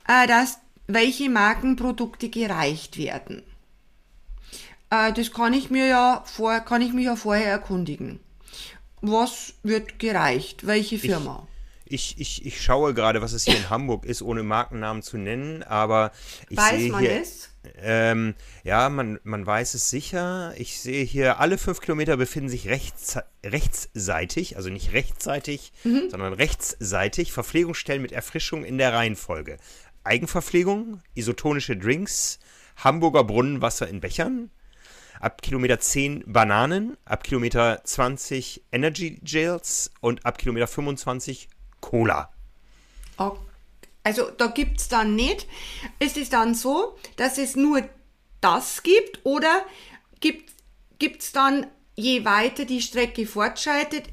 äh, 0.06 0.28
dass 0.28 0.60
welche 0.86 1.30
Markenprodukte 1.30 2.28
gereicht 2.28 2.98
werden. 2.98 3.42
Äh, 4.90 5.12
das 5.12 5.32
kann 5.32 5.52
ich 5.52 5.70
mir 5.70 5.86
ja 5.86 6.22
vor, 6.26 6.60
kann 6.60 6.82
ich 6.82 6.92
mich 6.92 7.06
ja 7.06 7.16
vorher 7.16 7.50
erkundigen. 7.50 8.20
Was 9.00 9.54
wird 9.62 9.98
gereicht? 9.98 10.66
Welche 10.66 10.98
Firma? 10.98 11.46
Ich, 11.88 12.18
ich, 12.18 12.44
ich, 12.44 12.60
schaue 12.60 12.94
gerade, 12.94 13.22
was 13.22 13.32
es 13.32 13.44
hier 13.44 13.56
in 13.56 13.70
Hamburg 13.70 14.04
ist, 14.04 14.20
ohne 14.20 14.42
Markennamen 14.42 15.02
zu 15.02 15.18
nennen, 15.18 15.62
aber 15.62 16.10
ich 16.48 16.56
weiß 16.56 16.78
sehe 16.78 16.90
man 16.90 17.00
hier. 17.00 17.20
Es? 17.20 17.50
Ähm, 17.80 18.34
ja, 18.64 18.88
man, 18.88 19.20
man 19.22 19.46
weiß 19.46 19.74
es 19.74 19.88
sicher. 19.90 20.52
Ich 20.56 20.80
sehe 20.80 21.04
hier, 21.04 21.38
alle 21.38 21.58
fünf 21.58 21.80
Kilometer 21.80 22.16
befinden 22.16 22.48
sich 22.48 22.68
rechts, 22.68 23.18
rechtsseitig, 23.44 24.56
also 24.56 24.68
nicht 24.68 24.92
rechtzeitig, 24.92 25.72
mhm. 25.84 26.10
sondern 26.10 26.32
rechtsseitig 26.32 27.32
Verpflegungsstellen 27.32 28.02
mit 28.02 28.12
Erfrischung 28.12 28.64
in 28.64 28.78
der 28.78 28.92
Reihenfolge. 28.92 29.58
Eigenverpflegung, 30.06 31.02
isotonische 31.14 31.76
Drinks, 31.76 32.38
Hamburger 32.76 33.24
Brunnenwasser 33.24 33.88
in 33.88 34.00
Bechern, 34.00 34.50
ab 35.20 35.42
Kilometer 35.42 35.80
10 35.80 36.24
Bananen, 36.26 36.96
ab 37.04 37.24
Kilometer 37.24 37.82
20 37.84 38.64
Energy 38.72 39.18
Gels 39.22 39.90
und 40.00 40.24
ab 40.24 40.38
Kilometer 40.38 40.66
25 40.66 41.48
Cola. 41.80 42.32
Okay. 43.16 43.40
Also 44.04 44.30
da 44.30 44.46
gibt 44.46 44.80
es 44.80 44.88
dann 44.88 45.16
nicht. 45.16 45.48
Ist 45.98 46.16
es 46.16 46.28
dann 46.28 46.54
so, 46.54 46.96
dass 47.16 47.38
es 47.38 47.56
nur 47.56 47.82
das 48.40 48.84
gibt 48.84 49.18
oder 49.24 49.64
gibt 50.20 51.22
es 51.22 51.32
dann, 51.32 51.66
je 51.96 52.24
weiter 52.24 52.66
die 52.66 52.82
Strecke 52.82 53.26
fortschreitet, 53.26 54.10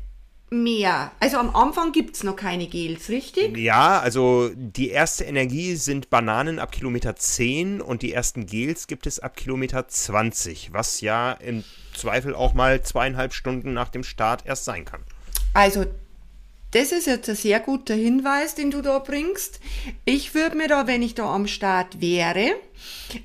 mehr. 0.53 1.11
Also 1.19 1.37
am 1.37 1.55
Anfang 1.55 1.91
gibt 1.91 2.15
es 2.15 2.23
noch 2.23 2.35
keine 2.35 2.67
Gels, 2.67 3.09
richtig? 3.09 3.57
Ja, 3.57 3.99
also 3.99 4.51
die 4.55 4.89
erste 4.89 5.23
Energie 5.23 5.75
sind 5.75 6.09
Bananen 6.09 6.59
ab 6.59 6.71
Kilometer 6.71 7.15
10 7.15 7.81
und 7.81 8.01
die 8.01 8.13
ersten 8.13 8.45
Gels 8.45 8.87
gibt 8.87 9.07
es 9.07 9.19
ab 9.19 9.35
Kilometer 9.35 9.87
20, 9.87 10.71
was 10.71 11.01
ja 11.01 11.31
im 11.33 11.63
Zweifel 11.95 12.35
auch 12.35 12.53
mal 12.53 12.81
zweieinhalb 12.81 13.33
Stunden 13.33 13.73
nach 13.73 13.89
dem 13.89 14.03
Start 14.03 14.45
erst 14.45 14.65
sein 14.65 14.85
kann. 14.85 15.01
Also 15.53 15.85
das 16.73 16.91
ist 16.91 17.07
jetzt 17.07 17.29
ein 17.29 17.35
sehr 17.35 17.59
guter 17.59 17.93
Hinweis, 17.93 18.55
den 18.55 18.71
du 18.71 18.81
da 18.81 18.99
bringst. 18.99 19.59
Ich 20.05 20.33
würde 20.33 20.57
mir 20.57 20.67
da, 20.67 20.87
wenn 20.87 21.01
ich 21.01 21.15
da 21.15 21.33
am 21.33 21.47
Start 21.47 22.01
wäre, 22.01 22.55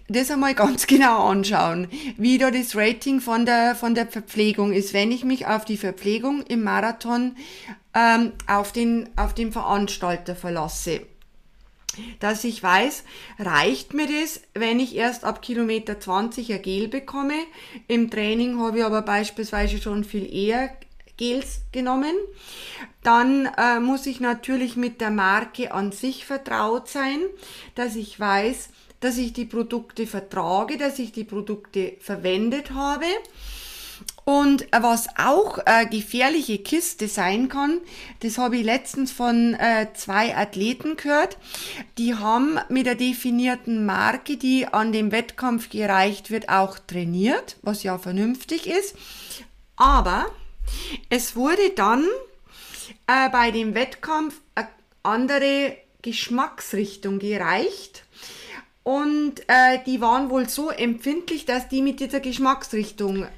das 0.09 0.31
einmal 0.31 0.55
ganz 0.55 0.87
genau 0.87 1.27
anschauen, 1.29 1.89
wie 2.17 2.39
da 2.39 2.51
das 2.51 2.77
Rating 2.77 3.21
von 3.21 3.47
der, 3.47 3.75
von 3.75 3.95
der 3.95 4.07
Verpflegung 4.07 4.73
ist, 4.73 4.93
wenn 4.93 5.11
ich 5.11 5.25
mich 5.25 5.47
auf 5.47 5.65
die 5.65 5.79
Verpflegung 5.79 6.43
im 6.43 6.63
Marathon 6.63 7.37
ähm, 7.95 8.33
auf, 8.47 8.73
den, 8.73 9.09
auf 9.17 9.35
den 9.35 9.53
Veranstalter 9.53 10.37
verlasse 10.37 11.01
dass 12.21 12.45
ich 12.45 12.63
weiß, 12.63 13.03
reicht 13.41 13.93
mir 13.93 14.07
das, 14.07 14.41
wenn 14.55 14.79
ich 14.79 14.95
erst 14.95 15.25
ab 15.25 15.43
Kilometer 15.43 15.99
20 15.99 16.53
ein 16.53 16.63
Gel 16.63 16.87
bekomme. 16.87 17.35
Im 17.89 18.09
Training 18.11 18.61
habe 18.61 18.79
ich 18.79 18.85
aber 18.85 19.03
beispielsweise 19.03 19.79
schon 19.79 20.05
viel 20.05 20.33
eher 20.33 20.71
Gels 21.19 21.61
genommen. 21.73 22.15
Dann 23.03 23.47
äh, 23.59 23.81
muss 23.81 24.07
ich 24.07 24.21
natürlich 24.21 24.77
mit 24.77 25.03
der 25.03 25.11
Marke 25.11 25.73
an 25.73 25.93
sich 25.93 26.25
vertraut 26.25 26.89
sein, 26.89 27.21
dass 27.75 27.95
ich 27.97 28.19
weiß, 28.19 28.71
dass 29.01 29.19
ich 29.19 29.33
die 29.35 29.45
Produkte 29.45 30.07
vertrage, 30.07 30.79
dass 30.79 30.99
ich 30.99 31.13
die 31.13 31.25
Produkte 31.25 31.97
verwendet 32.01 32.71
habe. 32.71 33.05
Und 34.25 34.65
äh, 34.75 34.83
was 34.83 35.07
auch 35.17 35.59
äh, 35.65 35.87
gefährliche 35.87 36.59
Kiste 36.59 37.09
sein 37.09 37.49
kann, 37.49 37.81
das 38.21 38.37
habe 38.37 38.59
ich 38.59 38.65
letztens 38.65 39.11
von 39.11 39.55
äh, 39.55 39.87
zwei 39.95 40.37
Athleten 40.37 40.97
gehört. 40.97 41.39
Die 41.97 42.15
haben 42.15 42.59
mit 42.69 42.87
der 42.87 42.95
definierten 42.95 43.87
Marke, 43.87 44.37
die 44.37 44.67
an 44.67 44.93
dem 44.93 45.13
Wettkampf 45.13 45.71
gereicht 45.71 46.31
wird, 46.31 46.51
auch 46.51 46.79
trainiert, 46.79 47.57
was 47.63 47.83
ja 47.83 47.97
vernünftig 47.97 48.67
ist. 48.67 48.97
Aber 49.77 50.27
es 51.11 51.37
wurde 51.37 51.71
dann 51.77 52.05
äh, 53.07 53.29
bei 53.31 53.51
dem 53.51 53.75
Wettkampf 53.75 54.41
eine 54.55 54.69
andere 55.03 55.77
Geschmacksrichtung 56.03 57.19
gereicht. 57.19 58.05
Und 58.83 59.41
äh, 59.49 59.81
die 59.85 60.01
waren 60.01 60.31
wohl 60.31 60.49
so 60.49 60.71
empfindlich, 60.71 61.45
dass 61.45 61.69
die 61.69 61.83
mit 61.83 62.01
dieser 62.01 62.21
Geschmacksrichtung 62.21 63.25
äh, 63.25 63.29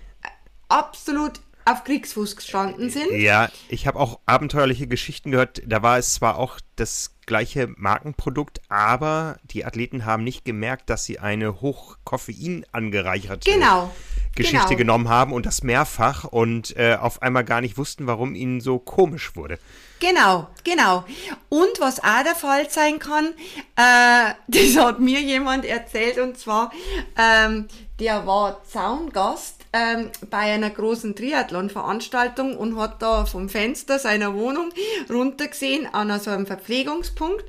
absolut 0.68 1.41
auf 1.64 1.85
Kriegsfuß 1.85 2.37
gestanden 2.37 2.91
sind. 2.91 3.12
Ja, 3.12 3.49
ich 3.68 3.87
habe 3.87 3.99
auch 3.99 4.20
abenteuerliche 4.26 4.87
Geschichten 4.87 5.31
gehört. 5.31 5.62
Da 5.66 5.83
war 5.83 5.99
es 5.99 6.14
zwar 6.14 6.39
auch 6.39 6.59
das 6.76 7.16
gleiche 7.26 7.68
Markenprodukt, 7.76 8.61
aber 8.68 9.39
die 9.45 9.64
Athleten 9.64 10.05
haben 10.05 10.24
nicht 10.24 10.45
gemerkt, 10.45 10.91
dass 10.91 11.05
sie 11.05 11.18
eine 11.18 11.61
hochkoffein 11.61 12.64
angereicherte 12.72 13.51
genau. 13.51 13.95
Geschichte 14.43 14.68
Genau. 14.68 14.78
genommen 14.78 15.09
haben 15.09 15.32
und 15.32 15.47
das 15.47 15.62
mehrfach 15.62 16.24
und 16.24 16.76
äh, 16.76 16.97
auf 17.01 17.22
einmal 17.22 17.45
gar 17.45 17.61
nicht 17.61 17.78
wussten, 17.78 18.07
warum 18.07 18.34
ihnen 18.34 18.61
so 18.61 18.78
komisch 18.78 19.36
wurde. 19.36 19.59
Genau, 20.01 20.49
genau. 20.64 21.05
Und 21.51 21.78
was 21.78 22.01
auch 22.03 22.22
der 22.24 22.34
Fall 22.34 22.70
sein 22.70 22.99
kann, 22.99 23.34
äh, 23.76 24.32
das 24.49 24.76
hat 24.76 24.99
mir 25.01 25.20
jemand 25.20 25.64
erzählt 25.64 26.18
und 26.18 26.38
zwar, 26.38 26.72
ähm, 27.18 27.68
der 27.99 28.26
war 28.26 28.64
Zaungast 28.64 29.57
ähm, 29.72 30.11
bei 30.30 30.38
einer 30.38 30.70
großen 30.70 31.14
Triathlon-Veranstaltung 31.14 32.57
und 32.57 32.76
hat 32.76 33.03
da 33.03 33.26
vom 33.26 33.49
Fenster 33.49 33.99
seiner 33.99 34.34
Wohnung 34.34 34.70
runtergesehen 35.11 35.86
an 35.93 36.18
so 36.18 36.30
einem 36.30 36.47
Verpflegungspunkt 36.47 37.45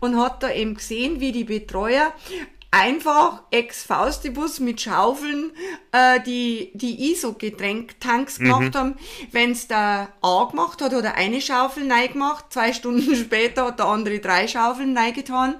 und 0.00 0.18
hat 0.18 0.42
da 0.42 0.50
eben 0.50 0.74
gesehen, 0.74 1.20
wie 1.20 1.32
die 1.32 1.44
Betreuer 1.44 2.12
einfach 2.72 3.42
ex 3.50 3.82
Faustibus 3.82 4.60
mit 4.60 4.80
Schaufeln 4.80 5.50
äh, 5.90 6.20
die, 6.20 6.70
die 6.74 7.12
ISO-Getränk-Tanks 7.12 8.38
gemacht 8.38 8.76
haben. 8.76 8.94
Wenn's 9.32 9.66
der 9.66 10.12
A 10.22 10.44
gemacht 10.44 10.80
hat, 10.80 10.92
hat 10.92 11.04
er 11.04 11.14
eine 11.14 11.40
Schaufel 11.40 11.84
neu 11.84 12.06
gemacht. 12.08 12.46
Zwei 12.50 12.72
Stunden 12.72 13.16
später 13.16 13.66
hat 13.66 13.80
der 13.80 13.86
andere 13.86 14.20
drei 14.20 14.46
Schaufeln 14.46 14.92
neu 14.92 15.10
getan. 15.12 15.56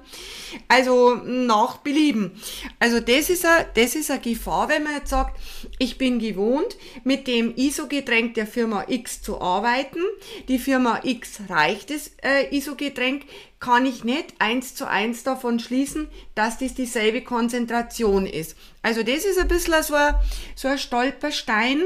Also 0.69 1.15
nach 1.15 1.77
Belieben. 1.77 2.31
Also 2.79 2.99
das 2.99 3.29
ist 3.29 3.45
a, 3.45 3.65
das 3.73 3.95
ist 3.95 4.09
eine 4.09 4.21
Gefahr, 4.21 4.69
wenn 4.69 4.83
man 4.83 4.95
jetzt 4.95 5.09
sagt, 5.09 5.37
ich 5.79 5.97
bin 5.97 6.19
gewohnt, 6.19 6.77
mit 7.03 7.27
dem 7.27 7.53
ISO-Getränk 7.55 8.35
der 8.35 8.47
Firma 8.47 8.85
X 8.87 9.21
zu 9.21 9.41
arbeiten. 9.41 9.99
Die 10.47 10.59
Firma 10.59 11.01
X 11.03 11.41
reicht 11.49 11.89
das 11.89 12.11
äh, 12.23 12.55
ISO-Getränk, 12.55 13.23
kann 13.61 13.85
ich 13.85 14.03
nicht 14.03 14.33
eins 14.39 14.75
zu 14.75 14.89
eins 14.89 15.23
davon 15.23 15.59
schließen, 15.59 16.07
dass 16.35 16.57
das 16.57 16.73
dieselbe 16.73 17.21
Konzentration 17.21 18.25
ist. 18.25 18.57
Also 18.81 19.03
das 19.03 19.23
ist 19.23 19.39
ein 19.39 19.47
bisschen 19.47 19.83
so 19.83 19.93
ein, 19.93 20.15
so 20.55 20.67
ein 20.67 20.79
Stolperstein. 20.79 21.83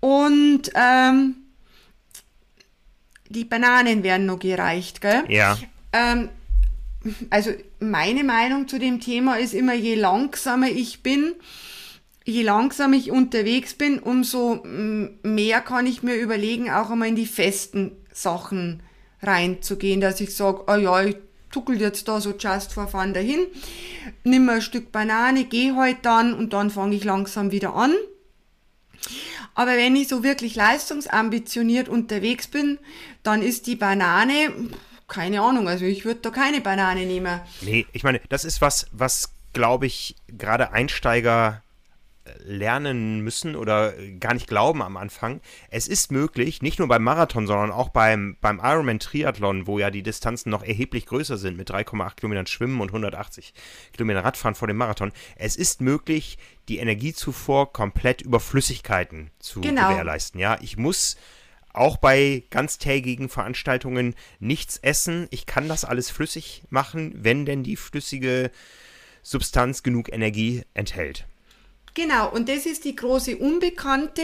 Und 0.00 0.70
ähm, 0.74 1.36
die 3.28 3.44
Bananen 3.44 4.02
werden 4.02 4.26
noch 4.26 4.38
gereicht, 4.38 5.00
gell? 5.00 5.24
Ja. 5.28 5.58
Ähm, 5.94 6.28
also 7.30 7.52
meine 7.80 8.22
Meinung 8.22 8.68
zu 8.68 8.78
dem 8.78 9.00
Thema 9.00 9.38
ist 9.38 9.54
immer, 9.54 9.74
je 9.74 9.94
langsamer 9.94 10.68
ich 10.68 11.02
bin, 11.02 11.34
je 12.26 12.42
langsamer 12.42 12.96
ich 12.96 13.10
unterwegs 13.10 13.72
bin, 13.72 13.98
umso 13.98 14.62
mehr 15.22 15.62
kann 15.62 15.86
ich 15.86 16.02
mir 16.02 16.16
überlegen, 16.16 16.70
auch 16.70 16.90
einmal 16.90 17.08
in 17.08 17.16
die 17.16 17.26
festen 17.26 17.92
Sachen 18.12 18.82
reinzugehen, 19.26 20.00
dass 20.00 20.20
ich 20.20 20.34
sage, 20.34 20.64
ah 20.66 20.76
ja, 20.76 21.02
ich 21.02 21.16
tuckel 21.50 21.80
jetzt 21.80 22.08
da 22.08 22.20
so 22.20 22.34
just 22.38 22.72
for 22.72 22.88
fun 22.88 23.14
dahin, 23.14 23.46
nimm 24.24 24.48
ein 24.48 24.60
Stück 24.60 24.92
Banane, 24.92 25.44
geh 25.44 25.72
halt 25.72 25.98
dann 26.02 26.34
und 26.34 26.52
dann 26.52 26.70
fange 26.70 26.96
ich 26.96 27.04
langsam 27.04 27.50
wieder 27.50 27.74
an. 27.74 27.94
Aber 29.54 29.72
wenn 29.76 29.96
ich 29.96 30.08
so 30.08 30.22
wirklich 30.22 30.54
leistungsambitioniert 30.54 31.88
unterwegs 31.88 32.46
bin, 32.46 32.78
dann 33.22 33.42
ist 33.42 33.66
die 33.66 33.76
Banane, 33.76 34.52
keine 35.08 35.40
Ahnung, 35.40 35.66
also 35.66 35.86
ich 35.86 36.04
würde 36.04 36.20
da 36.20 36.30
keine 36.30 36.60
Banane 36.60 37.06
nehmen. 37.06 37.40
Nee, 37.62 37.86
ich 37.92 38.02
meine, 38.02 38.20
das 38.28 38.44
ist 38.44 38.60
was, 38.60 38.86
was, 38.92 39.30
glaube 39.54 39.86
ich, 39.86 40.14
gerade 40.28 40.72
Einsteiger 40.72 41.62
lernen 42.44 43.20
müssen 43.20 43.56
oder 43.56 43.98
äh, 43.98 44.12
gar 44.12 44.34
nicht 44.34 44.46
glauben 44.46 44.82
am 44.82 44.96
Anfang. 44.96 45.40
Es 45.70 45.88
ist 45.88 46.12
möglich, 46.12 46.62
nicht 46.62 46.78
nur 46.78 46.88
beim 46.88 47.02
Marathon, 47.02 47.46
sondern 47.46 47.70
auch 47.70 47.88
beim, 47.88 48.36
beim 48.40 48.60
Ironman 48.62 48.98
Triathlon, 48.98 49.66
wo 49.66 49.78
ja 49.78 49.90
die 49.90 50.02
Distanzen 50.02 50.50
noch 50.50 50.62
erheblich 50.62 51.06
größer 51.06 51.36
sind, 51.36 51.56
mit 51.56 51.70
3,8 51.70 52.16
Kilometern 52.16 52.46
Schwimmen 52.46 52.80
und 52.80 52.88
180 52.88 53.54
Kilometern 53.92 54.24
Radfahren 54.24 54.54
vor 54.54 54.68
dem 54.68 54.76
Marathon. 54.76 55.12
Es 55.36 55.56
ist 55.56 55.80
möglich, 55.80 56.38
die 56.68 56.78
Energiezufuhr 56.78 57.72
komplett 57.72 58.22
über 58.22 58.40
Flüssigkeiten 58.40 59.30
zu 59.38 59.60
Genau. 59.60 59.90
gewährleisten. 59.90 60.40
Ja, 60.40 60.58
ich 60.60 60.76
muss 60.76 61.16
auch 61.72 61.98
bei 61.98 62.42
ganztägigen 62.50 63.28
Veranstaltungen 63.28 64.14
nichts 64.40 64.78
essen. 64.78 65.28
Ich 65.30 65.46
kann 65.46 65.68
das 65.68 65.84
alles 65.84 66.10
flüssig 66.10 66.62
machen, 66.70 67.12
wenn 67.16 67.44
denn 67.44 67.62
die 67.62 67.76
flüssige 67.76 68.50
Substanz 69.22 69.82
genug 69.82 70.12
Energie 70.12 70.62
enthält. 70.72 71.26
Genau, 71.96 72.30
und 72.30 72.50
das 72.50 72.66
ist 72.66 72.84
die 72.84 72.94
große 72.94 73.38
Unbekannte 73.38 74.20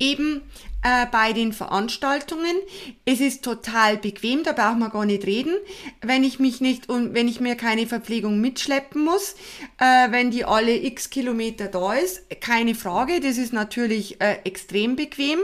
eben 0.00 0.42
äh, 0.82 1.06
bei 1.12 1.32
den 1.32 1.52
Veranstaltungen. 1.52 2.56
Es 3.04 3.20
ist 3.20 3.44
total 3.44 3.98
bequem, 3.98 4.42
da 4.42 4.50
braucht 4.50 4.80
man 4.80 4.90
gar 4.90 5.06
nicht 5.06 5.24
reden, 5.24 5.54
wenn 6.02 6.24
ich 6.24 6.40
mich 6.40 6.60
nicht 6.60 6.88
und 6.88 7.14
wenn 7.14 7.28
ich 7.28 7.38
mir 7.38 7.54
keine 7.54 7.86
Verpflegung 7.86 8.40
mitschleppen 8.40 9.04
muss, 9.04 9.36
äh, 9.78 10.10
wenn 10.10 10.32
die 10.32 10.44
alle 10.44 10.74
x 10.74 11.08
Kilometer 11.08 11.68
da 11.68 11.94
ist, 11.94 12.24
keine 12.40 12.74
Frage, 12.74 13.20
das 13.20 13.38
ist 13.38 13.52
natürlich 13.52 14.20
äh, 14.20 14.38
extrem 14.42 14.96
bequem. 14.96 15.38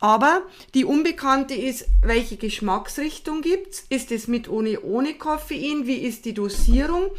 Aber 0.00 0.40
die 0.72 0.86
Unbekannte 0.86 1.52
ist, 1.52 1.84
welche 2.00 2.38
Geschmacksrichtung 2.38 3.42
gibt's? 3.42 3.84
Ist 3.90 4.10
es 4.10 4.26
mit 4.26 4.48
ohne 4.48 4.80
ohne 4.80 5.12
Koffein? 5.14 5.86
Wie 5.86 5.98
ist 5.98 6.24
die 6.24 6.32
Dosierung? 6.32 7.10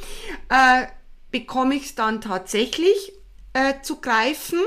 Äh, 0.50 0.88
bekomme 1.30 1.76
ich 1.76 1.86
es 1.86 1.96
dann 1.96 2.22
tatsächlich 2.22 3.14
äh, 3.60 3.82
zu 3.82 4.00
greifen. 4.00 4.60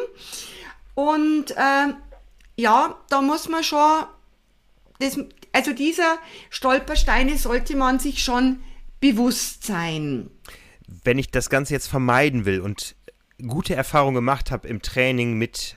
Und 0.94 1.52
äh, 1.52 1.94
ja, 2.56 2.98
da 3.08 3.22
muss 3.22 3.48
man 3.48 3.64
schon, 3.64 4.04
das, 4.98 5.18
also 5.52 5.72
dieser 5.72 6.18
Stolpersteine 6.50 7.38
sollte 7.38 7.76
man 7.76 7.98
sich 7.98 8.22
schon 8.22 8.60
bewusst 9.00 9.64
sein. 9.64 10.30
Wenn 11.04 11.18
ich 11.18 11.30
das 11.30 11.48
Ganze 11.48 11.72
jetzt 11.72 11.88
vermeiden 11.88 12.44
will 12.44 12.60
und 12.60 12.94
gute 13.46 13.74
Erfahrungen 13.74 14.14
gemacht 14.14 14.50
habe 14.50 14.68
im 14.68 14.82
Training 14.82 15.34
mit 15.38 15.76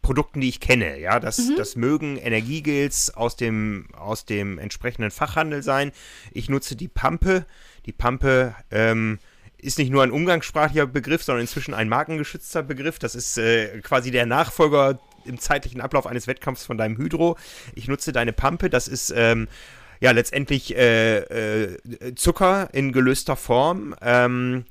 Produkten, 0.00 0.40
die 0.40 0.48
ich 0.48 0.60
kenne, 0.60 0.98
ja, 0.98 1.20
das, 1.20 1.50
das 1.56 1.76
mögen 1.76 2.16
Energiegels 2.16 3.14
aus 3.14 3.36
dem, 3.36 3.88
aus 3.92 4.24
dem 4.24 4.58
entsprechenden 4.58 5.10
Fachhandel 5.10 5.62
sein. 5.62 5.92
Ich 6.32 6.48
nutze 6.48 6.76
die 6.76 6.88
Pampe. 6.88 7.44
Die 7.84 7.92
Pampe 7.92 8.54
ähm, 8.70 9.18
ist 9.60 9.78
nicht 9.78 9.90
nur 9.90 10.02
ein 10.02 10.10
umgangssprachlicher 10.10 10.86
Begriff, 10.86 11.22
sondern 11.22 11.42
inzwischen 11.42 11.74
ein 11.74 11.88
markengeschützter 11.88 12.62
Begriff. 12.62 12.98
Das 12.98 13.14
ist 13.14 13.38
äh, 13.38 13.80
quasi 13.80 14.10
der 14.10 14.26
Nachfolger 14.26 15.00
im 15.24 15.38
zeitlichen 15.38 15.80
Ablauf 15.80 16.06
eines 16.06 16.26
Wettkampfs 16.26 16.64
von 16.64 16.78
deinem 16.78 16.96
Hydro. 16.96 17.36
Ich 17.74 17.88
nutze 17.88 18.12
deine 18.12 18.32
Pampe. 18.32 18.70
Das 18.70 18.88
ist 18.88 19.12
ähm, 19.14 19.48
ja 20.00 20.12
letztendlich 20.12 20.76
äh, 20.76 21.18
äh, 21.18 22.14
Zucker 22.14 22.68
in 22.72 22.92
gelöster 22.92 23.36
Form. 23.36 23.94
Ähm, 24.00 24.64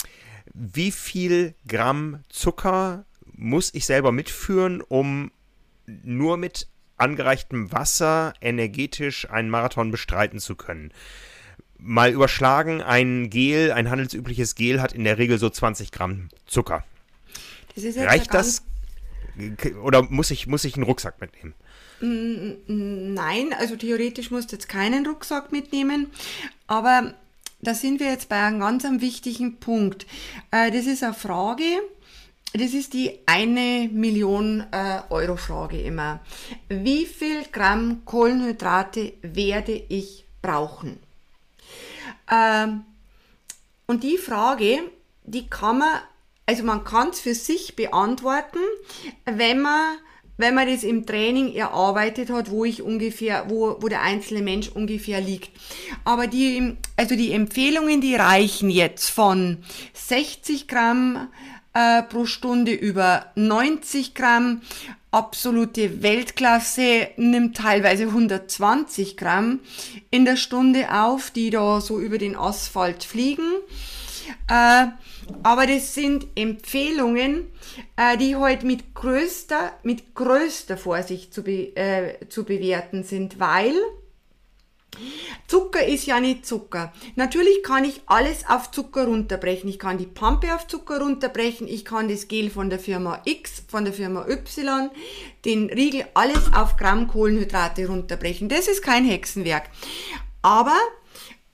wie 0.54 0.92
viel 0.92 1.54
Gramm 1.68 2.24
Zucker 2.30 3.06
muss 3.26 3.74
ich 3.74 3.86
selber 3.86 4.12
mitführen, 4.12 4.82
um 4.82 5.32
nur 5.86 6.38
mit 6.38 6.68
angereichtem 6.96 7.72
Wasser 7.72 8.34
energetisch 8.42 9.30
einen 9.30 9.50
Marathon 9.50 9.92
bestreiten 9.92 10.40
zu 10.40 10.56
können? 10.56 10.92
Mal 11.80 12.12
überschlagen, 12.12 12.82
ein 12.82 13.30
Gel, 13.30 13.72
ein 13.72 13.90
handelsübliches 13.90 14.56
Gel 14.56 14.82
hat 14.82 14.94
in 14.94 15.04
der 15.04 15.18
Regel 15.18 15.38
so 15.38 15.50
20 15.50 15.92
Gramm 15.92 16.30
Zucker. 16.46 16.84
Das 17.76 17.96
Reicht 17.98 18.34
das? 18.34 18.64
Oder 19.84 20.02
muss 20.04 20.32
ich, 20.32 20.48
muss 20.48 20.64
ich 20.64 20.76
einen 20.76 20.84
Rucksack 20.84 21.22
mitnehmen? 21.22 21.54
Nein, 22.00 23.54
also 23.58 23.76
theoretisch 23.76 24.32
musst 24.32 24.52
du 24.52 24.56
jetzt 24.56 24.70
keinen 24.70 25.06
Rucksack 25.06 25.52
mitnehmen, 25.52 26.08
aber 26.68 27.14
da 27.62 27.74
sind 27.74 28.00
wir 28.00 28.08
jetzt 28.08 28.30
bei 28.30 28.40
einem 28.40 28.60
ganz 28.60 28.84
wichtigen 28.84 29.58
Punkt. 29.58 30.06
Äh, 30.52 30.70
das 30.72 30.86
ist 30.86 31.04
eine 31.04 31.16
Frage, 31.16 31.64
das 32.54 32.74
ist 32.74 32.94
die 32.94 33.12
eine 33.26 33.90
Million 33.92 34.64
äh, 34.72 35.02
Euro 35.10 35.38
Frage 35.38 35.82
immer. 35.82 36.20
Wie 36.70 37.06
viel 37.06 37.44
Gramm 37.52 38.04
Kohlenhydrate 38.06 39.14
werde 39.22 39.74
ich 39.90 40.26
brauchen? 40.42 41.00
Ähm, 42.32 42.84
und 43.86 44.04
die 44.04 44.18
Frage, 44.18 44.80
die 45.24 45.48
kann 45.48 45.80
man, 45.80 46.00
also 46.46 46.64
man 46.64 46.84
kann 46.84 47.10
es 47.10 47.20
für 47.20 47.36
sich 47.36 47.76
beantworten, 47.76 48.60
wenn 49.26 49.62
man, 49.62 49.98
wenn 50.38 50.54
man 50.54 50.68
das 50.68 50.84
im 50.84 51.06
Training 51.06 51.54
erarbeitet 51.54 52.30
hat, 52.30 52.52
wo 52.52 52.66
ich 52.66 52.82
ungefähr, 52.82 53.50
wo, 53.50 53.78
wo 53.80 53.88
der 53.88 54.02
einzelne 54.02 54.42
Mensch 54.42 54.70
ungefähr 54.70 55.22
liegt. 55.22 55.52
Aber 56.04 56.28
die, 56.28 56.76
also 56.96 57.16
die 57.16 57.32
Empfehlungen, 57.32 58.02
die 58.02 58.16
reichen 58.16 58.70
jetzt 58.70 59.10
von 59.10 59.58
60 59.94 60.68
Gramm 60.68 61.30
äh, 61.74 62.04
pro 62.04 62.26
Stunde 62.26 62.74
über 62.74 63.28
90 63.36 64.16
Gramm. 64.16 64.62
Absolute 65.12 66.04
Weltklasse 66.04 67.10
nimmt 67.16 67.58
teilweise 67.58 68.04
120 68.04 69.16
Gramm 69.16 69.62
in 70.12 70.26
der 70.26 70.36
Stunde 70.36 70.94
auf, 70.94 71.32
die 71.32 71.50
da 71.50 71.80
so 71.80 72.00
über 72.00 72.18
den 72.18 72.36
Asphalt 72.36 73.04
fliegen. 73.04 73.54
Äh, 74.50 74.88
aber 75.44 75.68
das 75.68 75.94
sind 75.94 76.28
Empfehlungen, 76.36 77.48
äh, 77.96 78.18
die 78.18 78.36
heute 78.36 78.66
mit 78.66 78.94
größter, 78.94 79.74
mit 79.84 80.14
größter 80.14 80.78
Vorsicht 80.78 81.34
zu, 81.34 81.44
be, 81.44 81.76
äh, 81.76 82.28
zu 82.28 82.44
bewerten 82.44 83.04
sind, 83.04 83.40
weil 83.40 83.76
Zucker 85.48 85.86
ist 85.86 86.06
ja 86.06 86.20
nicht 86.20 86.46
Zucker. 86.46 86.94
Natürlich 87.16 87.64
kann 87.64 87.86
ich 87.86 88.02
alles 88.06 88.48
auf 88.48 88.72
Zucker 88.72 89.06
runterbrechen. 89.06 89.70
Ich 89.70 89.80
kann 89.80 89.98
die 89.98 90.06
Pampe 90.06 90.54
auf 90.54 90.68
Zucker 90.68 91.00
runterbrechen. 91.00 91.68
Ich 91.68 91.86
kann 91.86 92.10
das 92.10 92.28
Gel 92.28 92.50
von 92.50 92.70
der 92.70 92.80
Firma 92.80 93.22
X, 93.26 93.64
von 93.68 93.86
der 93.86 93.94
Firma 93.94 94.28
Y, 94.28 94.90
den 95.46 95.70
Riegel, 95.70 96.06
alles 96.14 96.54
auf 96.54 96.78
Gramm 96.78 97.08
Kohlenhydrate 97.08 97.88
runterbrechen. 97.88 98.50
Das 98.50 98.68
ist 98.68 98.82
kein 98.82 99.06
Hexenwerk. 99.06 99.70
Aber 100.42 100.78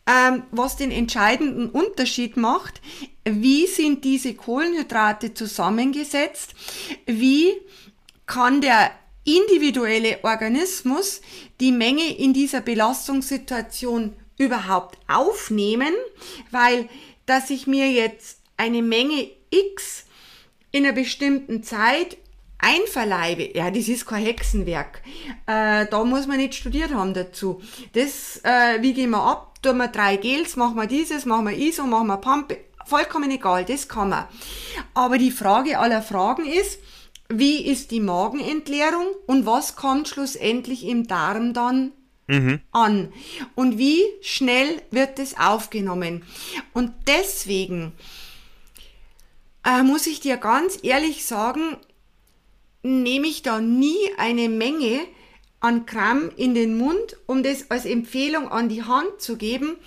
ähm, 0.07 0.43
was 0.51 0.75
den 0.75 0.91
entscheidenden 0.91 1.69
Unterschied 1.69 2.35
macht, 2.35 2.81
wie 3.25 3.67
sind 3.67 4.03
diese 4.03 4.33
Kohlenhydrate 4.33 5.33
zusammengesetzt? 5.33 6.55
Wie 7.05 7.53
kann 8.25 8.61
der 8.61 8.91
individuelle 9.24 10.19
Organismus 10.24 11.21
die 11.59 11.71
Menge 11.71 12.17
in 12.17 12.34
dieser 12.34 12.61
Belastungssituation 12.61 14.15
überhaupt 14.38 14.97
aufnehmen, 15.07 15.93
weil 16.51 16.89
dass 17.26 17.49
ich 17.49 17.67
mir 17.67 17.89
jetzt 17.89 18.39
eine 18.57 18.82
Menge 18.82 19.30
X 19.49 20.05
in 20.71 20.86
einer 20.86 20.93
bestimmten 20.93 21.63
Zeit 21.63 22.17
einverleibe, 22.57 23.57
ja, 23.57 23.69
das 23.69 23.88
ist 23.89 24.05
kein 24.05 24.24
Hexenwerk. 24.24 25.01
Äh, 25.45 25.86
da 25.86 26.03
muss 26.03 26.28
man 26.28 26.38
nicht 26.38 26.55
studiert 26.55 26.93
haben 26.93 27.13
dazu. 27.13 27.61
Das, 27.93 28.39
äh, 28.43 28.82
wie 28.82 28.93
gehen 28.93 29.11
wir 29.11 29.21
ab? 29.21 29.61
Tun 29.61 29.78
wir 29.78 29.89
drei 29.89 30.15
Gels, 30.17 30.55
machen 30.55 30.76
wir 30.76 30.88
dieses, 30.88 31.26
machen 31.26 31.47
wir 31.47 31.57
ISO, 31.57 31.84
machen 31.84 32.07
wir 32.07 32.17
Pump, 32.17 32.55
vollkommen 32.86 33.32
egal, 33.32 33.65
das 33.65 33.88
kann 33.88 34.09
man. 34.09 34.26
Aber 34.93 35.17
die 35.17 35.32
Frage 35.32 35.80
aller 35.80 36.01
Fragen 36.01 36.45
ist, 36.45 36.80
wie 37.30 37.65
ist 37.65 37.91
die 37.91 37.99
Magenentleerung 37.99 39.07
und 39.28 39.45
was 39.45 39.76
kommt 39.76 40.07
schlussendlich 40.07 40.86
im 40.86 41.07
Darm 41.07 41.53
dann 41.53 41.91
mhm. 42.28 42.59
an 42.71 43.13
und 43.55 43.78
wie 43.78 44.03
schnell 44.21 44.82
wird 44.91 45.19
es 45.19 45.38
aufgenommen. 45.38 46.24
Und 46.74 46.91
deswegen 47.07 47.93
äh, 49.65 49.84
muss 49.84 50.07
ich 50.07 50.19
dir 50.19 50.38
ganz 50.38 50.80
ehrlich 50.84 51.26
sagen, 51.26 51.78
nehme 52.84 53.28
ich 53.28 53.41
da 53.41 53.61
nie 53.61 53.97
eine 54.17 54.49
Menge 54.49 54.99
an 55.59 55.86
Gramm 55.86 56.30
in 56.36 56.53
den 56.53 56.78
Mund, 56.78 57.17
um 57.26 57.41
das 57.41 57.71
als 57.71 57.86
Empfehlung 57.86 58.49
an 58.49 58.67
die 58.67 58.84
Hand 58.84 59.21
zu 59.21 59.38
geben, 59.38 59.78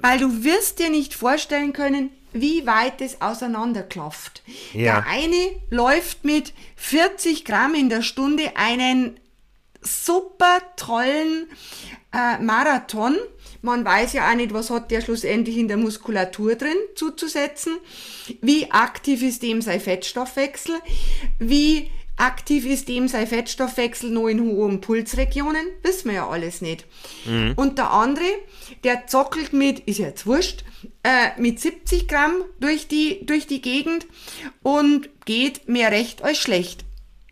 weil 0.00 0.18
du 0.18 0.42
wirst 0.42 0.78
dir 0.78 0.88
nicht 0.88 1.14
vorstellen 1.14 1.74
können, 1.74 2.10
wie 2.32 2.66
weit 2.66 3.00
es 3.00 3.20
auseinanderklafft. 3.20 4.42
Ja. 4.72 5.00
Der 5.00 5.06
eine 5.06 5.60
läuft 5.70 6.24
mit 6.24 6.52
40 6.76 7.44
Gramm 7.44 7.74
in 7.74 7.88
der 7.88 8.02
Stunde 8.02 8.52
einen 8.56 9.18
super 9.80 10.60
tollen 10.76 11.48
äh, 12.12 12.38
Marathon. 12.38 13.16
Man 13.62 13.84
weiß 13.84 14.14
ja 14.14 14.30
auch 14.30 14.34
nicht, 14.34 14.52
was 14.52 14.70
hat 14.70 14.90
der 14.90 15.00
schlussendlich 15.00 15.56
in 15.56 15.68
der 15.68 15.76
Muskulatur 15.76 16.56
drin 16.56 16.76
zuzusetzen. 16.96 17.78
Wie 18.40 18.70
aktiv 18.70 19.22
ist 19.22 19.42
dem 19.42 19.62
sein 19.62 19.80
Fettstoffwechsel? 19.80 20.74
Wie 21.38 21.90
aktiv 22.16 22.66
ist 22.66 22.88
dem 22.88 23.08
sein 23.08 23.26
Fettstoffwechsel 23.26 24.10
nur 24.10 24.30
in 24.30 24.40
hohen 24.40 24.80
Pulsregionen? 24.80 25.66
Wissen 25.82 26.08
wir 26.08 26.16
ja 26.16 26.28
alles 26.28 26.60
nicht. 26.60 26.86
Mhm. 27.24 27.54
Und 27.56 27.78
der 27.78 27.90
andere, 27.90 28.24
der 28.84 29.06
zockelt 29.06 29.52
mit, 29.52 29.80
ist 29.80 29.98
jetzt 29.98 30.26
wurscht, 30.26 30.64
äh, 31.02 31.40
mit 31.40 31.60
70 31.60 32.08
Gramm 32.08 32.44
durch 32.60 32.88
die, 32.88 33.24
durch 33.26 33.46
die 33.46 33.60
Gegend 33.60 34.06
und 34.62 35.08
geht 35.24 35.68
mehr 35.68 35.90
recht 35.90 36.22
als 36.22 36.38
schlecht. 36.38 36.84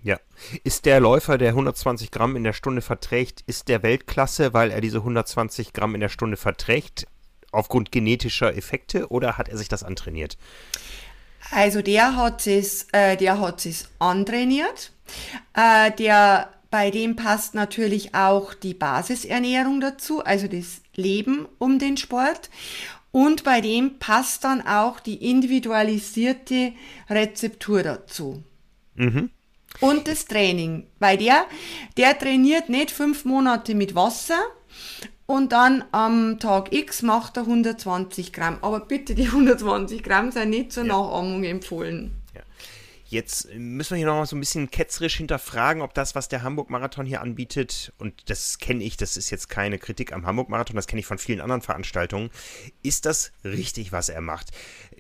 Ja. 0.02 0.18
Ist 0.64 0.86
der 0.86 1.00
Läufer, 1.00 1.36
der 1.36 1.50
120 1.50 2.10
Gramm 2.10 2.34
in 2.36 2.44
der 2.44 2.54
Stunde 2.54 2.80
verträgt, 2.80 3.42
ist 3.46 3.68
der 3.68 3.82
Weltklasse, 3.82 4.54
weil 4.54 4.70
er 4.70 4.80
diese 4.80 4.98
120 4.98 5.72
Gramm 5.72 5.94
in 5.94 6.00
der 6.00 6.08
Stunde 6.08 6.36
verträgt, 6.36 7.06
aufgrund 7.52 7.92
genetischer 7.92 8.56
Effekte, 8.56 9.08
oder 9.08 9.36
hat 9.36 9.48
er 9.48 9.58
sich 9.58 9.68
das 9.68 9.82
antrainiert? 9.82 10.38
Also 11.50 11.82
der 11.82 12.16
hat 12.16 12.46
es, 12.46 12.86
äh, 12.92 13.16
der 13.16 13.40
hat 13.40 13.66
es 13.66 13.88
antrainiert. 13.98 14.92
Äh, 15.54 15.90
der, 15.92 16.50
bei 16.70 16.90
dem 16.90 17.16
passt 17.16 17.54
natürlich 17.54 18.14
auch 18.14 18.54
die 18.54 18.74
Basisernährung 18.74 19.80
dazu, 19.80 20.22
also 20.22 20.46
das 20.46 20.82
Leben 20.94 21.48
um 21.58 21.78
den 21.78 21.96
Sport. 21.96 22.50
Und 23.12 23.42
bei 23.42 23.60
dem 23.60 23.98
passt 23.98 24.44
dann 24.44 24.64
auch 24.64 25.00
die 25.00 25.30
individualisierte 25.30 26.72
Rezeptur 27.08 27.82
dazu. 27.82 28.44
Mhm. 28.94 29.30
Und 29.80 30.06
das 30.06 30.26
Training. 30.26 30.86
Weil 30.98 31.18
der, 31.18 31.44
der 31.96 32.16
trainiert 32.18 32.68
nicht 32.68 32.90
fünf 32.90 33.24
Monate 33.24 33.74
mit 33.74 33.94
Wasser 33.94 34.40
und 35.30 35.52
dann 35.52 35.84
am 35.92 36.40
Tag 36.40 36.72
X 36.72 37.02
macht 37.02 37.36
er 37.36 37.44
120 37.44 38.32
Gramm. 38.32 38.58
Aber 38.62 38.80
bitte, 38.80 39.14
die 39.14 39.26
120 39.26 40.02
Gramm 40.02 40.32
sind 40.32 40.50
nicht 40.50 40.72
zur 40.72 40.84
ja. 40.84 40.88
Nachahmung 40.92 41.44
empfohlen. 41.44 42.10
Jetzt 43.06 43.52
müssen 43.56 43.90
wir 43.90 43.96
hier 43.96 44.06
nochmal 44.06 44.26
so 44.26 44.36
ein 44.36 44.40
bisschen 44.40 44.70
ketzerisch 44.70 45.16
hinterfragen, 45.16 45.82
ob 45.82 45.94
das, 45.94 46.14
was 46.14 46.28
der 46.28 46.44
Hamburg-Marathon 46.44 47.06
hier 47.06 47.20
anbietet, 47.20 47.92
und 47.98 48.30
das 48.30 48.58
kenne 48.58 48.84
ich, 48.84 48.96
das 48.96 49.16
ist 49.16 49.30
jetzt 49.30 49.48
keine 49.48 49.80
Kritik 49.80 50.12
am 50.12 50.26
Hamburg-Marathon, 50.26 50.76
das 50.76 50.86
kenne 50.86 51.00
ich 51.00 51.06
von 51.06 51.18
vielen 51.18 51.40
anderen 51.40 51.60
Veranstaltungen, 51.60 52.30
ist 52.84 53.06
das 53.06 53.32
richtig, 53.42 53.90
was 53.90 54.10
er 54.10 54.20
macht? 54.20 54.50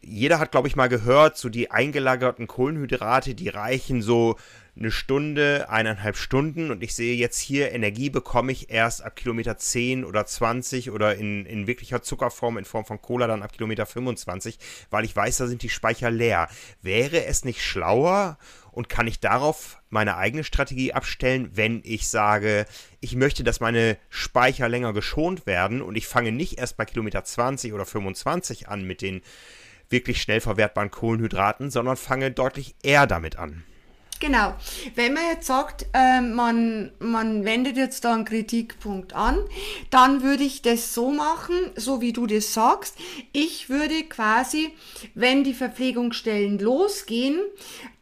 Jeder 0.02 0.40
hat, 0.40 0.50
glaube 0.50 0.66
ich, 0.66 0.74
mal 0.74 0.88
gehört, 0.88 1.38
so 1.38 1.48
die 1.48 1.70
eingelagerten 1.70 2.48
Kohlenhydrate, 2.48 3.36
die 3.36 3.48
reichen 3.48 4.02
so 4.02 4.34
eine 4.80 4.90
Stunde, 4.90 5.68
eineinhalb 5.68 6.16
Stunden 6.16 6.70
und 6.70 6.82
ich 6.82 6.94
sehe 6.94 7.14
jetzt 7.14 7.38
hier, 7.38 7.72
Energie 7.72 8.08
bekomme 8.08 8.50
ich 8.50 8.70
erst 8.70 9.04
ab 9.04 9.14
Kilometer 9.14 9.58
10 9.58 10.06
oder 10.06 10.24
20 10.24 10.90
oder 10.90 11.16
in, 11.16 11.44
in 11.44 11.66
wirklicher 11.66 12.00
Zuckerform, 12.00 12.56
in 12.56 12.64
Form 12.64 12.86
von 12.86 13.02
Cola 13.02 13.26
dann 13.26 13.42
ab 13.42 13.52
Kilometer 13.52 13.84
25, 13.84 14.58
weil 14.88 15.04
ich 15.04 15.14
weiß, 15.14 15.36
da 15.36 15.46
sind 15.46 15.62
die 15.62 15.68
Speicher 15.68 16.10
leer. 16.10 16.48
Wäre 16.80 17.26
es 17.26 17.44
nicht 17.44 17.62
schlauer 17.62 18.38
und 18.72 18.88
kann 18.88 19.06
ich 19.06 19.20
darauf 19.20 19.82
meine 19.90 20.16
eigene 20.16 20.44
Strategie 20.44 20.94
abstellen, 20.94 21.50
wenn 21.52 21.82
ich 21.84 22.08
sage, 22.08 22.64
ich 23.00 23.14
möchte, 23.14 23.44
dass 23.44 23.60
meine 23.60 23.98
Speicher 24.08 24.70
länger 24.70 24.94
geschont 24.94 25.44
werden 25.44 25.82
und 25.82 25.94
ich 25.96 26.06
fange 26.06 26.32
nicht 26.32 26.58
erst 26.58 26.78
bei 26.78 26.86
Kilometer 26.86 27.22
20 27.22 27.74
oder 27.74 27.84
25 27.84 28.68
an 28.68 28.84
mit 28.84 29.02
den 29.02 29.20
wirklich 29.90 30.22
schnell 30.22 30.40
verwertbaren 30.40 30.90
Kohlenhydraten, 30.90 31.70
sondern 31.70 31.98
fange 31.98 32.30
deutlich 32.30 32.76
eher 32.82 33.06
damit 33.06 33.36
an. 33.36 33.64
Genau. 34.20 34.54
Wenn 34.96 35.14
man 35.14 35.24
jetzt 35.32 35.46
sagt, 35.46 35.86
äh, 35.94 36.20
man, 36.20 36.92
man 36.98 37.46
wendet 37.46 37.78
jetzt 37.78 38.04
da 38.04 38.12
einen 38.12 38.26
Kritikpunkt 38.26 39.14
an, 39.14 39.38
dann 39.88 40.22
würde 40.22 40.44
ich 40.44 40.60
das 40.60 40.92
so 40.92 41.10
machen, 41.10 41.56
so 41.74 42.02
wie 42.02 42.12
du 42.12 42.26
das 42.26 42.52
sagst. 42.52 42.96
Ich 43.32 43.70
würde 43.70 44.04
quasi, 44.04 44.74
wenn 45.14 45.42
die 45.42 45.54
Verpflegungsstellen 45.54 46.58
losgehen, 46.58 47.40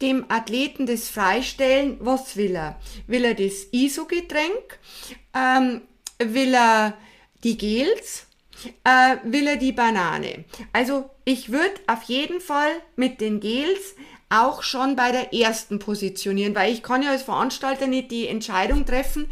dem 0.02 0.24
Athleten 0.28 0.86
das 0.86 1.08
freistellen, 1.08 1.96
was 2.00 2.36
will 2.36 2.56
er? 2.56 2.80
Will 3.06 3.24
er 3.24 3.34
das 3.34 3.68
ISO-Getränk? 3.70 4.80
Ähm, 5.34 5.82
will 6.18 6.52
er 6.52 6.98
die 7.44 7.56
Gels? 7.56 8.26
Äh, 8.82 9.18
will 9.22 9.46
er 9.46 9.56
die 9.56 9.70
Banane? 9.70 10.44
Also 10.72 11.10
ich 11.24 11.52
würde 11.52 11.74
auf 11.86 12.02
jeden 12.04 12.40
Fall 12.40 12.72
mit 12.96 13.20
den 13.20 13.38
Gels 13.38 13.94
auch 14.30 14.62
schon 14.62 14.96
bei 14.96 15.12
der 15.12 15.32
ersten 15.32 15.78
positionieren, 15.78 16.54
weil 16.54 16.72
ich 16.72 16.82
kann 16.82 17.02
ja 17.02 17.10
als 17.10 17.22
Veranstalter 17.22 17.86
nicht 17.86 18.10
die 18.10 18.28
Entscheidung 18.28 18.84
treffen, 18.84 19.26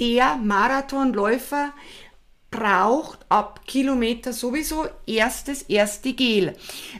der 0.00 0.36
Marathonläufer 0.36 1.72
braucht 2.50 3.26
ab 3.28 3.66
Kilometer 3.66 4.32
sowieso 4.32 4.86
erstes 5.06 5.62
erste 5.62 6.14
Gel, 6.14 6.56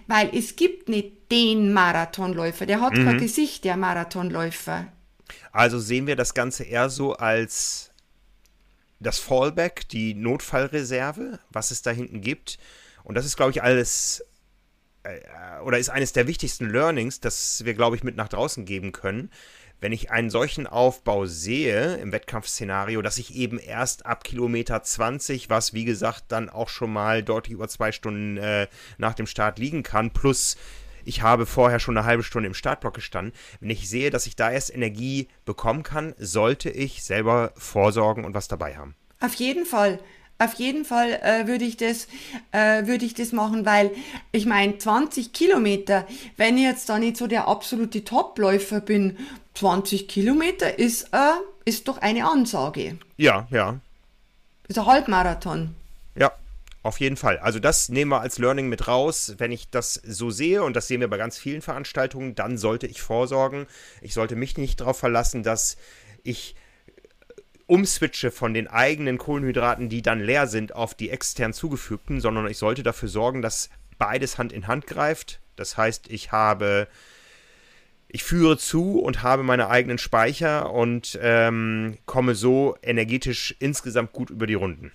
weil 0.06 0.30
es 0.34 0.56
gibt 0.56 0.88
nicht 0.88 1.30
den 1.30 1.72
Marathonläufer, 1.72 2.66
der 2.66 2.80
hat 2.80 2.94
mhm. 2.94 3.04
kein 3.04 3.18
Gesicht, 3.18 3.64
der 3.64 3.76
Marathonläufer. 3.76 4.86
Also 5.52 5.78
sehen 5.78 6.06
wir 6.06 6.16
das 6.16 6.34
Ganze 6.34 6.64
eher 6.64 6.90
so 6.90 7.14
als 7.14 7.90
das 9.00 9.18
Fallback, 9.18 9.88
die 9.88 10.14
Notfallreserve, 10.14 11.38
was 11.50 11.70
es 11.70 11.82
da 11.82 11.90
hinten 11.90 12.20
gibt. 12.20 12.58
Und 13.04 13.14
das 13.14 13.24
ist, 13.24 13.36
glaube 13.36 13.52
ich, 13.52 13.62
alles 13.62 14.24
oder 15.64 15.78
ist 15.78 15.90
eines 15.90 16.12
der 16.12 16.26
wichtigsten 16.26 16.70
Learnings, 16.70 17.20
das 17.20 17.64
wir, 17.64 17.74
glaube 17.74 17.96
ich, 17.96 18.04
mit 18.04 18.16
nach 18.16 18.28
draußen 18.28 18.64
geben 18.64 18.92
können. 18.92 19.30
Wenn 19.80 19.92
ich 19.92 20.10
einen 20.10 20.30
solchen 20.30 20.66
Aufbau 20.66 21.26
sehe 21.26 21.96
im 21.96 22.10
Wettkampfszenario, 22.10 23.00
dass 23.00 23.18
ich 23.18 23.36
eben 23.36 23.60
erst 23.60 24.06
ab 24.06 24.24
Kilometer 24.24 24.82
20, 24.82 25.50
was 25.50 25.72
wie 25.72 25.84
gesagt 25.84 26.24
dann 26.28 26.48
auch 26.48 26.68
schon 26.68 26.92
mal 26.92 27.22
deutlich 27.22 27.52
über 27.52 27.68
zwei 27.68 27.92
Stunden 27.92 28.38
äh, 28.38 28.66
nach 28.96 29.14
dem 29.14 29.26
Start 29.26 29.60
liegen 29.60 29.84
kann, 29.84 30.10
plus 30.10 30.56
ich 31.04 31.22
habe 31.22 31.46
vorher 31.46 31.78
schon 31.78 31.96
eine 31.96 32.06
halbe 32.06 32.22
Stunde 32.22 32.48
im 32.48 32.54
Startblock 32.54 32.94
gestanden. 32.94 33.32
Wenn 33.60 33.70
ich 33.70 33.88
sehe, 33.88 34.10
dass 34.10 34.26
ich 34.26 34.36
da 34.36 34.50
erst 34.50 34.74
Energie 34.74 35.28
bekommen 35.44 35.82
kann, 35.82 36.14
sollte 36.18 36.70
ich 36.70 37.02
selber 37.02 37.52
vorsorgen 37.56 38.24
und 38.24 38.34
was 38.34 38.48
dabei 38.48 38.76
haben. 38.76 38.94
Auf 39.20 39.34
jeden 39.34 39.64
Fall. 39.64 40.00
Auf 40.40 40.54
jeden 40.54 40.84
Fall 40.84 41.14
äh, 41.14 41.48
würde 41.48 41.64
ich 41.64 41.76
das, 41.76 42.06
äh, 42.52 42.86
würde 42.86 43.04
ich 43.04 43.14
das 43.14 43.32
machen, 43.32 43.66
weil 43.66 43.90
ich 44.30 44.46
meine 44.46 44.78
20 44.78 45.32
Kilometer, 45.32 46.06
wenn 46.36 46.56
ich 46.56 46.62
jetzt 46.62 46.88
da 46.88 47.00
nicht 47.00 47.16
so 47.16 47.26
der 47.26 47.48
absolute 47.48 48.04
Topläufer 48.04 48.80
bin, 48.80 49.18
20 49.54 50.06
Kilometer 50.06 50.78
ist, 50.78 51.12
äh, 51.12 51.32
ist 51.64 51.88
doch 51.88 51.98
eine 51.98 52.24
Ansage. 52.24 52.98
Ja, 53.16 53.48
ja. 53.50 53.80
Ist 54.68 54.78
ein 54.78 54.86
Halbmarathon. 54.86 55.74
Ja, 56.14 56.30
auf 56.84 57.00
jeden 57.00 57.16
Fall. 57.16 57.38
Also 57.38 57.58
das 57.58 57.88
nehmen 57.88 58.12
wir 58.12 58.20
als 58.20 58.38
Learning 58.38 58.68
mit 58.68 58.86
raus. 58.86 59.34
Wenn 59.38 59.50
ich 59.50 59.70
das 59.70 59.94
so 59.94 60.30
sehe, 60.30 60.62
und 60.62 60.76
das 60.76 60.86
sehen 60.86 61.00
wir 61.00 61.08
bei 61.08 61.16
ganz 61.16 61.36
vielen 61.36 61.62
Veranstaltungen, 61.62 62.36
dann 62.36 62.58
sollte 62.58 62.86
ich 62.86 63.02
vorsorgen. 63.02 63.66
Ich 64.02 64.14
sollte 64.14 64.36
mich 64.36 64.56
nicht 64.56 64.80
darauf 64.80 64.98
verlassen, 64.98 65.42
dass 65.42 65.76
ich 66.22 66.54
umswitche 67.68 68.30
von 68.30 68.54
den 68.54 68.66
eigenen 68.66 69.18
Kohlenhydraten, 69.18 69.88
die 69.88 70.02
dann 70.02 70.20
leer 70.20 70.46
sind, 70.48 70.74
auf 70.74 70.94
die 70.94 71.10
extern 71.10 71.52
zugefügten, 71.52 72.20
sondern 72.20 72.48
ich 72.48 72.58
sollte 72.58 72.82
dafür 72.82 73.08
sorgen, 73.08 73.42
dass 73.42 73.70
beides 73.98 74.38
Hand 74.38 74.52
in 74.52 74.66
Hand 74.66 74.86
greift. 74.86 75.40
Das 75.54 75.76
heißt, 75.76 76.10
ich 76.10 76.32
habe, 76.32 76.88
ich 78.08 78.24
führe 78.24 78.56
zu 78.56 78.98
und 79.00 79.22
habe 79.22 79.42
meine 79.42 79.68
eigenen 79.68 79.98
Speicher 79.98 80.72
und 80.72 81.18
ähm, 81.22 81.98
komme 82.06 82.34
so 82.34 82.76
energetisch 82.82 83.54
insgesamt 83.58 84.12
gut 84.12 84.30
über 84.30 84.46
die 84.46 84.54
Runden. 84.54 84.90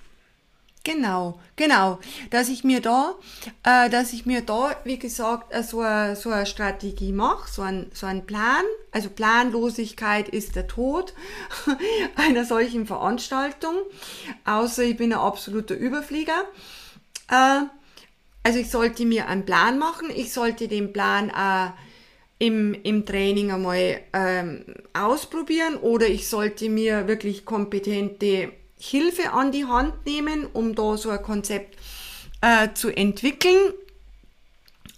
Genau, 0.85 1.39
genau. 1.55 1.99
Dass 2.29 2.49
ich 2.49 2.65
mir 2.65 2.81
da, 2.81 3.15
äh, 3.63 3.89
dass 3.89 4.11
ich 4.11 4.25
mir 4.25 4.41
da, 4.41 4.75
wie 4.83 4.99
gesagt, 4.99 5.53
äh, 5.53 5.63
so, 5.63 5.79
eine, 5.79 6.17
so 6.17 6.29
eine 6.29 6.45
Strategie 6.45 7.13
mache, 7.13 7.49
so 7.49 7.61
ein, 7.61 7.89
so 7.93 8.05
ein 8.05 8.25
Plan. 8.25 8.65
Also 8.91 9.09
Planlosigkeit 9.09 10.27
ist 10.27 10.57
der 10.57 10.67
Tod 10.67 11.13
einer 12.17 12.43
solchen 12.43 12.85
Veranstaltung. 12.85 13.75
Außer 14.43 14.83
ich 14.83 14.97
bin 14.97 15.13
ein 15.13 15.19
absoluter 15.19 15.75
Überflieger. 15.75 16.43
Äh, 17.29 17.61
also 18.43 18.59
ich 18.59 18.69
sollte 18.69 19.05
mir 19.05 19.29
einen 19.29 19.45
Plan 19.45 19.79
machen. 19.79 20.09
Ich 20.13 20.33
sollte 20.33 20.67
den 20.67 20.91
Plan 20.91 21.29
äh, 21.29 21.71
im, 22.45 22.73
im 22.73 23.05
Training 23.05 23.53
einmal 23.53 24.01
ähm, 24.11 24.65
ausprobieren 24.91 25.77
oder 25.77 26.07
ich 26.07 26.27
sollte 26.27 26.67
mir 26.67 27.07
wirklich 27.07 27.45
kompetente 27.45 28.51
Hilfe 28.89 29.31
an 29.31 29.51
die 29.51 29.65
Hand 29.65 30.05
nehmen, 30.05 30.45
um 30.51 30.75
da 30.75 30.97
so 30.97 31.09
ein 31.09 31.21
Konzept 31.21 31.77
äh, 32.41 32.69
zu 32.73 32.89
entwickeln. 32.89 33.73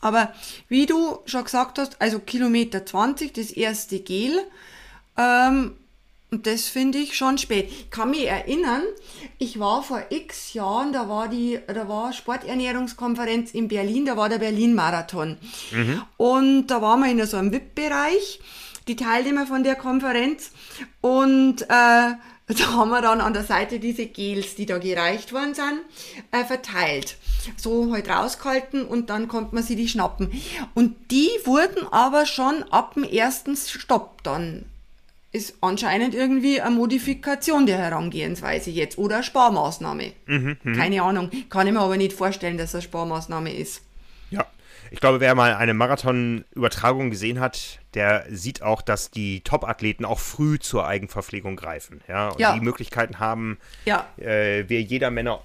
Aber 0.02 0.34
wie 0.70 0.86
du 0.86 1.20
schon 1.26 1.44
gesagt 1.44 1.78
hast, 1.78 2.02
also 2.02 2.20
Kilometer 2.20 2.86
20, 2.86 3.34
das 3.34 3.52
erste 3.52 4.00
Gel, 4.00 4.40
ähm, 5.18 5.76
und 6.32 6.48
das 6.48 6.68
finde 6.68 6.98
ich 6.98 7.16
schon 7.16 7.38
spät. 7.38 7.70
Ich 7.70 7.92
kann 7.92 8.10
mich 8.10 8.28
erinnern, 8.28 8.82
ich 9.38 9.60
war 9.60 9.84
vor 9.84 10.04
x 10.10 10.54
Jahren, 10.54 10.92
da 10.92 11.08
war 11.08 11.30
die, 11.30 11.60
da 11.68 11.88
war 11.88 12.12
Sporternährungskonferenz 12.12 13.52
in 13.52 13.68
Berlin, 13.68 14.06
da 14.06 14.18
war 14.18 14.28
der 14.28 14.40
Berlin-Marathon. 14.40 15.38
Mhm. 15.72 16.02
Und 16.18 16.68
da 16.68 16.82
waren 16.82 17.02
wir 17.02 17.12
in 17.12 17.26
so 17.26 17.38
einem 17.38 17.54
VIP-Bereich, 17.54 18.42
die 18.88 18.96
Teilnehmer 18.96 19.46
von 19.46 19.64
der 19.64 19.76
Konferenz. 19.76 20.52
Und 21.00 21.62
äh, 21.70 22.14
da 22.48 22.74
haben 22.74 22.89
wir 22.89 23.02
dann 23.02 23.22
an 23.22 23.34
der 23.34 23.43
Seite 23.43 23.80
diese 23.80 24.06
Gels, 24.06 24.56
die 24.56 24.66
da 24.66 24.78
gereicht 24.78 25.34
worden 25.34 25.56
sind, 25.56 25.82
äh, 26.32 26.43
verteilt. 26.43 27.18
So 27.58 27.91
halt 27.91 28.08
rausgehalten 28.10 28.86
und 28.86 29.10
dann 29.10 29.28
konnte 29.28 29.56
man 29.56 29.64
sie 29.64 29.76
die 29.76 29.88
schnappen. 29.88 30.32
Und 30.74 30.96
die 31.12 31.30
wurden 31.43 31.88
aber 31.91 32.26
schon 32.26 32.64
ab 32.72 32.93
dem 32.93 33.04
ersten 33.04 33.56
Stopp 33.56 34.24
dann. 34.24 34.66
Ist 35.32 35.56
anscheinend 35.60 36.16
irgendwie 36.16 36.62
eine 36.62 36.76
Modifikation 36.76 37.66
der 37.66 37.78
Herangehensweise 37.78 38.70
jetzt 38.70 38.98
oder 38.98 39.16
eine 39.16 39.24
Sparmaßnahme. 39.24 40.14
Mhm, 40.28 40.58
mh. 40.64 40.78
Keine 40.78 41.02
Ahnung. 41.02 41.30
Kann 41.50 41.68
ich 41.68 41.74
mir 41.74 41.82
aber 41.82 41.98
nicht 41.98 42.14
vorstellen, 42.14 42.58
dass 42.58 42.70
es 42.70 42.76
eine 42.76 42.82
Sparmaßnahme 42.84 43.54
ist. 43.54 43.82
Ich 44.96 45.02
glaube, 45.02 45.20
wer 45.20 45.36
mal 45.36 45.56
eine 45.56 45.74
Marathon-Übertragung 45.74 47.10
gesehen 47.10 47.41
hat, 47.41 47.82
der 47.96 48.24
sieht 48.30 48.62
auch, 48.62 48.82
dass 48.82 49.12
die 49.12 49.41
Top-Athleten 49.41 50.06
auch 50.06 50.20
früh 50.20 50.58
zur 50.58 50.88
Eigenverpflegung 50.88 51.58
greifen. 51.58 52.00
Ja, 52.08 52.30
und 52.30 52.39
ja. 52.39 52.54
die 52.54 52.62
Möglichkeiten 52.62 53.20
haben 53.20 53.58
ja. 53.84 54.08
äh, 54.16 54.64
wir 54.70 54.82
jeder 54.82 55.12
Männer 55.12 55.41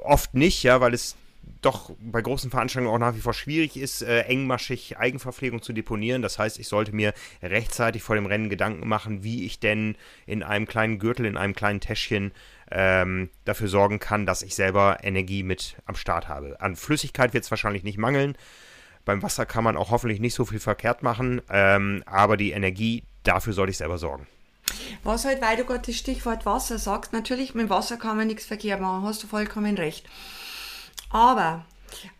oft 0.00 0.32
nicht, 0.32 0.62
ja, 0.62 0.80
weil 0.80 0.94
es 0.94 1.14
doch 1.60 1.90
bei 2.00 2.22
großen 2.22 2.50
Veranstaltungen 2.50 2.94
auch 2.94 2.98
nach 2.98 3.14
wie 3.14 3.20
vor 3.20 3.34
schwierig 3.34 3.76
ist, 3.76 4.00
äh, 4.00 4.22
engmaschig 4.22 4.96
Eigenverpflegung 4.96 5.60
zu 5.60 5.74
deponieren. 5.74 6.22
Das 6.22 6.38
heißt, 6.38 6.58
ich 6.58 6.66
sollte 6.66 6.94
mir 6.94 7.12
rechtzeitig 7.42 8.02
vor 8.02 8.16
dem 8.16 8.24
Rennen 8.24 8.48
Gedanken 8.48 8.88
machen, 8.88 9.22
wie 9.22 9.44
ich 9.44 9.60
denn 9.60 9.94
in 10.24 10.42
einem 10.42 10.66
kleinen 10.66 10.98
Gürtel, 10.98 11.26
in 11.26 11.36
einem 11.36 11.54
kleinen 11.54 11.80
Täschchen 11.80 12.32
ähm, 12.70 13.28
dafür 13.44 13.68
sorgen 13.68 13.98
kann, 13.98 14.24
dass 14.24 14.40
ich 14.40 14.54
selber 14.54 15.00
Energie 15.02 15.42
mit 15.42 15.76
am 15.84 15.96
Start 15.96 16.28
habe. 16.28 16.58
An 16.62 16.76
Flüssigkeit 16.76 17.34
wird 17.34 17.44
es 17.44 17.50
wahrscheinlich 17.50 17.82
nicht 17.82 17.98
mangeln. 17.98 18.38
Beim 19.04 19.22
Wasser 19.22 19.46
kann 19.46 19.64
man 19.64 19.76
auch 19.76 19.90
hoffentlich 19.90 20.20
nicht 20.20 20.34
so 20.34 20.44
viel 20.44 20.60
verkehrt 20.60 21.02
machen, 21.02 21.42
ähm, 21.50 22.02
aber 22.06 22.36
die 22.36 22.52
Energie, 22.52 23.02
dafür 23.22 23.52
sollte 23.52 23.70
ich 23.70 23.78
selber 23.78 23.98
sorgen. 23.98 24.26
Was 25.02 25.24
halt, 25.24 25.42
weil 25.42 25.56
du 25.56 25.64
gerade 25.64 25.82
das 25.86 25.96
Stichwort 25.96 26.46
Wasser 26.46 26.78
sagst, 26.78 27.12
natürlich 27.12 27.54
mit 27.54 27.70
Wasser 27.70 27.96
kann 27.96 28.16
man 28.16 28.26
nichts 28.26 28.44
verkehrt 28.44 28.80
machen, 28.80 29.04
hast 29.04 29.22
du 29.22 29.26
vollkommen 29.26 29.76
recht. 29.76 30.06
Aber 31.10 31.64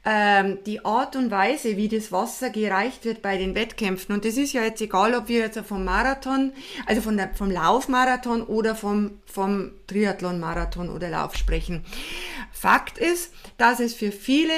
ähm, 0.04 0.58
die 0.66 0.84
Art 0.84 1.14
und 1.14 1.30
Weise, 1.30 1.76
wie 1.76 1.88
das 1.88 2.10
Wasser 2.10 2.50
gereicht 2.50 3.04
wird 3.04 3.22
bei 3.22 3.36
den 3.36 3.54
Wettkämpfen, 3.54 4.14
und 4.14 4.24
das 4.24 4.36
ist 4.36 4.52
ja 4.52 4.62
jetzt 4.62 4.80
egal, 4.80 5.14
ob 5.14 5.28
wir 5.28 5.40
jetzt 5.40 5.58
vom 5.60 5.84
Marathon, 5.84 6.52
also 6.86 7.02
von 7.02 7.16
der, 7.16 7.34
vom 7.34 7.50
Laufmarathon 7.50 8.42
oder 8.42 8.74
vom, 8.74 9.12
vom 9.26 9.72
Triathlon-Marathon 9.86 10.88
oder 10.88 11.10
Lauf 11.10 11.36
sprechen. 11.36 11.84
Fakt 12.52 12.98
ist, 12.98 13.32
dass 13.58 13.80
es 13.80 13.94
für 13.94 14.10
viele 14.10 14.52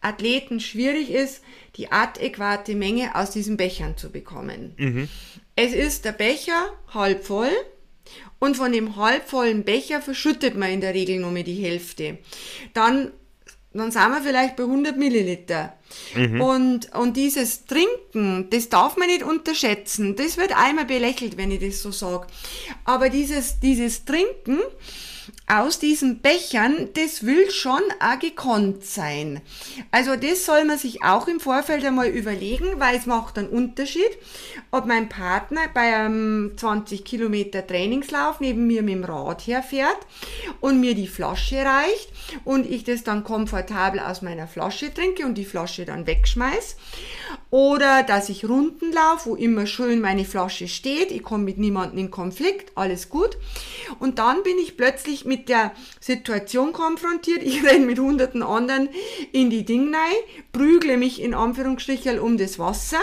Athleten 0.00 0.60
schwierig 0.60 1.10
ist, 1.10 1.42
die 1.76 1.92
adäquate 1.92 2.74
Menge 2.74 3.14
aus 3.14 3.30
diesen 3.30 3.56
Bechern 3.56 3.96
zu 3.96 4.10
bekommen. 4.10 4.74
Mhm. 4.76 5.08
Es 5.56 5.72
ist 5.72 6.04
der 6.04 6.12
Becher 6.12 6.70
halb 6.92 7.24
voll 7.24 7.52
und 8.38 8.56
von 8.56 8.72
dem 8.72 8.96
halbvollen 8.96 9.64
Becher 9.64 10.00
verschüttet 10.00 10.56
man 10.56 10.70
in 10.70 10.80
der 10.80 10.94
Regel 10.94 11.18
nur 11.20 11.30
mehr 11.30 11.42
die 11.42 11.62
Hälfte. 11.62 12.18
Dann, 12.72 13.12
dann 13.72 13.90
sind 13.90 14.08
wir 14.08 14.22
vielleicht 14.22 14.56
bei 14.56 14.62
100 14.62 14.96
Milliliter. 14.96 15.74
Mhm. 16.14 16.40
Und, 16.40 16.94
und 16.94 17.16
dieses 17.16 17.66
Trinken, 17.66 18.48
das 18.50 18.70
darf 18.70 18.96
man 18.96 19.08
nicht 19.08 19.22
unterschätzen. 19.22 20.16
Das 20.16 20.38
wird 20.38 20.56
einmal 20.56 20.86
belächelt, 20.86 21.36
wenn 21.36 21.50
ich 21.50 21.60
das 21.60 21.82
so 21.82 21.92
sage. 21.92 22.26
Aber 22.84 23.10
dieses, 23.10 23.60
dieses 23.60 24.04
Trinken, 24.06 24.60
aus 25.50 25.80
diesen 25.80 26.20
Bechern, 26.20 26.90
das 26.94 27.26
will 27.26 27.50
schon 27.50 27.82
auch 27.98 28.18
gekonnt 28.20 28.84
sein. 28.84 29.40
Also 29.90 30.14
das 30.14 30.46
soll 30.46 30.64
man 30.64 30.78
sich 30.78 31.02
auch 31.02 31.26
im 31.26 31.40
Vorfeld 31.40 31.84
einmal 31.84 32.06
überlegen, 32.06 32.78
weil 32.78 32.96
es 32.96 33.06
macht 33.06 33.36
einen 33.36 33.48
Unterschied, 33.48 34.10
ob 34.70 34.86
mein 34.86 35.08
Partner 35.08 35.62
bei 35.74 35.96
einem 35.96 36.52
20 36.56 37.04
Kilometer 37.04 37.66
Trainingslauf 37.66 38.38
neben 38.38 38.68
mir 38.68 38.82
mit 38.82 38.94
dem 38.94 39.04
Rad 39.04 39.46
herfährt 39.46 39.98
und 40.60 40.78
mir 40.78 40.94
die 40.94 41.08
Flasche 41.08 41.64
reicht 41.64 42.10
und 42.44 42.70
ich 42.70 42.84
das 42.84 43.02
dann 43.02 43.24
komfortabel 43.24 43.98
aus 43.98 44.22
meiner 44.22 44.46
Flasche 44.46 44.94
trinke 44.94 45.26
und 45.26 45.34
die 45.34 45.44
Flasche 45.44 45.84
dann 45.84 46.06
wegschmeiß. 46.06 46.76
Oder 47.50 48.04
dass 48.04 48.28
ich 48.28 48.48
Runden 48.48 48.92
laufe, 48.92 49.30
wo 49.30 49.34
immer 49.34 49.66
schön 49.66 50.00
meine 50.00 50.24
Flasche 50.24 50.68
steht, 50.68 51.10
ich 51.10 51.24
komme 51.24 51.42
mit 51.42 51.58
niemandem 51.58 51.98
in 51.98 52.10
Konflikt, 52.12 52.70
alles 52.76 53.08
gut. 53.08 53.36
Und 53.98 54.20
dann 54.20 54.44
bin 54.44 54.56
ich 54.58 54.76
plötzlich 54.76 55.24
mit 55.24 55.39
der 55.48 55.72
Situation 56.00 56.72
konfrontiert, 56.72 57.42
ich 57.42 57.64
renne 57.66 57.86
mit 57.86 57.98
hunderten 57.98 58.42
anderen 58.42 58.88
in 59.32 59.50
die 59.50 59.64
Dingnei, 59.64 60.10
prügle 60.52 60.96
mich 60.96 61.20
in 61.20 61.34
Anführungsstrichen 61.34 62.18
um 62.18 62.36
das 62.36 62.58
Wasser 62.58 63.00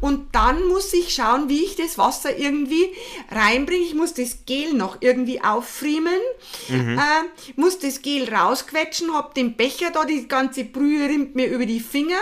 und 0.00 0.34
dann 0.34 0.66
muss 0.68 0.92
ich 0.92 1.14
schauen, 1.14 1.48
wie 1.48 1.64
ich 1.64 1.76
das 1.76 1.98
Wasser 1.98 2.36
irgendwie 2.36 2.90
reinbringe. 3.30 3.84
Ich 3.84 3.94
muss 3.94 4.14
das 4.14 4.46
Gel 4.46 4.74
noch 4.74 4.98
irgendwie 5.00 5.42
auffriemeln, 5.42 6.20
mhm. 6.68 6.98
äh, 6.98 7.60
muss 7.60 7.78
das 7.78 8.02
Gel 8.02 8.32
rausquetschen, 8.32 9.14
hab 9.14 9.34
den 9.34 9.56
Becher 9.56 9.90
da, 9.90 10.04
die 10.04 10.28
ganze 10.28 10.64
Brühe 10.64 11.08
rinnt 11.08 11.34
mir 11.34 11.46
über 11.46 11.66
die 11.66 11.80
Finger 11.80 12.20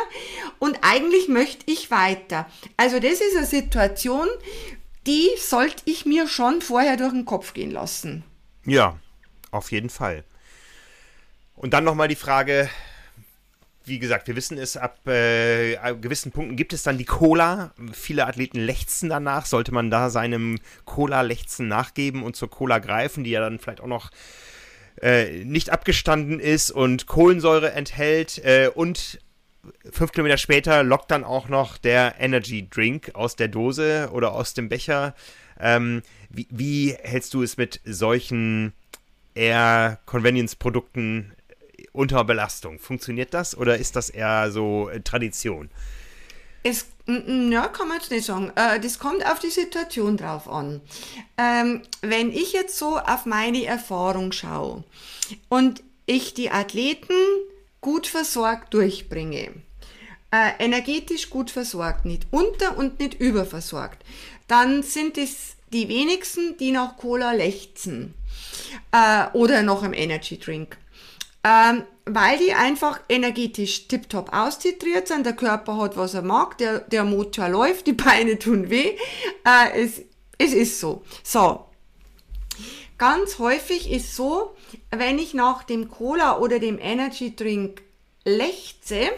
und 0.58 0.78
eigentlich 0.82 1.28
möchte 1.28 1.70
ich 1.70 1.90
weiter. 1.90 2.48
Also 2.76 2.98
das 2.98 3.20
ist 3.20 3.36
eine 3.36 3.46
Situation, 3.46 4.28
die 5.06 5.30
sollte 5.38 5.82
ich 5.84 6.06
mir 6.06 6.26
schon 6.26 6.60
vorher 6.60 6.96
durch 6.96 7.12
den 7.12 7.24
Kopf 7.24 7.52
gehen 7.54 7.70
lassen. 7.70 8.24
Ja, 8.64 8.98
auf 9.54 9.72
jeden 9.72 9.90
Fall. 9.90 10.24
Und 11.56 11.72
dann 11.72 11.84
nochmal 11.84 12.08
die 12.08 12.16
Frage, 12.16 12.68
wie 13.84 13.98
gesagt, 13.98 14.26
wir 14.26 14.36
wissen 14.36 14.58
es, 14.58 14.76
ab 14.76 15.06
äh, 15.06 15.76
gewissen 16.00 16.32
Punkten 16.32 16.56
gibt 16.56 16.72
es 16.72 16.82
dann 16.82 16.98
die 16.98 17.04
Cola. 17.04 17.72
Viele 17.92 18.26
Athleten 18.26 18.58
lechzen 18.58 19.08
danach. 19.08 19.46
Sollte 19.46 19.72
man 19.72 19.90
da 19.90 20.10
seinem 20.10 20.58
Cola-Lechzen 20.84 21.68
nachgeben 21.68 22.22
und 22.22 22.34
zur 22.34 22.50
Cola 22.50 22.78
greifen, 22.78 23.24
die 23.24 23.30
ja 23.30 23.40
dann 23.40 23.58
vielleicht 23.58 23.80
auch 23.80 23.86
noch 23.86 24.10
äh, 25.00 25.44
nicht 25.44 25.70
abgestanden 25.70 26.40
ist 26.40 26.70
und 26.70 27.06
Kohlensäure 27.06 27.72
enthält 27.72 28.38
äh, 28.38 28.70
und 28.74 29.18
fünf 29.90 30.12
Kilometer 30.12 30.38
später 30.38 30.82
lockt 30.82 31.10
dann 31.10 31.24
auch 31.24 31.48
noch 31.48 31.78
der 31.78 32.14
Energy 32.18 32.68
Drink 32.68 33.14
aus 33.14 33.36
der 33.36 33.48
Dose 33.48 34.10
oder 34.12 34.32
aus 34.32 34.54
dem 34.54 34.68
Becher. 34.68 35.14
Ähm, 35.60 36.02
wie, 36.30 36.48
wie, 36.50 36.94
hältst 37.02 37.34
du 37.34 37.42
es 37.42 37.56
mit 37.56 37.80
solchen 37.84 38.72
eher 39.34 39.98
Convenience-Produkten 40.06 41.32
unter 41.92 42.24
Belastung? 42.24 42.78
Funktioniert 42.78 43.34
das 43.34 43.56
oder 43.56 43.78
ist 43.78 43.96
das 43.96 44.10
eher 44.10 44.50
so 44.50 44.88
äh, 44.88 45.00
Tradition? 45.00 45.70
Es, 46.62 46.86
ja, 47.06 47.68
kann 47.68 47.88
man 47.88 47.98
jetzt 47.98 48.10
nicht 48.10 48.24
sagen. 48.24 48.50
Äh, 48.56 48.80
das 48.80 48.98
kommt 48.98 49.24
auf 49.26 49.38
die 49.38 49.50
Situation 49.50 50.16
drauf 50.16 50.48
an. 50.48 50.80
Ähm, 51.36 51.82
wenn 52.00 52.32
ich 52.32 52.52
jetzt 52.52 52.78
so 52.78 52.98
auf 52.98 53.26
meine 53.26 53.64
Erfahrung 53.64 54.32
schaue 54.32 54.82
und 55.48 55.82
ich 56.06 56.34
die 56.34 56.50
Athleten 56.50 57.14
gut 57.80 58.06
versorgt 58.06 58.72
durchbringe, 58.72 59.50
äh, 60.30 60.50
energetisch 60.58 61.28
gut 61.28 61.50
versorgt, 61.50 62.06
nicht 62.06 62.26
unter- 62.30 62.78
und 62.78 62.98
nicht 62.98 63.14
überversorgt, 63.20 64.02
dann 64.48 64.82
sind 64.82 65.18
es 65.18 65.56
die 65.72 65.88
wenigsten, 65.88 66.56
die 66.56 66.72
nach 66.72 66.96
Cola 66.96 67.32
lechzen 67.32 68.14
äh, 68.92 69.26
oder 69.32 69.62
nach 69.62 69.82
einem 69.82 69.94
Energy 69.94 70.38
Drink. 70.38 70.76
Ähm, 71.42 71.84
weil 72.06 72.38
die 72.38 72.52
einfach 72.52 73.00
energetisch 73.08 73.88
tiptop 73.88 74.32
austitriert 74.32 75.08
sind, 75.08 75.24
der 75.24 75.34
Körper 75.34 75.78
hat, 75.78 75.96
was 75.96 76.14
er 76.14 76.22
mag, 76.22 76.58
der, 76.58 76.80
der 76.80 77.04
Motor 77.04 77.48
läuft, 77.48 77.86
die 77.86 77.92
Beine 77.92 78.38
tun 78.38 78.70
weh. 78.70 78.96
Äh, 79.44 79.82
es, 79.82 80.02
es 80.38 80.52
ist 80.52 80.80
so. 80.80 81.02
So. 81.22 81.66
Ganz 82.98 83.38
häufig 83.38 83.90
ist 83.90 84.14
so, 84.14 84.54
wenn 84.90 85.18
ich 85.18 85.34
nach 85.34 85.64
dem 85.64 85.90
Cola 85.90 86.38
oder 86.38 86.58
dem 86.58 86.78
Energy 86.78 87.34
Drink 87.34 87.82
lechze, 88.24 89.10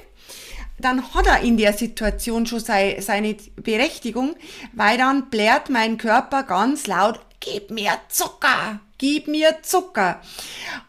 dann 0.79 1.15
hat 1.15 1.27
er 1.27 1.41
in 1.41 1.57
der 1.57 1.73
Situation 1.73 2.47
schon 2.47 2.61
sei, 2.61 2.99
seine 3.01 3.35
Berechtigung, 3.57 4.37
weil 4.73 4.99
dann 4.99 5.31
blärt 5.31 5.71
mein 5.71 5.99
Körper 5.99 6.43
ganz 6.43 6.87
laut, 6.87 7.21
gib 7.41 7.71
mir 7.71 7.93
Zucker, 8.09 8.81
gib 8.99 9.29
mir 9.29 9.59
Zucker. 9.63 10.21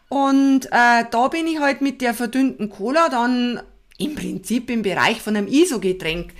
Und 0.08 0.66
äh, 0.66 1.04
da 1.10 1.28
bin 1.28 1.46
ich 1.46 1.60
halt 1.60 1.80
mit 1.80 2.00
der 2.00 2.14
verdünnten 2.14 2.70
Cola 2.70 3.08
dann 3.08 3.60
im 3.98 4.14
Prinzip 4.14 4.70
im 4.70 4.82
Bereich 4.82 5.20
von 5.20 5.36
einem 5.36 5.48
ISO-Getränk. 5.48 6.32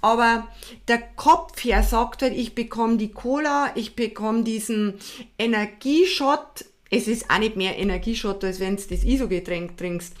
Aber 0.00 0.48
der 0.88 0.98
Kopf 0.98 1.62
her 1.64 1.82
sagt 1.82 2.22
halt, 2.22 2.34
ich 2.34 2.54
bekomme 2.54 2.96
die 2.96 3.10
Cola, 3.10 3.70
ich 3.74 3.96
bekomme 3.96 4.44
diesen 4.44 4.94
Energieshot. 5.38 6.64
Es 6.88 7.06
ist 7.06 7.30
auch 7.30 7.38
nicht 7.38 7.56
mehr 7.56 7.76
Energieshot, 7.76 8.42
als 8.44 8.60
wenn 8.60 8.76
du 8.76 8.82
das 8.88 9.04
ISO-Getränk 9.04 9.76
trinkst. 9.76 10.14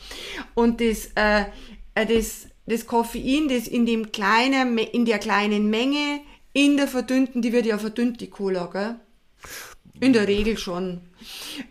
Und 0.54 0.80
das, 0.80 1.10
äh, 1.14 1.44
das, 1.94 2.48
das 2.66 2.86
Koffein, 2.86 3.48
das 3.48 3.66
in, 3.66 3.86
dem 3.86 4.12
kleinen, 4.12 4.76
in 4.76 5.04
der 5.04 5.18
kleinen 5.18 5.70
Menge, 5.70 6.20
in 6.52 6.76
der 6.76 6.88
verdünnten, 6.88 7.40
die 7.40 7.52
wird 7.52 7.66
ja 7.66 7.78
verdünnt, 7.78 8.20
die 8.20 8.28
Cola, 8.30 8.66
gell? 8.66 8.96
In 10.00 10.12
der 10.12 10.26
Regel 10.26 10.58
schon. 10.58 11.00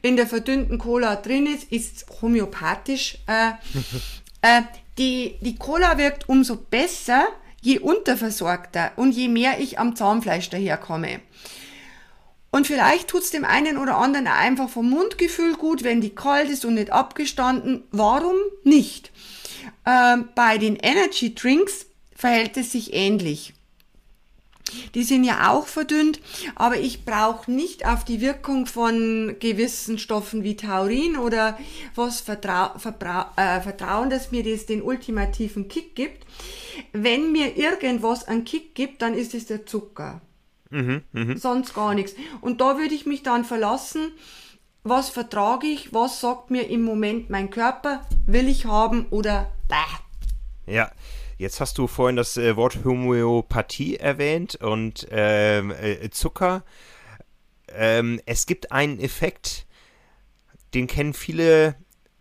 In 0.01 0.15
der 0.15 0.27
verdünnten 0.27 0.77
Cola 0.77 1.15
drin 1.15 1.47
ist, 1.47 1.71
ist 1.71 2.05
homöopathisch. 2.21 3.17
Äh, 3.27 3.51
äh, 4.41 4.61
die, 4.97 5.35
die 5.41 5.55
Cola 5.55 5.97
wirkt 5.97 6.29
umso 6.29 6.55
besser, 6.55 7.27
je 7.61 7.79
unterversorgter 7.79 8.91
und 8.95 9.11
je 9.11 9.27
mehr 9.27 9.59
ich 9.59 9.79
am 9.79 9.95
Zahnfleisch 9.95 10.49
daherkomme. 10.49 11.21
Und 12.51 12.67
vielleicht 12.67 13.09
tut's 13.09 13.31
dem 13.31 13.45
einen 13.45 13.77
oder 13.77 13.97
anderen 13.97 14.27
einfach 14.27 14.69
vom 14.69 14.89
Mundgefühl 14.89 15.53
gut, 15.53 15.83
wenn 15.83 16.01
die 16.01 16.15
kalt 16.15 16.49
ist 16.49 16.65
und 16.65 16.75
nicht 16.75 16.91
abgestanden. 16.91 17.83
Warum 17.91 18.35
nicht? 18.63 19.11
Ähm, 19.85 20.29
bei 20.35 20.57
den 20.57 20.75
Energy 20.75 21.35
Drinks 21.35 21.85
verhält 22.15 22.57
es 22.57 22.71
sich 22.71 22.93
ähnlich. 22.93 23.53
Die 24.93 25.03
sind 25.03 25.23
ja 25.23 25.51
auch 25.51 25.67
verdünnt, 25.67 26.19
aber 26.55 26.77
ich 26.77 27.05
brauche 27.05 27.51
nicht 27.51 27.85
auf 27.85 28.03
die 28.03 28.21
Wirkung 28.21 28.65
von 28.65 29.35
gewissen 29.39 29.97
Stoffen 29.97 30.43
wie 30.43 30.55
Taurin 30.55 31.17
oder 31.17 31.57
was 31.95 32.21
vertrau 32.21 32.71
äh, 33.35 33.61
vertrauen, 33.61 34.09
dass 34.09 34.31
mir 34.31 34.43
das 34.43 34.65
den 34.65 34.81
ultimativen 34.81 35.67
Kick 35.67 35.95
gibt. 35.95 36.25
Wenn 36.93 37.31
mir 37.31 37.57
irgendwas 37.57 38.27
einen 38.27 38.45
Kick 38.45 38.75
gibt, 38.75 39.01
dann 39.01 39.13
ist 39.13 39.33
es 39.33 39.45
der 39.45 39.65
Zucker. 39.65 40.21
Mhm, 40.69 41.01
mh. 41.11 41.37
Sonst 41.37 41.73
gar 41.73 41.93
nichts. 41.93 42.15
Und 42.41 42.61
da 42.61 42.77
würde 42.77 42.93
ich 42.93 43.05
mich 43.05 43.23
dann 43.23 43.43
verlassen, 43.43 44.11
was 44.83 45.09
vertrage 45.09 45.67
ich, 45.67 45.93
was 45.93 46.21
sagt 46.21 46.51
mir 46.51 46.69
im 46.69 46.83
Moment 46.83 47.29
mein 47.29 47.49
Körper, 47.49 48.05
will 48.25 48.47
ich 48.47 48.65
haben 48.65 49.07
oder 49.09 49.51
bäh. 49.67 50.73
Ja, 50.73 50.91
Jetzt 51.39 51.61
hast 51.61 51.77
du 51.77 51.87
vorhin 51.87 52.17
das 52.17 52.35
äh, 52.35 52.57
Wort 52.57 52.83
Homöopathie 52.83 53.95
erwähnt 53.95 54.57
und 54.57 55.07
ähm, 55.09 55.71
äh, 55.71 56.09
Zucker. 56.09 56.65
Ähm, 57.69 58.19
es 58.25 58.45
gibt 58.45 58.73
einen 58.73 58.99
Effekt, 58.99 59.65
den 60.73 60.85
kennen 60.87 61.13
viele, 61.13 61.75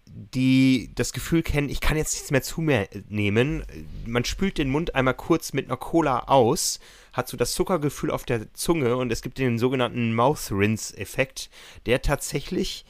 die 0.07 0.93
das 0.95 1.13
Gefühl 1.13 1.43
kennen, 1.43 1.69
ich 1.69 1.81
kann 1.81 1.97
jetzt 1.97 2.15
nichts 2.15 2.31
mehr 2.31 2.43
zu 2.43 2.61
mir 2.61 2.89
nehmen. 3.09 3.65
Man 4.07 4.25
spült 4.25 4.57
den 4.57 4.71
Mund 4.71 4.95
einmal 4.95 5.15
kurz 5.15 5.53
mit 5.53 5.67
einer 5.67 5.77
Cola 5.77 6.21
aus, 6.29 6.79
hat 7.13 7.27
so 7.27 7.37
das 7.37 7.55
Zuckergefühl 7.55 8.13
auf 8.13 8.23
der 8.23 8.55
Zunge 8.55 8.97
und 8.97 9.11
es 9.11 9.21
gibt 9.21 9.39
den 9.39 9.59
sogenannten 9.59 10.15
Mouth 10.15 10.53
Rinse 10.53 10.97
Effekt, 10.97 11.51
der 11.87 12.03
tatsächlich 12.03 12.85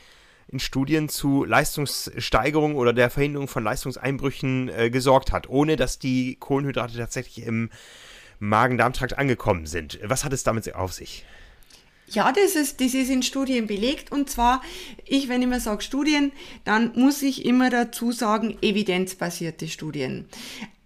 in 0.49 0.61
Studien 0.61 1.09
zu 1.09 1.45
Leistungssteigerung 1.45 2.77
oder 2.77 2.93
der 2.93 3.11
Verhinderung 3.11 3.49
von 3.49 3.65
Leistungseinbrüchen 3.65 4.69
äh, 4.69 4.91
gesorgt 4.91 5.31
hat, 5.31 5.49
ohne 5.49 5.77
dass 5.77 5.99
die 5.99 6.37
Kohlenhydrate 6.37 6.97
tatsächlich 6.97 7.47
im 7.47 7.71
Magen-Darm-Trakt 8.41 9.19
angekommen 9.19 9.67
sind. 9.67 9.99
Was 10.03 10.25
hat 10.25 10.33
es 10.33 10.45
damit 10.45 10.75
auf 10.75 10.93
sich? 10.93 11.25
Ja, 12.11 12.33
das 12.33 12.57
ist, 12.57 12.81
das 12.81 12.95
ist 12.95 13.11
in 13.11 13.23
Studien 13.23 13.67
belegt. 13.67 14.11
Und 14.11 14.31
zwar, 14.31 14.63
ich, 15.05 15.29
wenn 15.29 15.43
ich 15.43 15.47
immer 15.47 15.61
sage 15.61 15.83
Studien, 15.83 16.33
dann 16.65 16.93
muss 16.95 17.21
ich 17.23 17.45
immer 17.45 17.69
dazu 17.69 18.13
sagen, 18.13 18.57
evidenzbasierte 18.63 19.69
Studien. 19.69 20.27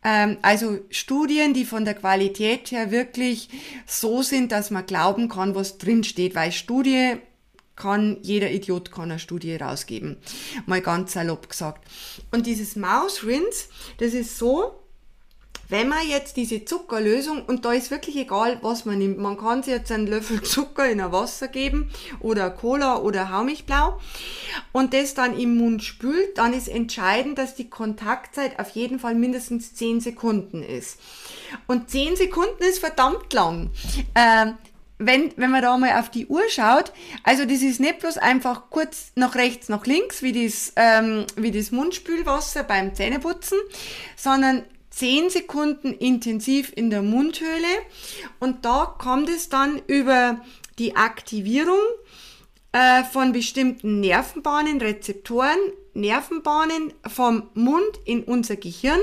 Ähm, 0.03 0.39
also 0.43 0.81
Studien, 0.91 1.55
die 1.55 1.65
von 1.65 1.85
der 1.85 1.95
Qualität 1.95 2.73
her 2.73 2.91
wirklich 2.91 3.49
so 3.87 4.23
sind, 4.23 4.51
dass 4.51 4.73
man 4.73 4.87
glauben 4.87 5.29
kann, 5.29 5.55
was 5.55 5.79
drinsteht. 5.79 6.35
Weil 6.35 6.51
Studie 6.51 7.19
kann 7.77 8.19
jeder 8.23 8.51
Idiot 8.51 8.93
kann 8.93 9.11
eine 9.11 9.19
Studie 9.19 9.57
rausgeben. 9.57 10.19
Mal 10.67 10.81
ganz 10.81 11.13
salopp 11.13 11.49
gesagt. 11.49 11.87
Und 12.31 12.47
dieses 12.47 12.77
Mouse 12.77 13.25
das 13.99 14.15
ist 14.15 14.39
so, 14.39 14.83
wenn 15.73 15.89
man 15.89 16.07
jetzt 16.07 16.37
diese 16.37 16.67
Zuckerlösung, 16.67 17.47
und 17.47 17.65
da 17.65 17.73
ist 17.73 17.91
wirklich 17.91 18.17
egal, 18.17 18.59
was 18.61 18.85
man 18.85 18.99
nimmt, 18.99 19.17
man 19.17 19.39
kann 19.39 19.63
sich 19.63 19.73
jetzt 19.73 19.91
einen 19.91 20.07
Löffel 20.07 20.43
Zucker 20.43 20.87
in 20.87 21.01
ein 21.01 21.13
Wasser 21.13 21.49
geben 21.49 21.91
oder 22.21 22.51
Cola 22.51 22.99
oder 22.99 23.31
Haumilchblau 23.31 23.99
und 24.73 24.93
das 24.93 25.15
dann 25.15 25.39
im 25.39 25.57
Mund 25.57 25.83
spült, 25.83 26.37
dann 26.37 26.53
ist 26.53 26.69
entscheidend, 26.69 27.39
dass 27.39 27.55
die 27.55 27.71
Kontaktzeit 27.71 28.59
auf 28.59 28.69
jeden 28.71 28.99
Fall 28.99 29.15
mindestens 29.15 29.75
10 29.75 30.01
Sekunden 30.01 30.63
ist. 30.63 31.01
Und 31.67 31.89
10 31.89 32.17
Sekunden 32.17 32.63
ist 32.65 32.81
verdammt 32.81 33.33
lang. 33.33 33.71
Ähm, 34.15 34.59
wenn, 35.07 35.33
wenn 35.37 35.51
man 35.51 35.63
da 35.63 35.77
mal 35.77 35.99
auf 35.99 36.11
die 36.11 36.27
Uhr 36.27 36.43
schaut, 36.49 36.93
also 37.23 37.45
das 37.45 37.63
ist 37.63 37.81
nicht 37.81 38.01
bloß 38.01 38.19
einfach 38.19 38.71
kurz 38.71 39.13
nach 39.15 39.35
rechts, 39.35 39.69
nach 39.69 39.87
links, 39.87 40.23
wie 40.23 40.45
das, 40.45 40.73
ähm, 40.77 41.27
wie 41.37 41.51
das 41.51 41.71
Mundspülwasser 41.71 42.65
beim 42.65 42.95
Zähneputzen, 42.95 43.59
sondern 44.17 44.65
10 44.91 45.31
Sekunden 45.31 45.93
intensiv 45.93 46.73
in 46.75 46.91
der 46.91 47.03
Mundhöhle. 47.03 47.69
Und 48.39 48.65
da 48.65 48.95
kommt 48.99 49.29
es 49.29 49.49
dann 49.49 49.81
über 49.87 50.41
die 50.79 50.97
Aktivierung 50.97 51.81
äh, 52.73 53.05
von 53.05 53.33
bestimmten 53.33 54.01
Nervenbahnen, 54.01 54.81
Rezeptoren, 54.81 55.59
Nervenbahnen 55.95 56.93
vom 57.07 57.51
Mund 57.55 58.01
in 58.05 58.25
unser 58.25 58.57
Gehirn 58.57 59.01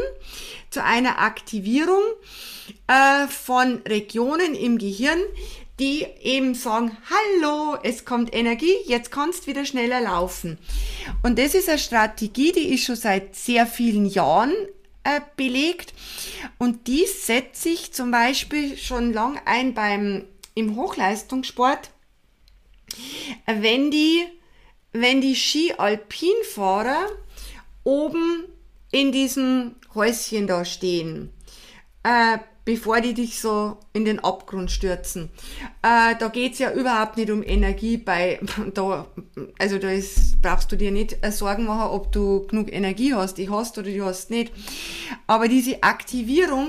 zu 0.70 0.84
einer 0.84 1.20
Aktivierung 1.20 2.02
äh, 2.88 3.28
von 3.28 3.82
Regionen 3.88 4.56
im 4.56 4.78
Gehirn, 4.78 5.20
die 5.80 6.05
eben 6.21 6.55
sagen, 6.55 6.95
hallo, 7.09 7.77
es 7.84 8.05
kommt 8.05 8.34
Energie, 8.34 8.75
jetzt 8.86 9.11
kannst 9.11 9.47
wieder 9.47 9.65
schneller 9.65 10.01
laufen. 10.01 10.57
Und 11.23 11.39
das 11.39 11.55
ist 11.55 11.69
eine 11.69 11.80
Strategie, 11.80 12.51
die 12.51 12.73
ist 12.73 12.86
schon 12.86 12.95
seit 12.95 13.36
sehr 13.36 13.65
vielen 13.65 14.05
Jahren 14.05 14.53
äh, 15.03 15.21
belegt. 15.36 15.93
Und 16.57 16.88
die 16.88 17.05
setze 17.05 17.69
ich 17.69 17.93
zum 17.93 18.11
Beispiel 18.11 18.77
schon 18.77 19.13
lang 19.13 19.39
ein 19.45 19.73
beim, 19.73 20.25
im 20.55 20.75
Hochleistungssport, 20.75 21.89
wenn 23.45 23.91
die, 23.91 24.23
wenn 24.91 25.21
die 25.21 25.36
Ski-Alpinfahrer 25.36 27.07
oben 27.84 28.45
in 28.91 29.11
diesem 29.11 29.75
Häuschen 29.95 30.47
da 30.47 30.65
stehen. 30.65 31.32
Äh, 32.03 32.39
bevor 32.70 33.01
die 33.01 33.15
dich 33.15 33.39
so 33.39 33.78
in 33.93 34.05
den 34.05 34.20
Abgrund 34.20 34.70
stürzen. 34.70 35.32
Äh, 35.82 36.13
da 36.20 36.32
es 36.36 36.59
ja 36.59 36.72
überhaupt 36.72 37.17
nicht 37.17 37.32
um 37.32 37.41
Energie 37.41 37.97
bei, 37.97 38.39
da, 38.76 39.07
also 39.57 39.80
da 39.80 39.89
ist, 39.89 40.39
brauchst 40.43 40.72
du 40.72 40.76
dir 40.76 40.91
nicht 40.91 41.17
Sorgen 41.32 41.65
machen, 41.65 41.89
ob 41.89 42.11
du 42.11 42.45
genug 42.45 42.72
Energie 42.72 43.15
hast, 43.15 43.39
die 43.39 43.49
hast 43.49 43.80
oder 43.80 43.89
die 43.89 44.03
hast 44.03 44.30
nicht. 44.30 44.53
Aber 45.26 45.47
diese 45.47 45.82
Aktivierung, 45.82 46.67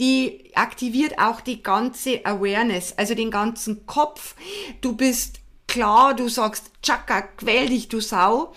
die 0.00 0.50
aktiviert 0.56 1.20
auch 1.20 1.40
die 1.40 1.62
ganze 1.62 2.26
Awareness, 2.26 2.94
also 2.96 3.14
den 3.14 3.30
ganzen 3.30 3.86
Kopf. 3.86 4.34
Du 4.80 4.96
bist 4.96 5.38
klar, 5.76 6.14
du 6.14 6.30
sagst, 6.30 6.70
Chaka, 6.82 7.20
quäl 7.20 7.68
dich, 7.68 7.88
du 7.88 8.00
Sau. 8.00 8.54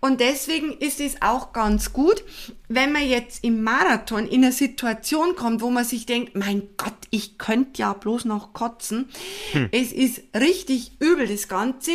Und 0.00 0.18
deswegen 0.18 0.72
ist 0.72 0.98
es 0.98 1.22
auch 1.22 1.52
ganz 1.52 1.92
gut, 1.92 2.24
wenn 2.66 2.90
man 2.90 3.08
jetzt 3.08 3.44
im 3.44 3.62
Marathon 3.62 4.26
in 4.26 4.42
eine 4.42 4.52
Situation 4.52 5.36
kommt, 5.36 5.60
wo 5.60 5.70
man 5.70 5.84
sich 5.84 6.06
denkt, 6.06 6.34
mein 6.34 6.68
Gott, 6.76 6.96
ich 7.10 7.38
könnte 7.38 7.82
ja 7.82 7.92
bloß 7.92 8.24
noch 8.24 8.52
kotzen. 8.52 9.08
Hm. 9.52 9.68
Es 9.70 9.92
ist 9.92 10.22
richtig 10.34 10.90
übel, 10.98 11.28
das 11.28 11.46
Ganze. 11.46 11.92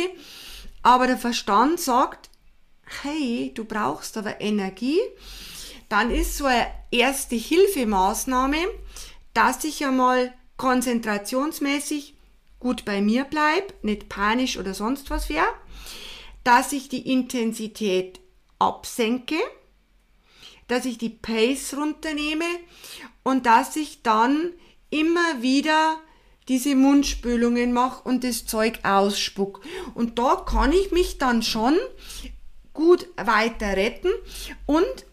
Aber 0.82 1.06
der 1.06 1.18
Verstand 1.18 1.78
sagt, 1.78 2.30
hey, 3.02 3.52
du 3.54 3.66
brauchst 3.66 4.16
aber 4.16 4.40
Energie. 4.40 5.00
Dann 5.90 6.10
ist 6.10 6.38
so 6.38 6.46
eine 6.46 6.66
erste 6.90 7.36
Hilfemaßnahme, 7.36 8.56
dass 9.34 9.64
ich 9.64 9.84
einmal 9.84 10.32
konzentrationsmäßig 10.56 12.14
gut 12.62 12.84
bei 12.84 13.02
mir 13.02 13.24
bleibe, 13.24 13.74
nicht 13.82 14.08
panisch 14.08 14.56
oder 14.56 14.72
sonst 14.72 15.10
was 15.10 15.28
wäre, 15.28 15.52
dass 16.44 16.72
ich 16.72 16.88
die 16.88 17.10
Intensität 17.10 18.20
absenke, 18.60 19.34
dass 20.68 20.84
ich 20.84 20.96
die 20.96 21.10
Pace 21.10 21.74
runternehme 21.76 22.44
und 23.24 23.46
dass 23.46 23.74
ich 23.74 24.02
dann 24.02 24.52
immer 24.90 25.42
wieder 25.42 25.98
diese 26.46 26.76
Mundspülungen 26.76 27.72
mache 27.72 28.08
und 28.08 28.22
das 28.22 28.46
Zeug 28.46 28.78
ausspuck. 28.84 29.60
Und 29.94 30.20
da 30.20 30.36
kann 30.36 30.72
ich 30.72 30.92
mich 30.92 31.18
dann 31.18 31.42
schon 31.42 31.76
gut 32.72 33.08
weiter 33.16 33.76
retten 33.76 34.10
und 34.66 35.04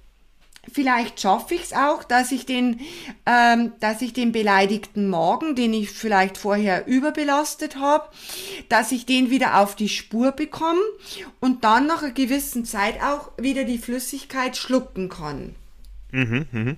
vielleicht 0.72 1.20
schaffe 1.20 1.56
ich 1.56 1.64
es 1.64 1.74
auch, 1.74 2.04
dass 2.04 2.32
ich 2.32 2.46
den, 2.46 2.80
ähm, 3.26 3.74
dass 3.80 4.02
ich 4.02 4.14
den 4.14 4.32
beleidigten 4.32 5.10
Magen, 5.10 5.56
den 5.56 5.74
ich 5.74 5.92
vielleicht 5.92 6.38
vorher 6.38 6.88
überbelastet 6.88 7.78
habe, 7.78 8.08
dass 8.70 8.92
ich 8.92 9.06
den 9.06 9.30
wieder 9.30 9.60
auf 9.60 9.76
die 9.76 9.90
Spur 9.90 10.32
bekomme 10.32 10.80
und 11.40 11.64
dann 11.64 11.88
nach 11.88 12.04
einer 12.04 12.12
gewissen 12.12 12.66
Zeit 12.66 13.02
auch 13.02 13.32
wieder 13.38 13.64
die 13.64 13.78
Flüssigkeit 13.78 14.58
schlucken 14.58 15.10
kann. 15.10 15.56
Mhm, 16.12 16.46
mh. 16.52 16.76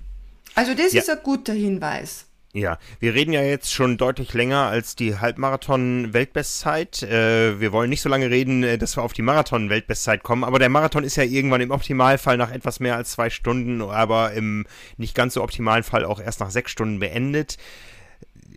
Also 0.54 0.74
das 0.74 0.92
ja. 0.92 1.00
ist 1.00 1.10
ein 1.10 1.18
guter 1.22 1.54
Hinweis. 1.54 2.26
Ja, 2.54 2.78
wir 3.00 3.14
reden 3.14 3.32
ja 3.32 3.42
jetzt 3.42 3.72
schon 3.72 3.96
deutlich 3.96 4.34
länger 4.34 4.66
als 4.66 4.94
die 4.94 5.16
Halbmarathon-Weltbestzeit. 5.18 7.02
Äh, 7.02 7.60
wir 7.60 7.72
wollen 7.72 7.88
nicht 7.88 8.02
so 8.02 8.10
lange 8.10 8.28
reden, 8.28 8.62
äh, 8.62 8.76
dass 8.76 8.98
wir 8.98 9.02
auf 9.02 9.14
die 9.14 9.22
Marathon-Weltbestzeit 9.22 10.22
kommen, 10.22 10.44
aber 10.44 10.58
der 10.58 10.68
Marathon 10.68 11.02
ist 11.02 11.16
ja 11.16 11.22
irgendwann 11.22 11.62
im 11.62 11.70
Optimalfall 11.70 12.36
nach 12.36 12.52
etwas 12.52 12.78
mehr 12.78 12.96
als 12.96 13.12
zwei 13.12 13.30
Stunden, 13.30 13.80
aber 13.80 14.32
im 14.34 14.66
nicht 14.98 15.14
ganz 15.14 15.32
so 15.32 15.42
optimalen 15.42 15.82
Fall 15.82 16.04
auch 16.04 16.20
erst 16.20 16.40
nach 16.40 16.50
sechs 16.50 16.70
Stunden 16.70 16.98
beendet. 16.98 17.56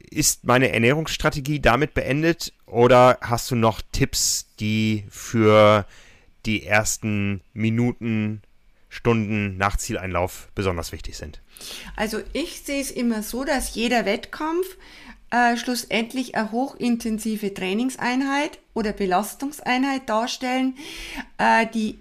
Ist 0.09 0.43
meine 0.43 0.73
Ernährungsstrategie 0.73 1.61
damit 1.61 1.93
beendet 1.93 2.51
oder 2.65 3.17
hast 3.21 3.49
du 3.49 3.55
noch 3.55 3.81
Tipps, 3.93 4.47
die 4.59 5.05
für 5.09 5.85
die 6.45 6.65
ersten 6.65 7.39
Minuten, 7.53 8.41
Stunden 8.95 9.57
nach 9.57 9.75
Zieleinlauf 9.75 10.47
besonders 10.55 10.93
wichtig 10.93 11.17
sind? 11.17 11.41
Also 11.97 12.21
ich 12.31 12.61
sehe 12.61 12.81
es 12.81 12.91
immer 12.91 13.23
so, 13.23 13.43
dass 13.43 13.75
jeder 13.75 14.05
Wettkampf 14.05 14.77
äh, 15.31 15.57
schlussendlich 15.57 16.35
eine 16.35 16.53
hochintensive 16.53 17.53
Trainingseinheit 17.53 18.57
oder 18.73 18.93
Belastungseinheit 18.93 20.07
darstellen, 20.07 20.77
äh, 21.37 21.67
die 21.73 21.99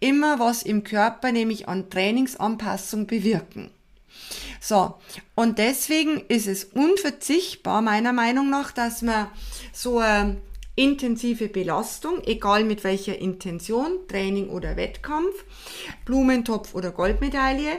immer 0.00 0.38
was 0.38 0.62
im 0.62 0.84
Körper, 0.84 1.32
nämlich 1.32 1.66
an 1.66 1.88
Trainingsanpassung 1.88 3.06
bewirken. 3.06 3.70
So, 4.60 4.94
und 5.34 5.58
deswegen 5.58 6.20
ist 6.28 6.46
es 6.46 6.64
unverzichtbar, 6.64 7.80
meiner 7.80 8.12
Meinung 8.12 8.50
nach, 8.50 8.70
dass 8.70 9.00
man 9.00 9.28
so 9.72 9.98
eine 9.98 10.36
intensive 10.76 11.48
Belastung, 11.48 12.22
egal 12.24 12.64
mit 12.64 12.84
welcher 12.84 13.18
Intention, 13.18 14.06
Training 14.08 14.48
oder 14.48 14.76
Wettkampf, 14.76 15.44
Blumentopf 16.04 16.74
oder 16.74 16.90
Goldmedaille, 16.90 17.78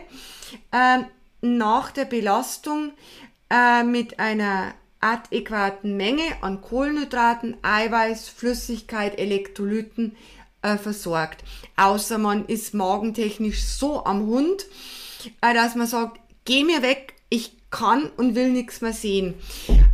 äh, 0.71 0.99
nach 1.41 1.91
der 1.91 2.05
Belastung 2.05 2.93
äh, 3.49 3.83
mit 3.83 4.19
einer 4.19 4.73
adäquaten 5.01 5.97
Menge 5.97 6.23
an 6.41 6.61
Kohlenhydraten, 6.61 7.57
Eiweiß, 7.61 8.29
Flüssigkeit, 8.29 9.19
Elektrolyten 9.19 10.15
äh, 10.61 10.77
versorgt. 10.77 11.43
Außer 11.75 12.17
man 12.17 12.45
ist 12.45 12.73
magentechnisch 12.73 13.63
so 13.63 14.03
am 14.05 14.25
Hund, 14.25 14.65
äh, 15.41 15.53
dass 15.53 15.75
man 15.75 15.87
sagt, 15.87 16.19
geh 16.45 16.63
mir 16.63 16.81
weg, 16.81 17.13
ich 17.29 17.51
kann 17.75 18.09
und 18.15 18.35
will 18.35 18.51
nichts 18.51 18.79
mehr 18.79 18.93
sehen. 18.93 19.33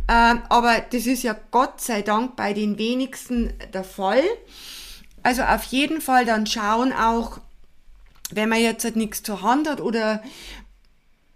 Äh, 0.06 0.36
aber 0.48 0.80
das 0.90 1.06
ist 1.06 1.24
ja 1.24 1.36
Gott 1.50 1.80
sei 1.80 2.02
Dank 2.02 2.36
bei 2.36 2.52
den 2.52 2.78
wenigsten 2.78 3.52
der 3.74 3.82
Fall. 3.82 4.22
Also 5.24 5.42
auf 5.42 5.64
jeden 5.64 6.00
Fall 6.00 6.24
dann 6.24 6.46
schauen 6.46 6.92
auch, 6.92 7.40
wenn 8.30 8.48
man 8.48 8.60
jetzt 8.60 8.84
halt 8.84 8.96
nichts 8.96 9.22
zur 9.22 9.42
Hand 9.42 9.68
hat 9.68 9.80
oder 9.80 10.22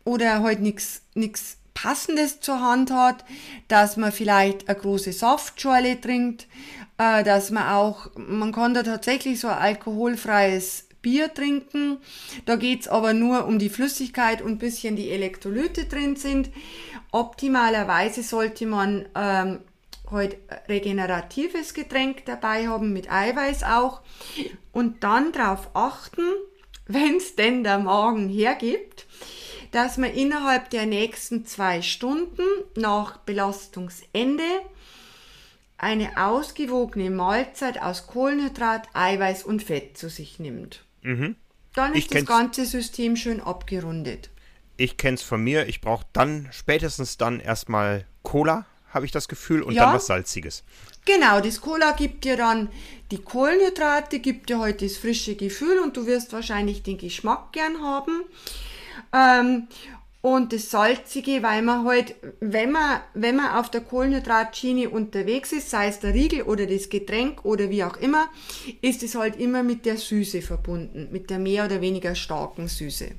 oder 0.05 0.43
halt 0.43 0.61
nichts 0.61 1.03
nichts 1.15 1.57
Passendes 1.75 2.41
zur 2.41 2.61
Hand 2.61 2.91
hat, 2.93 3.25
dass 3.69 3.97
man 3.97 4.13
vielleicht 4.13 4.69
eine 4.69 4.79
große 4.79 5.13
Saftschorle 5.13 6.01
trinkt, 6.01 6.47
äh, 6.97 7.25
dass 7.25 7.51
man 7.51 7.69
auch, 7.69 8.11
man 8.17 8.53
kann 8.53 8.73
da 8.73 8.83
tatsächlich 8.83 9.41
so 9.41 9.49
ein 9.49 9.59
alkoholfreies 9.59 10.86
Bier 11.07 11.33
trinken. 11.33 11.99
Da 12.47 12.57
geht's 12.57 12.89
aber 12.89 13.13
nur 13.13 13.47
um 13.47 13.61
die 13.61 13.69
Flüssigkeit 13.69 14.43
und 14.43 14.59
bisschen 14.59 14.97
die 14.97 15.11
Elektrolyte 15.11 15.85
drin 15.85 16.17
sind. 16.17 16.51
Optimalerweise 17.13 18.25
sollte 18.25 18.67
man 18.67 19.07
ähm, 19.15 19.61
halt 20.11 20.37
regeneratives 20.69 21.75
Getränk 21.75 22.25
dabei 22.25 22.67
haben, 22.67 22.93
mit 22.93 23.09
Eiweiß 23.09 23.63
auch. 23.63 24.01
Und 24.73 25.05
dann 25.05 25.31
darauf 25.31 25.71
achten, 25.75 26.27
wenn 26.89 27.19
es 27.19 27.37
denn 27.37 27.63
der 27.63 27.79
Magen 27.79 28.29
hergibt, 28.29 29.07
dass 29.71 29.99
man 29.99 30.11
innerhalb 30.11 30.71
der 30.71 30.87
nächsten 30.87 31.47
zwei 31.47 31.83
Stunden 31.83 32.43
nach 32.75 33.19
Belastungsende 33.19 34.43
eine 35.79 36.17
ausgewogene 36.17 37.11
Mahlzeit 37.11 37.81
aus 37.81 38.09
Kohlenhydrat, 38.09 38.89
Eiweiß 38.93 39.45
und 39.45 39.63
Fett 39.63 39.97
zu 39.97 40.09
sich 40.09 40.41
nimmt. 40.41 40.86
Mhm. 41.07 41.37
Dann 41.75 41.95
ist 41.95 42.13
das 42.13 42.25
ganze 42.25 42.65
System 42.65 43.17
schön 43.17 43.41
abgerundet. 43.41 44.31
Ich 44.77 44.97
kenne 44.97 45.15
es 45.15 45.23
von 45.23 45.43
mir. 45.43 45.69
Ich 45.69 45.81
brauche 45.81 46.05
dann 46.13 46.49
spätestens 46.51 47.17
dann 47.17 47.39
erstmal 47.39 48.07
Cola, 48.23 48.67
habe 48.93 49.07
ich 49.07 49.13
das 49.13 49.29
Gefühl, 49.29 49.63
und 49.63 49.75
ja. 49.75 49.85
dann 49.85 49.95
was 49.95 50.07
Salziges. 50.07 50.65
Genau, 51.05 51.41
das 51.41 51.61
Cola 51.61 51.93
gibt 51.93 52.25
dir 52.25 52.37
dann 52.37 52.69
die 53.13 53.19
Kohlenhydrate, 53.19 54.19
gibt 54.19 54.49
dir 54.49 54.59
heute 54.59 54.81
halt 54.81 54.83
das 54.83 54.97
frische 54.97 55.37
Gefühl 55.37 55.79
und 55.79 55.97
du 55.97 56.07
wirst 56.07 56.33
wahrscheinlich 56.33 56.83
den 56.83 56.99
Geschmack 56.99 57.53
gern 57.53 57.81
haben. 57.81 58.25
Ähm, 59.13 59.69
und 60.27 60.53
das 60.53 60.73
Salzige, 60.73 61.41
weil 61.45 61.63
man 61.63 61.87
halt, 61.87 62.17
wenn 62.41 62.73
man, 62.73 63.01
wenn 63.15 63.37
man 63.37 63.53
auf 63.53 63.71
der 63.71 63.81
Kohlenhydratschiene 63.81 64.91
unterwegs 64.91 65.53
ist, 65.53 65.71
sei 65.71 65.87
es 65.87 66.01
der 66.01 66.15
Riegel 66.15 66.43
oder 66.43 66.67
das 66.67 66.89
Getränk 66.89 67.45
oder 67.45 67.71
wie 67.71 67.85
auch 67.85 67.97
immer, 67.99 68.29
ist 68.81 69.05
es 69.05 69.15
halt 69.15 69.37
immer 69.37 69.63
mit 69.63 69.87
der 69.87 69.97
Süße 69.97 70.43
verbunden, 70.43 71.11
mit 71.13 71.31
der 71.31 71.39
mehr 71.39 71.67
oder 71.67 71.81
weniger 71.81 72.17
starken 72.17 72.67
Süße. 72.67 73.13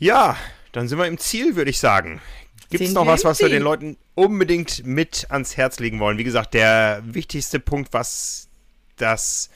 Ja, 0.00 0.36
dann 0.72 0.88
sind 0.88 0.98
wir 0.98 1.06
im 1.06 1.16
Ziel, 1.16 1.54
würde 1.54 1.70
ich 1.70 1.78
sagen. 1.78 2.20
Gibt 2.68 2.82
es 2.82 2.92
noch 2.92 3.06
was, 3.06 3.22
was 3.22 3.38
wir 3.38 3.48
den 3.48 3.62
Leuten 3.62 3.96
unbedingt 4.16 4.84
mit 4.84 5.30
ans 5.30 5.56
Herz 5.56 5.78
legen 5.78 6.00
wollen? 6.00 6.18
Wie 6.18 6.24
gesagt, 6.24 6.54
der 6.54 7.04
wichtigste 7.04 7.60
Punkt, 7.60 7.92
was 7.92 8.48
das 8.96 9.48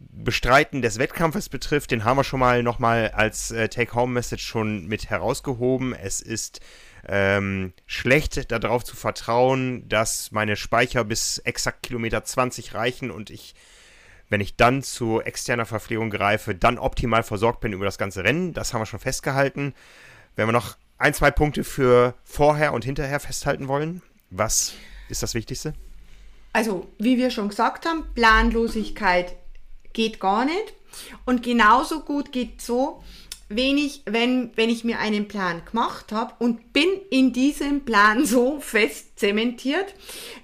Bestreiten 0.00 0.80
des 0.80 0.98
Wettkampfes 0.98 1.50
betrifft, 1.50 1.90
den 1.90 2.04
haben 2.04 2.16
wir 2.16 2.24
schon 2.24 2.40
mal 2.40 2.62
nochmal 2.62 3.10
als 3.10 3.50
äh, 3.50 3.68
Take-Home-Message 3.68 4.44
schon 4.44 4.86
mit 4.86 5.10
herausgehoben. 5.10 5.94
Es 5.94 6.22
ist 6.22 6.60
ähm, 7.06 7.74
schlecht 7.86 8.50
darauf 8.50 8.82
zu 8.82 8.96
vertrauen, 8.96 9.86
dass 9.88 10.32
meine 10.32 10.56
Speicher 10.56 11.04
bis 11.04 11.38
exakt 11.38 11.82
Kilometer 11.82 12.24
20 12.24 12.74
reichen 12.74 13.10
und 13.10 13.28
ich, 13.28 13.54
wenn 14.30 14.40
ich 14.40 14.56
dann 14.56 14.82
zu 14.82 15.20
externer 15.20 15.66
Verpflegung 15.66 16.08
greife, 16.08 16.54
dann 16.54 16.78
optimal 16.78 17.22
versorgt 17.22 17.60
bin 17.60 17.74
über 17.74 17.84
das 17.84 17.98
ganze 17.98 18.24
Rennen. 18.24 18.54
Das 18.54 18.72
haben 18.72 18.80
wir 18.80 18.86
schon 18.86 19.00
festgehalten. 19.00 19.74
Wenn 20.34 20.48
wir 20.48 20.52
noch 20.52 20.76
ein, 20.96 21.12
zwei 21.12 21.30
Punkte 21.30 21.62
für 21.62 22.14
vorher 22.24 22.72
und 22.72 22.84
hinterher 22.84 23.20
festhalten 23.20 23.68
wollen, 23.68 24.00
was 24.30 24.74
ist 25.10 25.22
das 25.22 25.34
Wichtigste? 25.34 25.74
Also, 26.52 26.88
wie 26.98 27.18
wir 27.18 27.30
schon 27.30 27.48
gesagt 27.48 27.86
haben, 27.86 28.04
Planlosigkeit 28.14 29.36
geht 29.92 30.20
gar 30.20 30.44
nicht. 30.44 30.74
Und 31.24 31.42
genauso 31.42 32.00
gut 32.00 32.32
geht 32.32 32.60
so, 32.60 33.02
wenn 33.52 33.78
ich, 33.78 34.02
wenn, 34.06 34.52
wenn 34.54 34.70
ich 34.70 34.84
mir 34.84 35.00
einen 35.00 35.26
Plan 35.26 35.62
gemacht 35.64 36.12
habe 36.12 36.32
und 36.38 36.72
bin 36.72 36.88
in 37.10 37.32
diesem 37.32 37.84
Plan 37.84 38.24
so 38.24 38.60
fest 38.60 39.18
zementiert, 39.18 39.92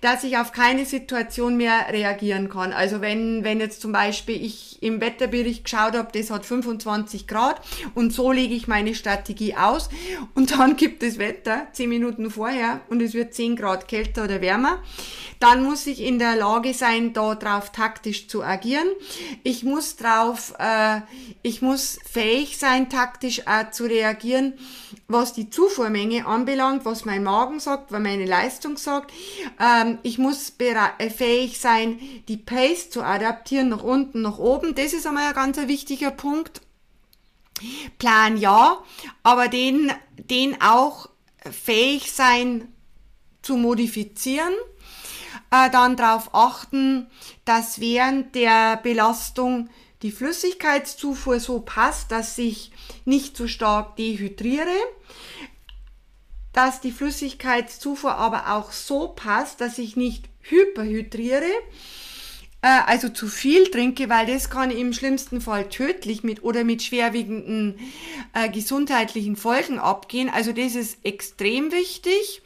dass 0.00 0.24
ich 0.24 0.36
auf 0.36 0.52
keine 0.52 0.84
Situation 0.84 1.56
mehr 1.56 1.86
reagieren 1.90 2.50
kann. 2.50 2.72
Also 2.72 3.00
wenn, 3.00 3.44
wenn 3.44 3.60
jetzt 3.60 3.80
zum 3.80 3.92
Beispiel 3.92 4.44
ich 4.44 4.82
im 4.82 5.00
Wetterbericht 5.00 5.64
geschaut 5.64 5.94
habe, 5.94 6.08
das 6.12 6.30
hat 6.30 6.44
25 6.44 7.28
Grad 7.28 7.60
und 7.94 8.12
so 8.12 8.32
lege 8.32 8.54
ich 8.54 8.66
meine 8.66 8.94
Strategie 8.94 9.54
aus 9.54 9.88
und 10.34 10.50
dann 10.50 10.76
gibt 10.76 11.04
es 11.04 11.18
Wetter 11.18 11.68
10 11.72 11.88
Minuten 11.88 12.28
vorher 12.28 12.80
und 12.88 13.00
es 13.00 13.14
wird 13.14 13.34
10 13.34 13.54
Grad 13.54 13.86
kälter 13.86 14.24
oder 14.24 14.40
wärmer, 14.40 14.82
dann 15.40 15.62
muss 15.62 15.86
ich 15.86 16.00
in 16.00 16.18
der 16.18 16.36
Lage 16.36 16.74
sein, 16.74 17.12
da 17.12 17.34
drauf 17.34 17.72
taktisch 17.72 18.28
zu 18.28 18.42
agieren. 18.42 18.88
Ich 19.42 19.62
muss 19.62 19.96
drauf, 19.96 20.54
äh, 20.58 21.00
ich 21.42 21.62
muss 21.62 21.98
fähig 22.10 22.58
sein, 22.58 22.88
taktisch 22.88 23.40
äh, 23.46 23.70
zu 23.70 23.84
reagieren, 23.84 24.54
was 25.08 25.32
die 25.32 25.50
Zufuhrmenge 25.50 26.26
anbelangt, 26.26 26.84
was 26.84 27.04
mein 27.04 27.22
Magen 27.22 27.60
sagt, 27.60 27.92
was 27.92 28.00
meine 28.00 28.26
Leistung 28.26 28.76
sagt. 28.76 29.12
Ähm, 29.60 29.98
ich 30.02 30.18
muss 30.18 30.52
äh, 30.58 31.10
fähig 31.10 31.58
sein, 31.60 32.00
die 32.28 32.38
Pace 32.38 32.90
zu 32.90 33.02
adaptieren 33.02 33.68
nach 33.68 33.82
unten, 33.82 34.22
nach 34.22 34.38
oben. 34.38 34.74
Das 34.74 34.92
ist 34.92 35.06
einmal 35.06 35.28
ein 35.28 35.34
ganz 35.34 35.58
wichtiger 35.58 36.10
Punkt. 36.10 36.62
Plan 37.98 38.36
ja, 38.36 38.82
aber 39.22 39.48
den, 39.48 39.90
den 40.16 40.60
auch 40.60 41.08
fähig 41.50 42.12
sein 42.12 42.68
zu 43.42 43.56
modifizieren 43.56 44.52
äh, 45.50 45.70
dann 45.70 45.96
darauf 45.96 46.34
achten, 46.34 47.08
dass 47.44 47.80
während 47.80 48.34
der 48.34 48.76
Belastung 48.78 49.68
die 50.02 50.10
Flüssigkeitszufuhr 50.10 51.40
so 51.40 51.60
passt, 51.60 52.12
dass 52.12 52.36
ich 52.38 52.72
nicht 53.04 53.36
zu 53.36 53.48
stark 53.48 53.96
dehydriere, 53.96 54.76
dass 56.52 56.80
die 56.80 56.92
Flüssigkeitszufuhr 56.92 58.14
aber 58.14 58.54
auch 58.54 58.72
so 58.72 59.08
passt, 59.08 59.60
dass 59.60 59.78
ich 59.78 59.96
nicht 59.96 60.28
hyperhydriere, 60.40 61.50
äh, 62.62 62.80
also 62.86 63.08
zu 63.08 63.26
viel 63.26 63.70
trinke, 63.70 64.08
weil 64.08 64.26
das 64.26 64.50
kann 64.50 64.70
im 64.70 64.92
schlimmsten 64.92 65.40
Fall 65.40 65.68
tödlich 65.68 66.22
mit 66.24 66.42
oder 66.42 66.64
mit 66.64 66.82
schwerwiegenden 66.82 67.78
äh, 68.32 68.48
gesundheitlichen 68.48 69.36
Folgen 69.36 69.78
abgehen. 69.78 70.30
Also 70.30 70.52
das 70.52 70.74
ist 70.74 70.98
extrem 71.04 71.72
wichtig. 71.72 72.42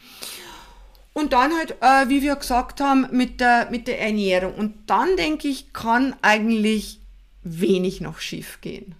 Und 1.12 1.32
dann 1.32 1.52
halt, 1.56 1.76
äh, 1.80 2.08
wie 2.08 2.22
wir 2.22 2.36
gesagt 2.36 2.80
haben, 2.80 3.08
mit 3.10 3.40
der, 3.40 3.68
mit 3.70 3.88
der 3.88 4.00
Ernährung. 4.00 4.54
Und 4.54 4.88
dann 4.88 5.16
denke 5.16 5.48
ich, 5.48 5.72
kann 5.72 6.14
eigentlich 6.22 7.00
wenig 7.42 8.00
noch 8.00 8.20
schief 8.20 8.60
gehen. 8.60 8.94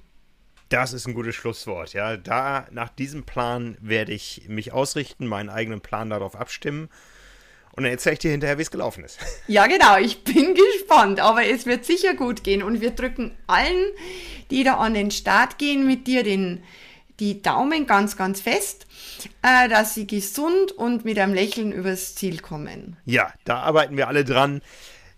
Das 0.71 0.93
ist 0.93 1.07
ein 1.07 1.15
gutes 1.15 1.35
Schlusswort. 1.35 1.93
Ja, 1.95 2.17
da 2.17 2.67
nach 2.71 2.91
diesem 2.91 3.25
Plan 3.25 3.77
werde 3.81 4.13
ich 4.13 4.43
mich 4.49 4.73
ausrichten, 4.73 5.27
meinen 5.27 5.49
eigenen 5.51 5.81
Plan 5.81 6.11
darauf 6.11 6.37
abstimmen. 6.37 6.89
Und 7.73 7.85
dann 7.85 7.93
erzähle 7.93 8.15
ich 8.15 8.19
dir 8.21 8.31
hinterher, 8.31 8.59
wie 8.59 8.63
es 8.63 8.71
gelaufen 8.71 9.05
ist. 9.05 9.19
Ja, 9.47 9.67
genau. 9.67 9.97
Ich 9.99 10.23
bin 10.25 10.55
gespannt. 10.79 11.21
Aber 11.21 11.45
es 11.45 11.67
wird 11.67 11.85
sicher 11.85 12.15
gut 12.15 12.45
gehen. 12.45 12.63
Und 12.63 12.81
wir 12.81 12.91
drücken 12.91 13.37
allen, 13.47 13.87
die 14.51 14.65
da 14.65 14.77
an 14.77 14.95
den 14.95 15.11
Start 15.11 15.59
gehen, 15.59 15.87
mit 15.87 16.07
dir 16.07 16.23
den, 16.23 16.63
die 17.21 17.43
Daumen 17.43 17.87
ganz, 17.87 18.17
ganz 18.17 18.41
fest, 18.41 18.87
äh, 19.43 19.69
dass 19.69 19.95
sie 19.95 20.07
gesund 20.07 20.73
und 20.73 21.05
mit 21.05 21.19
einem 21.19 21.35
Lächeln 21.35 21.71
übers 21.73 22.15
Ziel 22.15 22.41
kommen. 22.41 22.97
Ja, 23.05 23.33
da 23.45 23.61
arbeiten 23.61 23.97
wir 23.97 24.09
alle 24.09 24.25
dran. 24.25 24.63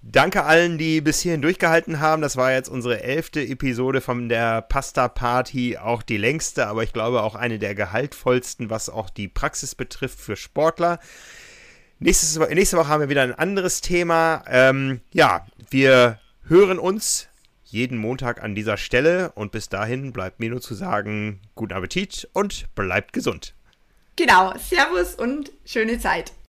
Danke 0.05 0.43
allen, 0.43 0.79
die 0.79 1.01
bis 1.01 1.21
hierhin 1.21 1.43
durchgehalten 1.43 2.01
haben. 2.01 2.23
Das 2.23 2.37
war 2.37 2.53
jetzt 2.53 2.69
unsere 2.69 3.05
elfte 3.05 3.41
Episode 3.41 4.01
von 4.01 4.29
der 4.29 4.61
Pasta 4.61 5.07
Party, 5.07 5.79
auch 5.79 6.03
die 6.03 6.17
längste, 6.17 6.67
aber 6.67 6.83
ich 6.83 6.93
glaube 6.93 7.23
auch 7.23 7.37
eine 7.37 7.61
der 7.61 7.77
gehaltvollsten, 7.77 8.69
was 8.69 8.91
auch 8.91 9.09
die 9.09 9.29
Praxis 9.29 9.77
betrifft 9.77 10.19
für 10.19 10.35
Sportler. 10.35 10.99
Nächstes, 12.01 12.37
nächste 12.49 12.79
Woche 12.79 12.89
haben 12.89 13.03
wir 13.03 13.11
wieder 13.11 13.23
ein 13.23 13.35
anderes 13.35 13.81
Thema. 13.81 14.43
Ähm, 14.49 15.03
ja, 15.13 15.47
wir 15.71 16.19
hören 16.49 16.81
uns 16.81 17.29
jeden 17.73 17.97
Montag 17.97 18.43
an 18.43 18.55
dieser 18.55 18.77
Stelle 18.77 19.33
und 19.33 19.51
bis 19.51 19.69
dahin 19.69 20.13
bleibt 20.13 20.41
mir 20.41 20.51
nur 20.51 20.61
zu 20.61 20.75
sagen, 20.75 21.41
guten 21.55 21.73
Appetit 21.73 22.29
und 22.35 22.73
bleibt 22.75 23.13
gesund. 23.13 23.55
Genau, 24.17 24.53
Servus 24.59 25.15
und 25.15 25.53
schöne 25.65 25.99
Zeit. 25.99 26.33